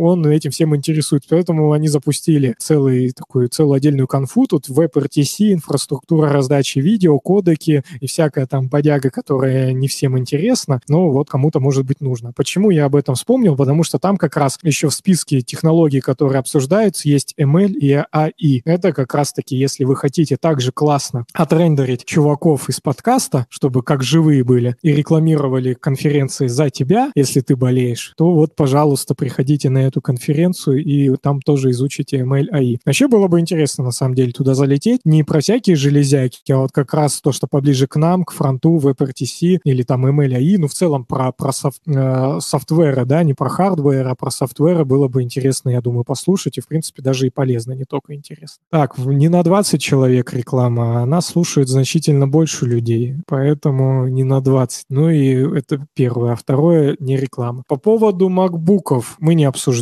он 0.00 0.26
этим 0.26 0.50
всем 0.50 0.74
интересуется. 0.74 1.28
Поэтому 1.30 1.72
они 1.72 1.88
запустили 1.88 2.54
целый, 2.58 3.10
такую, 3.10 3.48
целую 3.48 3.74
отдельную 3.74 4.06
конфу. 4.06 4.46
Тут 4.46 4.68
WebRTC, 4.68 5.52
инфраструктура 5.52 6.32
раздачи 6.32 6.78
видео, 6.78 7.18
кодеки 7.18 7.82
и 8.00 8.06
всякая 8.06 8.46
там 8.46 8.68
бодяга, 8.68 9.10
которая 9.10 9.72
не 9.72 9.88
всем 9.88 10.18
интересна, 10.18 10.80
но 10.88 11.10
вот 11.10 11.28
кому-то 11.28 11.60
может 11.60 11.84
быть 11.84 12.00
нужно. 12.00 12.32
Почему 12.34 12.70
я 12.70 12.84
об 12.86 12.96
этом 12.96 13.14
вспомнил? 13.14 13.56
Потому 13.56 13.82
что 13.82 13.98
там 13.98 14.16
как 14.16 14.36
раз 14.36 14.58
еще 14.62 14.88
в 14.88 14.94
списке 14.94 15.40
технологий, 15.40 16.00
которые 16.00 16.38
обсуждаются, 16.38 17.08
есть 17.08 17.34
ML 17.38 17.72
и 17.72 18.02
AI. 18.14 18.62
Это 18.64 18.92
как 18.92 19.14
раз-таки, 19.14 19.56
если 19.56 19.84
вы 19.84 19.96
хотите 19.96 20.36
также 20.36 20.72
классно 20.72 21.24
отрендерить 21.32 22.04
чуваков 22.04 22.68
из 22.68 22.80
подкаста, 22.80 23.46
чтобы 23.48 23.82
как 23.82 24.02
живые 24.02 24.44
были, 24.44 24.76
и 24.82 24.92
рекламировали 24.92 25.74
конференции 25.74 26.46
за 26.46 26.70
тебя, 26.70 27.10
если 27.14 27.40
ты 27.40 27.56
болеешь, 27.56 28.12
то 28.16 28.32
вот, 28.32 28.54
пожалуйста, 28.54 29.14
приходите 29.14 29.70
на 29.70 29.85
эту 29.86 30.00
конференцию 30.00 30.84
и 30.84 31.14
там 31.16 31.40
тоже 31.40 31.70
изучите 31.70 32.18
ML 32.18 32.48
AI. 32.52 32.78
Вообще 32.84 33.08
было 33.08 33.28
бы 33.28 33.40
интересно, 33.40 33.84
на 33.84 33.90
самом 33.92 34.14
деле, 34.14 34.32
туда 34.32 34.54
залететь. 34.54 35.00
Не 35.04 35.22
про 35.22 35.40
всякие 35.40 35.76
железяки, 35.76 36.52
а 36.52 36.58
вот 36.58 36.72
как 36.72 36.92
раз 36.94 37.20
то, 37.20 37.32
что 37.32 37.46
поближе 37.46 37.86
к 37.86 37.96
нам, 37.96 38.24
к 38.24 38.32
фронту, 38.32 38.78
WebRTC 38.78 39.60
или 39.64 39.82
там 39.82 40.06
ML 40.06 40.38
AI, 40.38 40.56
ну, 40.58 40.68
в 40.68 40.74
целом 40.74 41.04
про, 41.04 41.32
про 41.32 41.52
софт, 41.52 41.80
э, 41.86 42.38
софтверы, 42.40 43.04
да, 43.04 43.22
не 43.22 43.34
про 43.34 43.48
hardware, 43.48 44.08
а 44.08 44.14
про 44.14 44.30
софтверы 44.30 44.84
было 44.84 45.08
бы 45.08 45.22
интересно, 45.22 45.70
я 45.70 45.80
думаю, 45.80 46.04
послушать, 46.04 46.58
и, 46.58 46.60
в 46.60 46.68
принципе, 46.68 47.02
даже 47.02 47.26
и 47.26 47.30
полезно, 47.30 47.72
не 47.72 47.84
только 47.84 48.14
интересно. 48.14 48.62
Так, 48.70 48.98
не 48.98 49.28
на 49.28 49.42
20 49.42 49.80
человек 49.80 50.32
реклама, 50.32 51.02
а 51.02 51.06
нас 51.06 51.26
слушает 51.26 51.68
значительно 51.68 52.28
больше 52.28 52.66
людей, 52.66 53.16
поэтому 53.26 54.08
не 54.08 54.24
на 54.24 54.40
20. 54.40 54.86
Ну 54.90 55.10
и 55.10 55.58
это 55.58 55.86
первое. 55.94 56.32
А 56.32 56.36
второе, 56.36 56.96
не 57.00 57.16
реклама. 57.16 57.62
По 57.68 57.76
поводу 57.76 58.28
макбуков 58.28 59.16
мы 59.20 59.34
не 59.34 59.44
обсуждали, 59.44 59.75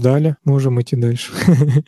можем 0.45 0.81
идти 0.81 0.97
дальше. 0.97 1.33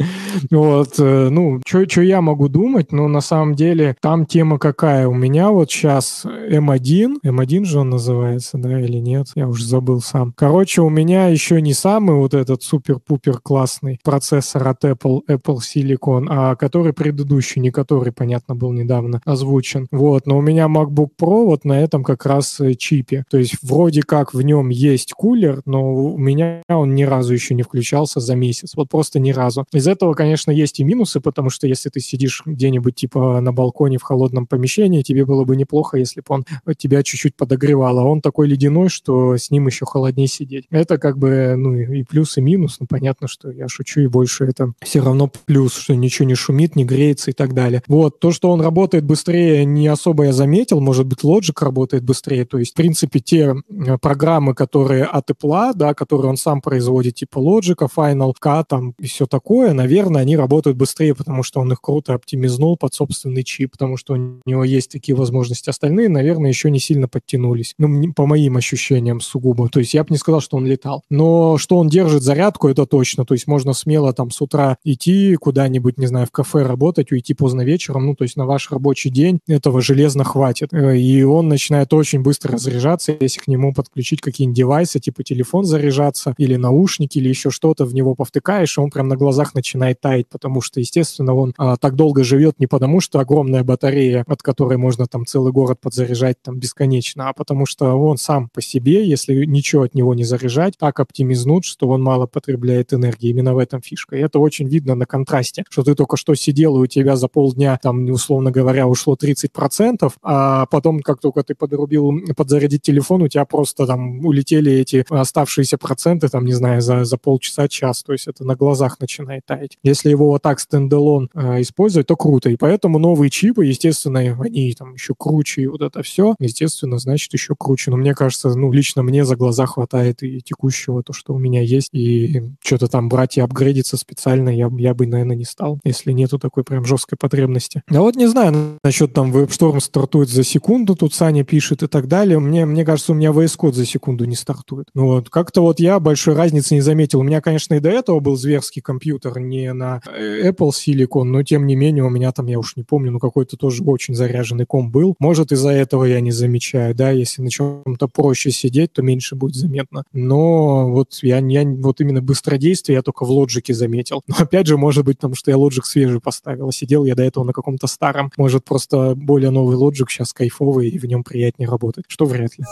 Вот, 0.50 0.94
э, 0.98 1.28
ну, 1.30 1.60
что 1.66 2.02
я 2.02 2.20
могу 2.20 2.48
думать, 2.48 2.92
но 2.92 3.08
на 3.08 3.20
самом 3.20 3.54
деле 3.54 3.96
там 4.00 4.26
тема 4.26 4.58
какая? 4.58 5.08
У 5.08 5.14
меня 5.14 5.50
вот 5.50 5.70
сейчас 5.70 6.24
M1, 6.24 7.22
M1 7.24 7.64
же 7.64 7.80
он 7.80 7.90
называется, 7.90 8.58
да, 8.58 8.78
или 8.80 8.98
нет? 8.98 9.28
Я 9.34 9.48
уже 9.48 9.66
забыл 9.66 10.00
сам. 10.00 10.34
Короче, 10.36 10.82
у 10.82 10.90
меня 10.90 11.28
еще 11.28 11.60
не 11.62 11.72
самый 11.72 12.16
вот 12.16 12.34
этот 12.34 12.62
супер-пупер 12.62 13.38
классный 13.42 13.98
процессор 14.04 14.68
от 14.68 14.84
Apple, 14.84 15.20
Apple 15.28 15.58
Silicon, 15.58 16.26
а 16.28 16.54
который 16.56 16.92
предыдущий, 16.92 17.60
не 17.60 17.70
который, 17.70 18.12
понятно, 18.12 18.54
был 18.54 18.72
недавно 18.72 19.20
озвучен. 19.24 19.86
Вот, 19.90 20.26
но 20.26 20.38
у 20.38 20.42
меня 20.42 20.66
MacBook 20.66 21.10
Pro 21.20 21.44
вот 21.46 21.64
на 21.64 21.80
этом 21.80 22.04
как 22.04 22.26
раз 22.26 22.60
э, 22.60 22.74
чипе. 22.74 23.24
То 23.30 23.38
есть 23.38 23.56
вроде 23.62 24.02
как 24.02 24.34
в 24.34 24.42
нем 24.42 24.68
есть 24.68 25.12
кулер, 25.12 25.62
но 25.64 25.94
у 25.94 26.18
меня 26.18 26.62
он 26.68 26.94
ни 26.94 27.04
разу 27.04 27.32
еще 27.32 27.54
не 27.54 27.62
включался 27.96 28.20
за 28.20 28.34
месяц. 28.34 28.72
Вот 28.76 28.88
просто 28.88 29.18
ни 29.18 29.30
разу. 29.30 29.64
Из 29.72 29.86
этого, 29.86 30.14
конечно, 30.14 30.50
есть 30.50 30.80
и 30.80 30.84
минусы, 30.84 31.20
потому 31.20 31.50
что 31.50 31.66
если 31.66 31.88
ты 31.88 32.00
сидишь 32.00 32.42
где-нибудь 32.44 32.94
типа 32.94 33.40
на 33.40 33.52
балконе 33.52 33.98
в 33.98 34.02
холодном 34.02 34.46
помещении, 34.46 35.02
тебе 35.02 35.24
было 35.24 35.44
бы 35.44 35.56
неплохо, 35.56 35.96
если 35.96 36.20
бы 36.20 36.26
он 36.28 36.44
тебя 36.76 37.02
чуть-чуть 37.02 37.36
подогревал. 37.36 37.98
А 37.98 38.04
он 38.04 38.20
такой 38.20 38.48
ледяной, 38.48 38.88
что 38.88 39.36
с 39.36 39.50
ним 39.50 39.66
еще 39.66 39.86
холоднее 39.86 40.28
сидеть. 40.28 40.66
Это 40.70 40.98
как 40.98 41.18
бы, 41.18 41.54
ну, 41.56 41.74
и 41.74 42.02
плюс, 42.02 42.36
и 42.38 42.40
минус. 42.40 42.76
Ну, 42.80 42.86
понятно, 42.86 43.28
что 43.28 43.50
я 43.50 43.68
шучу, 43.68 44.00
и 44.00 44.06
больше 44.06 44.44
это 44.44 44.72
все 44.82 45.00
равно 45.00 45.30
плюс, 45.46 45.74
что 45.74 45.94
ничего 45.94 46.28
не 46.28 46.34
шумит, 46.34 46.76
не 46.76 46.84
греется 46.84 47.30
и 47.30 47.34
так 47.34 47.54
далее. 47.54 47.82
Вот. 47.88 48.20
То, 48.20 48.32
что 48.32 48.50
он 48.50 48.60
работает 48.60 49.04
быстрее, 49.04 49.64
не 49.64 49.88
особо 49.88 50.24
я 50.24 50.32
заметил. 50.32 50.80
Может 50.80 51.06
быть, 51.06 51.24
Logic 51.24 51.54
работает 51.60 52.04
быстрее. 52.04 52.44
То 52.44 52.58
есть, 52.58 52.72
в 52.72 52.76
принципе, 52.76 53.20
те 53.20 53.54
э, 53.54 53.98
программы, 53.98 54.54
которые 54.54 55.04
от 55.04 55.30
Apple, 55.30 55.72
да, 55.74 55.94
которые 55.94 56.30
он 56.30 56.36
сам 56.36 56.60
производит, 56.60 57.14
типа 57.14 57.38
Logic, 57.38 57.85
Final 57.94 58.32
Cut 58.42 58.64
там, 58.68 58.94
и 58.98 59.06
все 59.06 59.26
такое, 59.26 59.72
наверное, 59.72 60.22
они 60.22 60.36
работают 60.36 60.76
быстрее, 60.76 61.14
потому 61.14 61.42
что 61.42 61.60
он 61.60 61.72
их 61.72 61.80
круто 61.80 62.14
оптимизнул 62.14 62.76
под 62.76 62.94
собственный 62.94 63.42
чип, 63.42 63.72
потому 63.72 63.96
что 63.96 64.14
у 64.14 64.40
него 64.46 64.64
есть 64.64 64.90
такие 64.90 65.14
возможности. 65.14 65.70
Остальные, 65.70 66.08
наверное, 66.08 66.50
еще 66.50 66.70
не 66.70 66.80
сильно 66.80 67.08
подтянулись. 67.08 67.74
Ну, 67.78 68.12
по 68.12 68.26
моим 68.26 68.56
ощущениям 68.56 69.20
сугубо. 69.20 69.68
То 69.68 69.80
есть 69.80 69.94
я 69.94 70.02
бы 70.02 70.08
не 70.10 70.18
сказал, 70.18 70.40
что 70.40 70.56
он 70.56 70.66
летал. 70.66 71.02
Но 71.10 71.58
что 71.58 71.78
он 71.78 71.88
держит 71.88 72.22
зарядку, 72.22 72.68
это 72.68 72.86
точно. 72.86 73.24
То 73.24 73.34
есть 73.34 73.46
можно 73.46 73.72
смело 73.72 74.12
там 74.12 74.30
с 74.30 74.40
утра 74.40 74.78
идти 74.84 75.36
куда-нибудь, 75.36 75.98
не 75.98 76.06
знаю, 76.06 76.26
в 76.26 76.30
кафе 76.30 76.62
работать, 76.62 77.12
уйти 77.12 77.34
поздно 77.34 77.62
вечером. 77.62 78.06
Ну, 78.06 78.14
то 78.14 78.24
есть 78.24 78.36
на 78.36 78.46
ваш 78.46 78.70
рабочий 78.70 79.10
день 79.10 79.40
этого 79.46 79.80
железно 79.80 80.24
хватит. 80.24 80.72
Э, 80.72 80.96
и 80.96 81.22
он 81.22 81.48
начинает 81.48 81.92
очень 81.92 82.22
быстро 82.22 82.52
разряжаться, 82.54 83.14
если 83.18 83.40
к 83.40 83.48
нему 83.48 83.72
подключить 83.72 84.20
какие-нибудь 84.20 84.56
девайсы, 84.56 85.00
типа 85.00 85.22
телефон 85.22 85.64
заряжаться 85.64 86.34
или 86.38 86.56
наушники, 86.56 87.18
или 87.18 87.28
еще 87.28 87.50
что-то 87.50 87.75
в 87.84 87.94
него 87.94 88.14
повтыкаешь, 88.14 88.78
и 88.78 88.80
он 88.80 88.90
прям 88.90 89.08
на 89.08 89.16
глазах 89.16 89.54
начинает 89.54 90.00
таять, 90.00 90.28
потому 90.28 90.60
что, 90.60 90.80
естественно, 90.80 91.34
он 91.34 91.54
а, 91.58 91.76
так 91.76 91.94
долго 91.94 92.24
живет 92.24 92.58
не 92.58 92.66
потому, 92.66 93.00
что 93.00 93.18
огромная 93.18 93.62
батарея, 93.64 94.24
от 94.26 94.42
которой 94.42 94.78
можно 94.78 95.06
там 95.06 95.26
целый 95.26 95.52
город 95.52 95.80
подзаряжать 95.80 96.40
там 96.42 96.58
бесконечно, 96.58 97.28
а 97.28 97.32
потому 97.32 97.66
что 97.66 97.94
он 97.94 98.16
сам 98.16 98.48
по 98.48 98.62
себе, 98.62 99.06
если 99.06 99.44
ничего 99.44 99.82
от 99.82 99.94
него 99.94 100.14
не 100.14 100.24
заряжать, 100.24 100.74
так 100.78 101.00
оптимизнут, 101.00 101.64
что 101.64 101.88
он 101.88 102.02
мало 102.02 102.26
потребляет 102.26 102.92
энергии. 102.92 103.30
Именно 103.30 103.54
в 103.54 103.58
этом 103.58 103.80
фишка. 103.82 104.16
И 104.16 104.20
это 104.20 104.38
очень 104.38 104.68
видно 104.68 104.94
на 104.94 105.06
контрасте, 105.06 105.64
что 105.68 105.82
ты 105.82 105.94
только 105.94 106.16
что 106.16 106.34
сидел, 106.34 106.76
и 106.76 106.80
у 106.80 106.86
тебя 106.86 107.16
за 107.16 107.28
полдня, 107.28 107.78
там, 107.82 108.08
условно 108.10 108.50
говоря, 108.50 108.86
ушло 108.86 109.16
30%, 109.20 110.12
а 110.22 110.66
потом, 110.66 111.00
как 111.00 111.20
только 111.20 111.42
ты 111.42 111.54
подрубил 111.54 112.12
подзарядить 112.36 112.82
телефон, 112.82 113.22
у 113.22 113.28
тебя 113.28 113.44
просто 113.44 113.86
там 113.86 114.24
улетели 114.24 114.72
эти 114.72 115.04
оставшиеся 115.08 115.78
проценты, 115.78 116.28
там, 116.28 116.44
не 116.44 116.52
знаю, 116.52 116.80
за, 116.80 117.04
за 117.04 117.16
полчаса, 117.16 117.65
час. 117.68 118.02
То 118.02 118.12
есть 118.12 118.26
это 118.28 118.44
на 118.44 118.54
глазах 118.54 118.98
начинает 119.00 119.44
таять. 119.46 119.78
Если 119.82 120.10
его 120.10 120.28
вот 120.28 120.42
так 120.42 120.60
стендалон 120.60 121.30
э, 121.34 121.62
использовать, 121.62 122.06
то 122.06 122.16
круто. 122.16 122.50
И 122.50 122.56
поэтому 122.56 122.98
новые 122.98 123.30
чипы, 123.30 123.66
естественно, 123.66 124.20
они 124.20 124.74
там 124.74 124.94
еще 124.94 125.14
круче, 125.16 125.62
и 125.62 125.66
вот 125.66 125.82
это 125.82 126.02
все, 126.02 126.34
естественно, 126.38 126.98
значит, 126.98 127.32
еще 127.32 127.54
круче. 127.56 127.90
Но 127.90 127.96
мне 127.96 128.14
кажется, 128.14 128.54
ну, 128.54 128.72
лично 128.72 129.02
мне 129.02 129.24
за 129.24 129.36
глаза 129.36 129.66
хватает 129.66 130.22
и 130.22 130.40
текущего, 130.40 131.02
то, 131.02 131.12
что 131.12 131.34
у 131.34 131.38
меня 131.38 131.62
есть, 131.62 131.90
и 131.92 132.42
что-то 132.62 132.88
там 132.88 133.08
брать 133.08 133.36
и 133.36 133.40
апгрейдиться 133.40 133.96
специально 133.96 134.48
я, 134.48 134.70
я 134.78 134.94
бы, 134.94 135.06
наверное, 135.06 135.36
не 135.36 135.44
стал, 135.44 135.78
если 135.84 136.12
нету 136.12 136.38
такой 136.38 136.64
прям 136.64 136.84
жесткой 136.84 137.18
потребности. 137.18 137.82
А 137.88 138.00
вот 138.00 138.16
не 138.16 138.26
знаю, 138.26 138.78
насчет 138.82 139.12
там 139.12 139.32
WebStorm 139.32 139.80
стартует 139.80 140.28
за 140.28 140.44
секунду, 140.44 140.94
тут 140.94 141.14
Саня 141.14 141.44
пишет 141.44 141.82
и 141.82 141.86
так 141.86 142.08
далее. 142.08 142.38
Мне, 142.38 142.66
мне 142.66 142.84
кажется, 142.84 143.12
у 143.12 143.14
меня 143.14 143.30
VS 143.30 143.58
Code 143.58 143.72
за 143.72 143.86
секунду 143.86 144.24
не 144.24 144.36
стартует. 144.36 144.88
Ну 144.94 145.06
вот, 145.06 145.30
как-то 145.30 145.62
вот 145.62 145.80
я 145.80 146.00
большой 146.00 146.34
разницы 146.34 146.74
не 146.74 146.80
заметил. 146.80 147.20
У 147.20 147.22
меня, 147.22 147.40
конечно, 147.46 147.74
и 147.74 147.80
до 147.80 147.90
этого 147.90 148.18
был 148.18 148.34
зверский 148.34 148.82
компьютер, 148.82 149.38
не 149.38 149.72
на 149.72 150.00
э, 150.04 150.50
Apple 150.50 150.70
Silicon, 150.70 151.22
но 151.22 151.44
тем 151.44 151.64
не 151.64 151.76
менее 151.76 152.02
у 152.02 152.10
меня 152.10 152.32
там, 152.32 152.46
я 152.46 152.58
уж 152.58 152.74
не 152.74 152.82
помню, 152.82 153.12
ну 153.12 153.20
какой-то 153.20 153.56
тоже 153.56 153.84
очень 153.84 154.16
заряженный 154.16 154.66
ком 154.66 154.90
был. 154.90 155.14
Может, 155.20 155.52
из-за 155.52 155.70
этого 155.70 156.02
я 156.06 156.20
не 156.20 156.32
замечаю, 156.32 156.92
да, 156.92 157.12
если 157.12 157.42
на 157.42 157.50
чем-то 157.50 158.08
проще 158.08 158.50
сидеть, 158.50 158.94
то 158.94 159.02
меньше 159.02 159.36
будет 159.36 159.54
заметно. 159.54 160.02
Но 160.12 160.90
вот 160.90 161.20
я, 161.22 161.38
я 161.38 161.64
вот 161.64 162.00
именно 162.00 162.20
быстродействие 162.20 162.96
я 162.96 163.02
только 163.02 163.24
в 163.24 163.30
Logic 163.30 163.72
заметил. 163.72 164.22
Но 164.26 164.34
опять 164.40 164.66
же, 164.66 164.76
может 164.76 165.04
быть, 165.04 165.18
потому 165.18 165.36
что 165.36 165.52
я 165.52 165.56
Logic 165.56 165.84
свежий 165.84 166.20
поставил, 166.20 166.72
сидел 166.72 167.04
я 167.04 167.14
до 167.14 167.22
этого 167.22 167.44
на 167.44 167.52
каком-то 167.52 167.86
старом. 167.86 168.32
Может, 168.36 168.64
просто 168.64 169.14
более 169.14 169.50
новый 169.50 169.76
Logic 169.76 170.06
сейчас 170.08 170.32
кайфовый, 170.32 170.88
и 170.88 170.98
в 170.98 171.04
нем 171.04 171.22
приятнее 171.22 171.68
работать, 171.68 172.06
что 172.08 172.24
вряд 172.24 172.58
ли. 172.58 172.64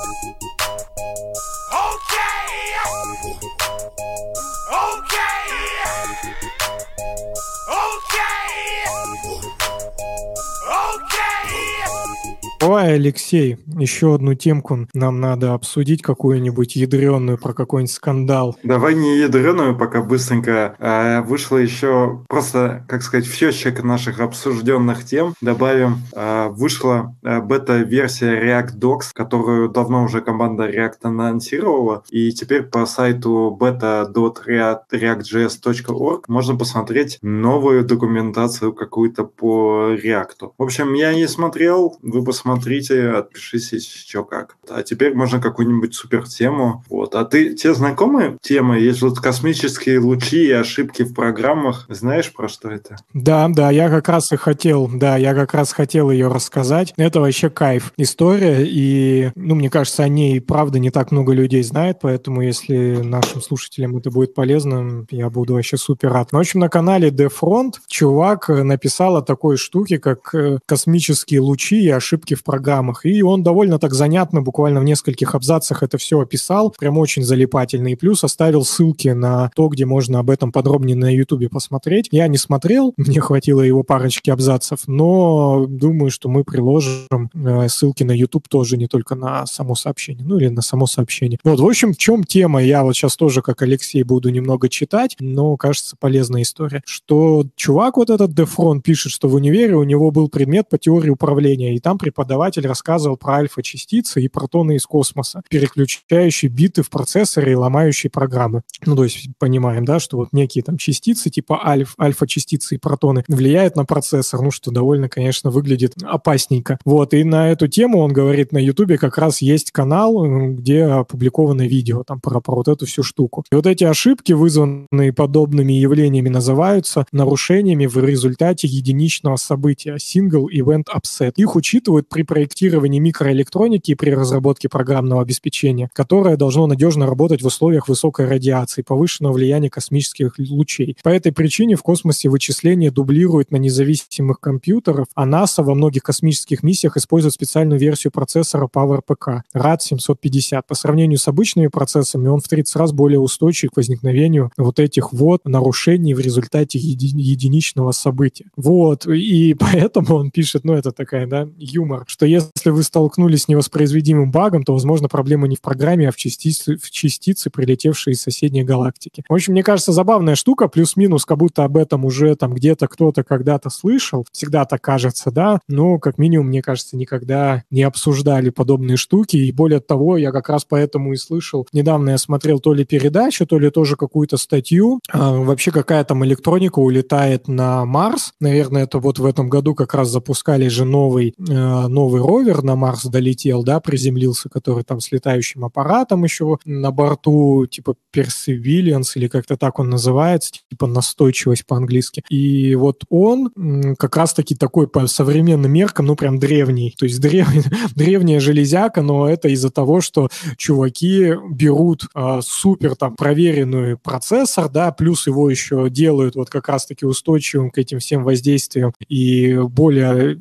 Давай, 12.65 12.95
Алексей, 12.95 13.59
еще 13.79 14.15
одну 14.15 14.33
темку 14.33 14.89
нам 14.95 15.21
надо 15.21 15.53
обсудить, 15.53 16.01
какую-нибудь 16.01 16.77
ядреную 16.77 17.37
про 17.37 17.53
какой-нибудь 17.53 17.93
скандал. 17.93 18.57
Давай 18.63 18.95
не 18.95 19.19
ядреную, 19.19 19.77
пока 19.77 20.01
быстренько. 20.01 20.75
А 20.79 21.21
вышло 21.21 21.59
еще 21.59 22.25
просто, 22.27 22.87
как 22.89 23.03
сказать, 23.03 23.27
в 23.27 23.35
счетчик 23.35 23.85
наших 23.85 24.21
обсужденных 24.21 25.05
тем 25.05 25.35
добавим. 25.43 25.99
А, 26.15 26.49
вышла 26.49 27.15
а, 27.23 27.43
бета-версия 27.43 28.43
React 28.43 28.79
Docs, 28.79 29.11
которую 29.13 29.69
давно 29.69 30.05
уже 30.05 30.23
команда 30.23 30.67
React 30.67 31.01
анонсировала, 31.03 32.03
и 32.09 32.33
теперь 32.33 32.63
по 32.63 32.87
сайту 32.87 33.55
beta.react.js.org 33.61 36.25
можно 36.29 36.57
посмотреть 36.57 37.19
новую 37.21 37.85
документацию 37.85 38.73
какую-то 38.73 39.25
по 39.25 39.93
React. 40.03 40.53
В 40.57 40.63
общем, 40.63 40.95
я 40.95 41.13
не 41.13 41.29
смотрел, 41.29 41.99
вы 42.01 42.25
посмотрите 42.25 42.54
посмотрите, 42.55 43.11
отпишитесь, 43.11 43.87
что 43.87 44.25
как. 44.25 44.57
А 44.69 44.83
теперь 44.83 45.15
можно 45.15 45.41
какую-нибудь 45.41 45.95
супер 45.95 46.29
тему. 46.29 46.85
Вот. 46.89 47.15
А 47.15 47.25
ты, 47.25 47.55
тебе 47.55 47.75
знакомы 47.75 48.39
темы? 48.41 48.79
Есть 48.79 49.03
вот 49.03 49.19
космические 49.19 49.99
лучи 49.99 50.47
и 50.47 50.53
ошибки 50.53 51.03
в 51.03 51.15
программах. 51.15 51.87
Знаешь, 51.89 52.33
про 52.33 52.49
что 52.49 52.71
это? 52.71 52.97
Да, 53.13 53.49
да, 53.49 53.71
я 53.71 53.89
как 53.89 54.09
раз 54.09 54.33
и 54.33 54.37
хотел, 54.37 54.89
да, 54.93 55.17
я 55.17 55.35
как 55.35 55.55
раз 55.55 55.73
хотел 55.73 56.11
ее 56.11 56.29
рассказать. 56.29 56.95
Это 56.97 57.21
вообще 57.21 57.51
кайф 57.51 57.93
история, 57.97 58.65
и, 58.65 59.31
ну, 59.35 59.55
мне 59.55 59.71
кажется, 59.71 60.05
о 60.05 60.09
ней, 60.09 60.41
правда, 60.41 60.79
не 60.79 60.91
так 60.91 61.11
много 61.11 61.33
людей 61.33 61.63
знает, 61.63 61.99
поэтому 62.03 62.43
если 62.43 63.03
нашим 63.03 63.43
слушателям 63.43 63.97
это 63.97 64.11
будет 64.11 64.35
полезно, 64.35 65.07
я 65.11 65.29
буду 65.31 65.55
вообще 65.55 65.77
супер 65.77 66.13
рад. 66.13 66.33
В 66.33 66.37
общем, 66.37 66.61
на 66.61 66.69
канале 66.69 67.09
Defront 67.09 67.75
чувак 67.89 68.49
написал 68.49 69.17
о 69.17 69.23
такой 69.23 69.57
штуке, 69.57 69.99
как 69.99 70.35
э, 70.35 70.59
космические 70.67 71.41
лучи 71.41 71.83
и 71.83 71.91
ошибки 71.91 72.35
в 72.35 72.44
программах. 72.45 73.05
И 73.05 73.23
он 73.23 73.43
довольно 73.43 73.79
так 73.79 73.95
занятно, 73.95 74.43
буквально 74.43 74.81
в 74.81 74.85
нескольких 74.85 75.35
абзацах 75.35 75.83
это 75.83 75.99
все 75.99 76.21
описал, 76.21 76.73
прям 76.79 76.99
очень 76.99 77.25
залипательно. 77.25 77.89
И 77.89 77.97
плюс 77.97 78.23
оставил 78.23 78.65
ссылки 78.65 79.09
на 79.09 79.51
то, 79.57 79.69
где 79.69 79.87
можно 79.87 80.21
об 80.21 80.31
этом 80.31 80.53
подробнее 80.53 80.97
на 80.97 81.13
Ютубе 81.13 81.49
посмотреть. 81.49 82.09
Я 82.13 82.29
не 82.29 82.39
смотрел, 82.39 82.95
мне 82.97 83.21
хватило 83.21 83.63
его 83.63 83.83
парочки 83.83 84.31
абзацев, 84.31 84.81
но 84.87 85.67
думаю, 85.69 86.11
что 86.11 86.29
мы 86.29 86.45
приложим 86.45 87.31
э, 87.35 87.69
ссылки 87.69 88.03
на 88.03 88.13
YouTube 88.13 88.49
тоже, 88.49 88.77
не 88.77 88.87
только 88.87 89.15
на 89.15 89.47
само 89.47 89.75
сообщение, 89.75 90.25
ну 90.25 90.39
или 90.39 90.49
на 90.49 90.63
само 90.63 90.87
сообщение. 90.87 91.39
Вот, 91.43 91.59
в 91.61 91.67
общем, 91.67 91.93
в 91.93 91.97
чем 91.97 92.25
тема? 92.25 92.63
Я 92.63 92.85
вот 92.85 92.95
сейчас 92.95 93.17
тоже, 93.17 93.43
как 93.43 93.63
Алексей, 93.63 94.03
буду 94.03 94.29
немного 94.29 94.69
читать, 94.69 95.17
но, 95.19 95.57
кажется, 95.57 95.97
полезная 95.99 96.43
история. 96.43 96.83
Что 96.85 97.45
чувак 97.57 97.97
вот 97.97 98.11
этот 98.11 98.35
Дефрон 98.35 98.83
пишет, 98.83 99.13
что 99.13 99.29
в 99.29 99.35
универе 99.35 99.75
у 99.77 99.85
него 99.85 100.11
был 100.11 100.29
предмет 100.29 100.69
по 100.69 100.79
теории 100.79 101.11
управления, 101.11 101.75
и 101.75 101.81
там 101.81 101.99
преподаватель 101.99 102.34
рассказывал 102.67 103.17
про 103.17 103.35
альфа-частицы 103.35 104.23
и 104.23 104.29
протоны 104.29 104.77
из 104.77 104.87
космоса, 104.87 105.43
переключающие 105.49 106.51
биты 106.51 106.83
в 106.83 106.91
процессоре 106.91 107.53
и 107.53 107.57
ломающие 107.57 108.11
программы. 108.11 108.63
Ну, 108.87 108.97
то 108.97 109.05
есть 109.05 109.29
понимаем, 109.39 109.85
да, 109.85 109.99
что 110.01 110.17
вот 110.17 110.29
некие 110.33 110.63
там 110.63 110.77
частицы 110.77 111.31
типа 111.31 111.67
альф, 111.67 111.95
альфа-частицы 112.01 112.77
и 112.77 112.79
протоны 112.79 113.25
влияют 113.29 113.77
на 113.77 113.85
процессор, 113.85 114.41
ну, 114.43 114.51
что 114.51 114.71
довольно, 114.71 115.09
конечно, 115.09 115.51
выглядит 115.51 115.95
опасненько. 116.03 116.79
Вот, 116.85 117.15
и 117.15 117.25
на 117.25 117.51
эту 117.51 117.69
тему 117.69 117.99
он 117.99 118.13
говорит, 118.13 118.53
на 118.53 118.59
Ютубе 118.59 118.99
как 118.99 119.19
раз 119.19 119.41
есть 119.41 119.71
канал, 119.71 120.25
где 120.55 120.85
опубликовано 120.85 121.67
видео 121.67 122.05
там 122.05 122.21
про, 122.21 122.41
про 122.41 122.57
вот 122.57 122.69
эту 122.69 122.87
всю 122.87 123.03
штуку. 123.03 123.45
И 123.51 123.55
вот 123.55 123.67
эти 123.67 123.85
ошибки, 123.85 124.33
вызванные 124.33 125.13
подобными 125.13 125.73
явлениями, 125.73 126.29
называются 126.29 127.07
нарушениями 127.13 127.87
в 127.87 127.97
результате 127.99 128.67
единичного 128.67 129.37
события 129.37 129.97
Single 129.97 130.47
Event 130.53 130.85
Upset. 130.95 131.35
Их 131.37 131.57
учитывают 131.57 132.09
при 132.09 132.23
проектировании 132.25 132.99
микроэлектроники 132.99 133.93
и 133.93 133.95
при 133.95 134.11
разработке 134.11 134.69
программного 134.69 135.23
обеспечения, 135.23 135.91
которое 135.93 136.37
должно 136.37 136.67
надежно 136.67 137.07
работать 137.07 137.43
в 137.43 137.47
условиях 137.47 137.89
высокой 137.89 138.27
радиации, 138.27 138.83
повышенного 138.83 139.33
влияния 139.33 139.71
космических 139.71 140.35
лучей. 140.39 140.97
По 141.03 141.09
этой 141.09 141.33
причине 141.33 141.77
в 141.77 141.83
космосе 141.83 142.29
вычисления 142.29 142.91
дублируют 142.91 143.51
на 143.51 143.57
независимых 143.57 144.41
компьютерах, 144.41 145.07
а 145.15 145.27
НАСА 145.27 145.63
во 145.63 145.75
многих 145.75 146.03
космических 146.03 146.63
миссиях 146.63 146.97
использует 146.97 147.35
специальную 147.35 147.79
версию 147.79 148.13
процессора 148.13 148.69
PowerPK 148.73 149.43
RAD 149.55 149.79
750. 149.81 150.67
По 150.67 150.75
сравнению 150.75 151.19
с 151.19 151.29
обычными 151.29 151.69
процессами 151.69 152.29
он 152.29 152.41
в 152.41 152.49
30 152.49 152.77
раз 152.77 152.93
более 152.93 153.21
устойчив 153.21 153.71
к 153.71 153.77
возникновению 153.77 154.51
вот 154.57 154.79
этих 154.79 155.13
вот 155.13 155.45
нарушений 155.45 156.15
в 156.15 156.21
результате 156.21 156.79
еди- 156.79 157.17
единичного 157.17 157.93
события. 157.93 158.47
Вот, 158.57 159.07
и 159.07 159.55
поэтому 159.59 160.17
он 160.17 160.31
пишет, 160.31 160.65
ну 160.65 160.75
это 160.75 160.93
такая, 160.93 161.27
да, 161.27 161.49
юмор, 161.59 162.05
что 162.15 162.27
если 162.27 162.71
вы 162.71 162.85
столкнулись 162.85 163.43
с 163.43 163.49
невоспроизведимым 163.49 164.31
багом, 164.31 164.63
то, 164.63 164.73
возможно, 164.73 165.09
проблема 165.09 165.49
не 165.49 165.57
в 165.57 165.61
программе, 165.61 166.09
а 166.09 166.13
в 166.13 166.17
частице, 166.17 166.77
в 166.77 166.89
частице 166.93 167.51
прилетевшей 167.51 168.13
из 168.13 168.23
соседней 168.23 168.63
галактики. 168.63 169.25
В 169.29 169.35
общем, 169.35 169.53
мне 169.53 169.65
кажется, 169.65 169.91
забавная 169.91 170.37
штука, 170.37 170.69
плюс-минус, 170.69 171.25
как 171.25 171.39
будто 171.39 171.65
об 171.65 171.77
этом 171.77 172.05
уже 172.05 172.37
там 172.37 172.55
где-то 172.55 172.87
кто-то 172.87 173.25
когда-то 173.25 173.69
слышал. 173.69 174.25
Всегда 174.31 174.65
так 174.65 174.81
кажется, 174.81 175.33
да, 175.33 175.59
но, 175.67 175.99
как 175.99 176.17
минимум, 176.19 176.47
мне 176.49 176.63
кажется, 176.63 176.97
никогда 176.97 177.65
не 177.73 177.83
обсуждали 177.83 178.51
подобные 178.51 178.97
штуки, 178.97 179.37
и 179.37 179.51
более 179.51 179.81
того, 179.81 180.17
я 180.17 180.31
как 180.31 180.49
раз 180.49 180.65
поэтому 180.65 181.15
и 181.15 181.17
слышал, 181.17 181.67
недавно 181.73 182.11
я 182.11 182.19
смотрел 182.19 182.61
то 182.61 182.75
ли 182.75 182.85
передачу, 182.85 183.45
то 183.45 183.59
ли 183.59 183.71
тоже 183.71 183.97
какую-то 183.97 184.37
статью, 184.37 185.01
а, 185.11 185.33
вообще 185.33 185.73
какая 185.73 186.05
там 186.05 186.25
электроника 186.25 186.79
улетает 186.79 187.49
на 187.49 187.85
Марс, 187.85 188.35
наверное, 188.39 188.85
это 188.85 189.01
вот 189.01 189.19
в 189.19 189.27
этом 189.27 189.49
году 189.49 189.75
как 189.75 189.95
раз 189.95 190.11
запускали 190.11 190.69
же 190.69 190.85
новый, 190.85 191.35
э, 191.37 191.87
новый 191.89 192.04
ровер 192.13 192.63
на 192.63 192.77
Марс 192.77 193.05
долетел, 193.05 193.63
да, 193.63 193.81
приземлился, 193.81 194.49
который 194.49 194.85
там 194.85 195.01
с 195.01 195.13
летающим 195.13 195.65
аппаратом 195.65 196.25
еще 196.25 196.59
на 196.65 196.91
борту, 196.91 197.67
типа 197.67 197.95
Perseverance 198.15 199.13
или 199.15 199.29
как-то 199.29 199.57
так 199.57 199.79
он 199.79 199.91
называется, 199.91 200.53
типа 200.71 200.87
настойчивость 200.87 201.67
по-английски. 201.67 202.23
И 202.29 202.75
вот 202.75 203.05
он 203.09 203.95
как 203.99 204.17
раз-таки 204.17 204.55
такой 204.55 204.89
по 204.89 205.07
современным 205.07 205.73
меркам, 205.73 206.07
ну 206.07 206.17
прям 206.17 206.39
древний, 206.39 206.95
то 206.97 207.05
есть 207.05 207.21
древ... 207.21 207.49
древняя 207.95 208.41
железяка, 208.41 209.03
но 209.03 209.29
это 209.29 209.49
из-за 209.49 209.71
того, 209.71 210.01
что 210.01 210.29
чуваки 210.57 211.33
берут 211.51 212.07
э, 212.15 212.41
супер 212.43 212.97
там 212.97 213.17
проверенный 213.17 213.97
процессор, 213.97 214.69
да, 214.69 214.93
плюс 214.93 215.27
его 215.27 215.51
еще 215.51 215.89
делают 215.91 216.35
вот 216.35 216.51
как 216.51 216.69
раз-таки 216.69 217.07
устойчивым 217.07 217.71
к 217.71 217.79
этим 217.79 217.99
всем 217.99 218.25
воздействиям 218.25 218.93
и 219.09 219.57
более 219.57 220.37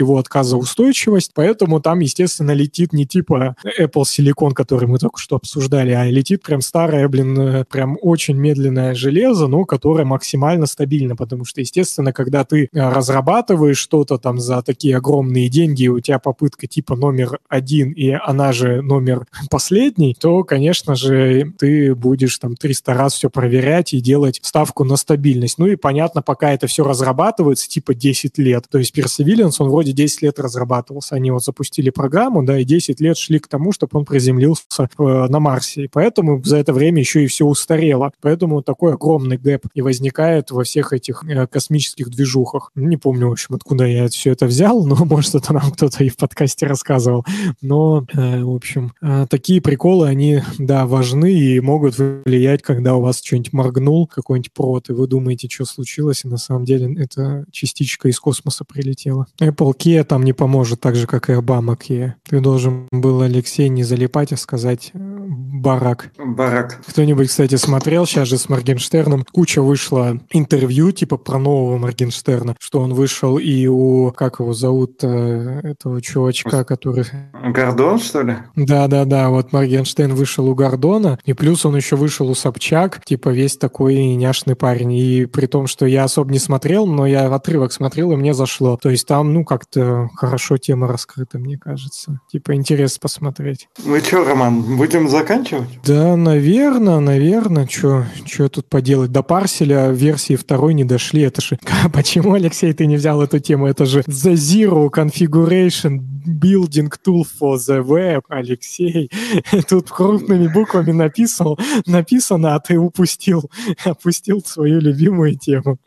его 0.00 0.18
отказоустойчивость, 0.18 1.32
поэтому 1.34 1.80
там, 1.80 2.00
естественно, 2.00 2.52
летит 2.52 2.92
не 2.92 3.06
типа 3.06 3.56
Apple 3.78 4.02
Silicon, 4.02 4.52
который 4.52 4.88
мы 4.88 4.98
только 4.98 5.18
что 5.18 5.36
обсуждали, 5.36 5.92
а 5.92 6.06
летит 6.06 6.42
прям 6.42 6.60
старое, 6.60 7.08
блин, 7.08 7.38
э, 7.38 7.64
прям 7.64 7.96
очень 8.00 8.36
медленное 8.36 8.94
железо, 8.94 9.46
но 9.46 9.64
которое 9.64 10.04
максимально 10.04 10.66
стабильно, 10.66 11.16
потому 11.16 11.44
что, 11.44 11.60
естественно, 11.60 12.12
когда 12.12 12.44
ты 12.44 12.64
э, 12.64 12.68
разрабатываешь 12.72 13.78
что-то 13.78 14.18
там 14.18 14.38
за 14.38 14.62
такие 14.62 14.96
огромные 14.96 15.48
деньги, 15.48 15.88
у 15.88 16.00
тебя 16.00 16.18
попытка 16.18 16.66
типа 16.66 16.96
номер 16.96 17.38
один, 17.48 17.92
и 17.92 18.10
она 18.10 18.52
же 18.52 18.82
номер 18.82 19.26
последний, 19.50 20.14
то, 20.18 20.44
конечно 20.44 20.94
же, 20.94 21.52
ты 21.58 21.94
будешь 21.94 22.38
там 22.38 22.56
300 22.56 22.94
раз 22.94 23.14
все 23.14 23.30
проверять 23.30 23.94
и 23.94 24.00
делать 24.00 24.40
ставку 24.42 24.84
на 24.84 24.96
стабильность. 24.96 25.58
Ну 25.58 25.66
и 25.66 25.76
понятно, 25.76 26.22
пока 26.22 26.52
это 26.52 26.66
все 26.66 26.84
разрабатывается, 26.84 27.68
типа 27.68 27.94
10 27.94 28.38
лет. 28.38 28.66
То 28.70 28.78
есть 28.78 28.96
Perseverance, 28.96 29.56
он 29.58 29.70
вроде 29.70 29.79
10 29.88 30.22
лет 30.22 30.38
разрабатывался. 30.38 31.16
Они 31.16 31.30
вот 31.30 31.44
запустили 31.44 31.90
программу, 31.90 32.42
да, 32.42 32.58
и 32.58 32.64
10 32.64 33.00
лет 33.00 33.16
шли 33.16 33.38
к 33.38 33.48
тому, 33.48 33.72
чтобы 33.72 33.98
он 33.98 34.04
приземлился 34.04 34.64
э, 34.80 34.86
на 34.98 35.40
Марсе. 35.40 35.84
И 35.84 35.88
поэтому 35.88 36.42
за 36.44 36.58
это 36.58 36.72
время 36.72 37.00
еще 37.00 37.24
и 37.24 37.26
все 37.26 37.44
устарело. 37.44 38.12
Поэтому 38.20 38.62
такой 38.62 38.94
огромный 38.94 39.38
гэп 39.38 39.66
и 39.74 39.82
возникает 39.82 40.50
во 40.50 40.64
всех 40.64 40.92
этих 40.92 41.24
э, 41.28 41.46
космических 41.46 42.10
движухах. 42.10 42.70
Не 42.74 42.96
помню, 42.96 43.28
в 43.28 43.32
общем, 43.32 43.54
откуда 43.54 43.84
я 43.84 44.08
все 44.08 44.32
это 44.32 44.46
взял, 44.46 44.84
но, 44.90 44.96
может, 45.04 45.34
это 45.34 45.52
нам 45.52 45.70
кто-то 45.72 46.04
и 46.04 46.08
в 46.08 46.16
подкасте 46.16 46.66
рассказывал. 46.66 47.24
Но, 47.62 48.06
э, 48.12 48.42
в 48.42 48.54
общем, 48.54 48.92
э, 49.02 49.26
такие 49.28 49.60
приколы, 49.60 50.08
они, 50.08 50.42
да, 50.58 50.86
важны 50.86 51.32
и 51.32 51.60
могут 51.60 51.96
влиять, 51.98 52.62
когда 52.62 52.94
у 52.94 53.00
вас 53.00 53.22
что-нибудь 53.22 53.52
моргнул, 53.52 54.06
какой-нибудь 54.06 54.52
провод, 54.52 54.90
и 54.90 54.92
вы 54.92 55.06
думаете, 55.06 55.48
что 55.48 55.64
случилось, 55.64 56.24
и 56.24 56.28
на 56.28 56.38
самом 56.38 56.64
деле 56.64 56.94
это 57.00 57.44
частичка 57.50 58.08
из 58.08 58.18
космоса 58.20 58.64
прилетела. 58.64 59.26
Apple 59.40 59.69
Kia 59.72 60.04
там 60.04 60.22
не 60.22 60.32
поможет, 60.32 60.80
так 60.80 60.96
же, 60.96 61.06
как 61.06 61.30
и 61.30 61.32
Obama 61.32 61.76
Kia. 61.76 62.12
Ты 62.28 62.40
должен 62.40 62.88
был, 62.90 63.22
Алексей, 63.22 63.68
не 63.68 63.82
залипать, 63.82 64.32
а 64.32 64.36
сказать 64.36 64.90
э, 64.94 64.98
барак. 64.98 66.10
Барак. 66.18 66.80
Кто-нибудь, 66.86 67.28
кстати, 67.28 67.56
смотрел 67.56 68.06
сейчас 68.06 68.28
же 68.28 68.38
с 68.38 68.48
Моргенштерном? 68.48 69.24
Куча 69.30 69.62
вышло 69.62 70.18
интервью, 70.30 70.92
типа, 70.92 71.16
про 71.16 71.38
нового 71.38 71.78
Моргенштерна, 71.78 72.56
что 72.58 72.80
он 72.80 72.94
вышел 72.94 73.38
и 73.38 73.66
у, 73.66 74.12
как 74.12 74.40
его 74.40 74.52
зовут, 74.52 75.02
э, 75.02 75.60
этого 75.62 76.00
чувачка, 76.00 76.64
который... 76.64 77.04
Гордон, 77.32 77.98
что 77.98 78.22
ли? 78.22 78.36
Да-да-да, 78.56 79.30
вот 79.30 79.52
Моргенштерн 79.52 80.14
вышел 80.14 80.48
у 80.48 80.54
Гордона, 80.54 81.18
и 81.24 81.32
плюс 81.32 81.64
он 81.66 81.76
еще 81.76 81.96
вышел 81.96 82.28
у 82.30 82.34
Собчак, 82.34 83.04
типа, 83.04 83.28
весь 83.30 83.56
такой 83.56 84.14
няшный 84.14 84.56
парень. 84.56 84.92
И 84.92 85.26
при 85.26 85.46
том, 85.46 85.66
что 85.66 85.86
я 85.86 86.04
особо 86.04 86.32
не 86.32 86.38
смотрел, 86.38 86.86
но 86.86 87.06
я 87.06 87.32
отрывок 87.32 87.72
смотрел, 87.72 88.12
и 88.12 88.16
мне 88.16 88.34
зашло. 88.34 88.78
То 88.80 88.90
есть 88.90 89.06
там, 89.06 89.32
ну, 89.32 89.44
как-то 89.60 90.08
хорошо 90.14 90.56
тема 90.56 90.88
раскрыта, 90.88 91.38
мне 91.38 91.58
кажется. 91.58 92.20
Типа, 92.32 92.54
интерес 92.54 92.98
посмотреть. 92.98 93.68
Ну 93.84 93.98
что, 94.00 94.24
Роман, 94.24 94.76
будем 94.76 95.08
заканчивать? 95.08 95.68
Да, 95.84 96.16
наверное, 96.16 96.98
наверное. 97.00 97.68
Что 97.68 98.48
тут 98.48 98.68
поделать? 98.68 99.12
До 99.12 99.22
парселя 99.22 99.90
версии 99.90 100.36
второй 100.36 100.72
не 100.74 100.84
дошли. 100.84 101.22
Это 101.22 101.42
же... 101.42 101.58
Почему, 101.92 102.32
Алексей, 102.32 102.72
ты 102.72 102.86
не 102.86 102.96
взял 102.96 103.20
эту 103.22 103.38
тему? 103.38 103.66
Это 103.66 103.84
же 103.84 104.00
The 104.00 104.32
Zero 104.32 104.88
Configuration 104.90 106.00
Building 106.26 106.90
Tool 107.04 107.24
for 107.24 107.56
the 107.56 107.82
Web, 107.82 108.22
Алексей. 108.28 109.10
Тут 109.68 109.90
крупными 109.90 110.48
буквами 110.48 110.92
написал, 110.92 111.58
написано, 111.86 112.54
а 112.54 112.60
ты 112.60 112.78
упустил, 112.78 113.50
опустил 113.84 114.42
свою 114.44 114.80
любимую 114.80 115.36
тему. 115.36 115.78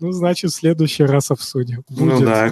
Ну, 0.00 0.12
значит, 0.12 0.50
в 0.50 0.54
следующий 0.54 1.04
раз 1.04 1.30
обсудим. 1.30 1.84
Ну 1.88 2.04
Будет 2.04 2.20
ну 2.20 2.26
да. 2.26 2.50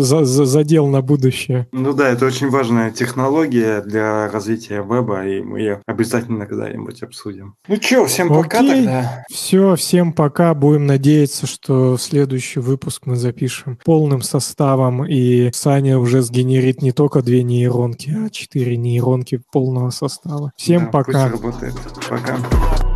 За, 0.00 0.24
за, 0.24 0.44
задел 0.44 0.86
на 0.86 1.02
будущее. 1.02 1.68
Ну 1.72 1.92
да, 1.92 2.08
это 2.08 2.26
очень 2.26 2.50
важная 2.50 2.90
технология 2.90 3.80
для 3.82 4.28
развития 4.30 4.76
веба, 4.76 5.26
и 5.26 5.40
мы 5.40 5.58
ее 5.60 5.82
обязательно 5.86 6.46
когда-нибудь 6.46 7.02
обсудим. 7.02 7.54
Ну 7.68 7.76
что, 7.80 8.06
всем 8.06 8.32
Окей. 8.32 8.42
пока 8.42 8.58
тогда. 8.58 9.24
Все, 9.30 9.76
всем 9.76 10.12
пока. 10.12 10.54
Будем 10.54 10.86
надеяться, 10.86 11.46
что 11.46 11.96
следующий 11.96 12.60
выпуск 12.60 13.02
мы 13.06 13.16
запишем 13.16 13.78
полным 13.84 14.22
составом, 14.22 15.04
и 15.04 15.50
Саня 15.52 15.98
уже 15.98 16.22
сгенерит 16.22 16.82
не 16.82 16.92
только 16.92 17.22
две 17.22 17.42
нейронки, 17.42 18.10
а 18.10 18.30
четыре 18.30 18.76
нейронки 18.76 19.40
полного 19.52 19.90
состава. 19.90 20.52
Всем 20.56 20.84
да, 20.84 20.90
пока. 20.90 21.30
Пусть 21.30 21.42
работает. 21.42 21.74
Пока. 22.08 22.93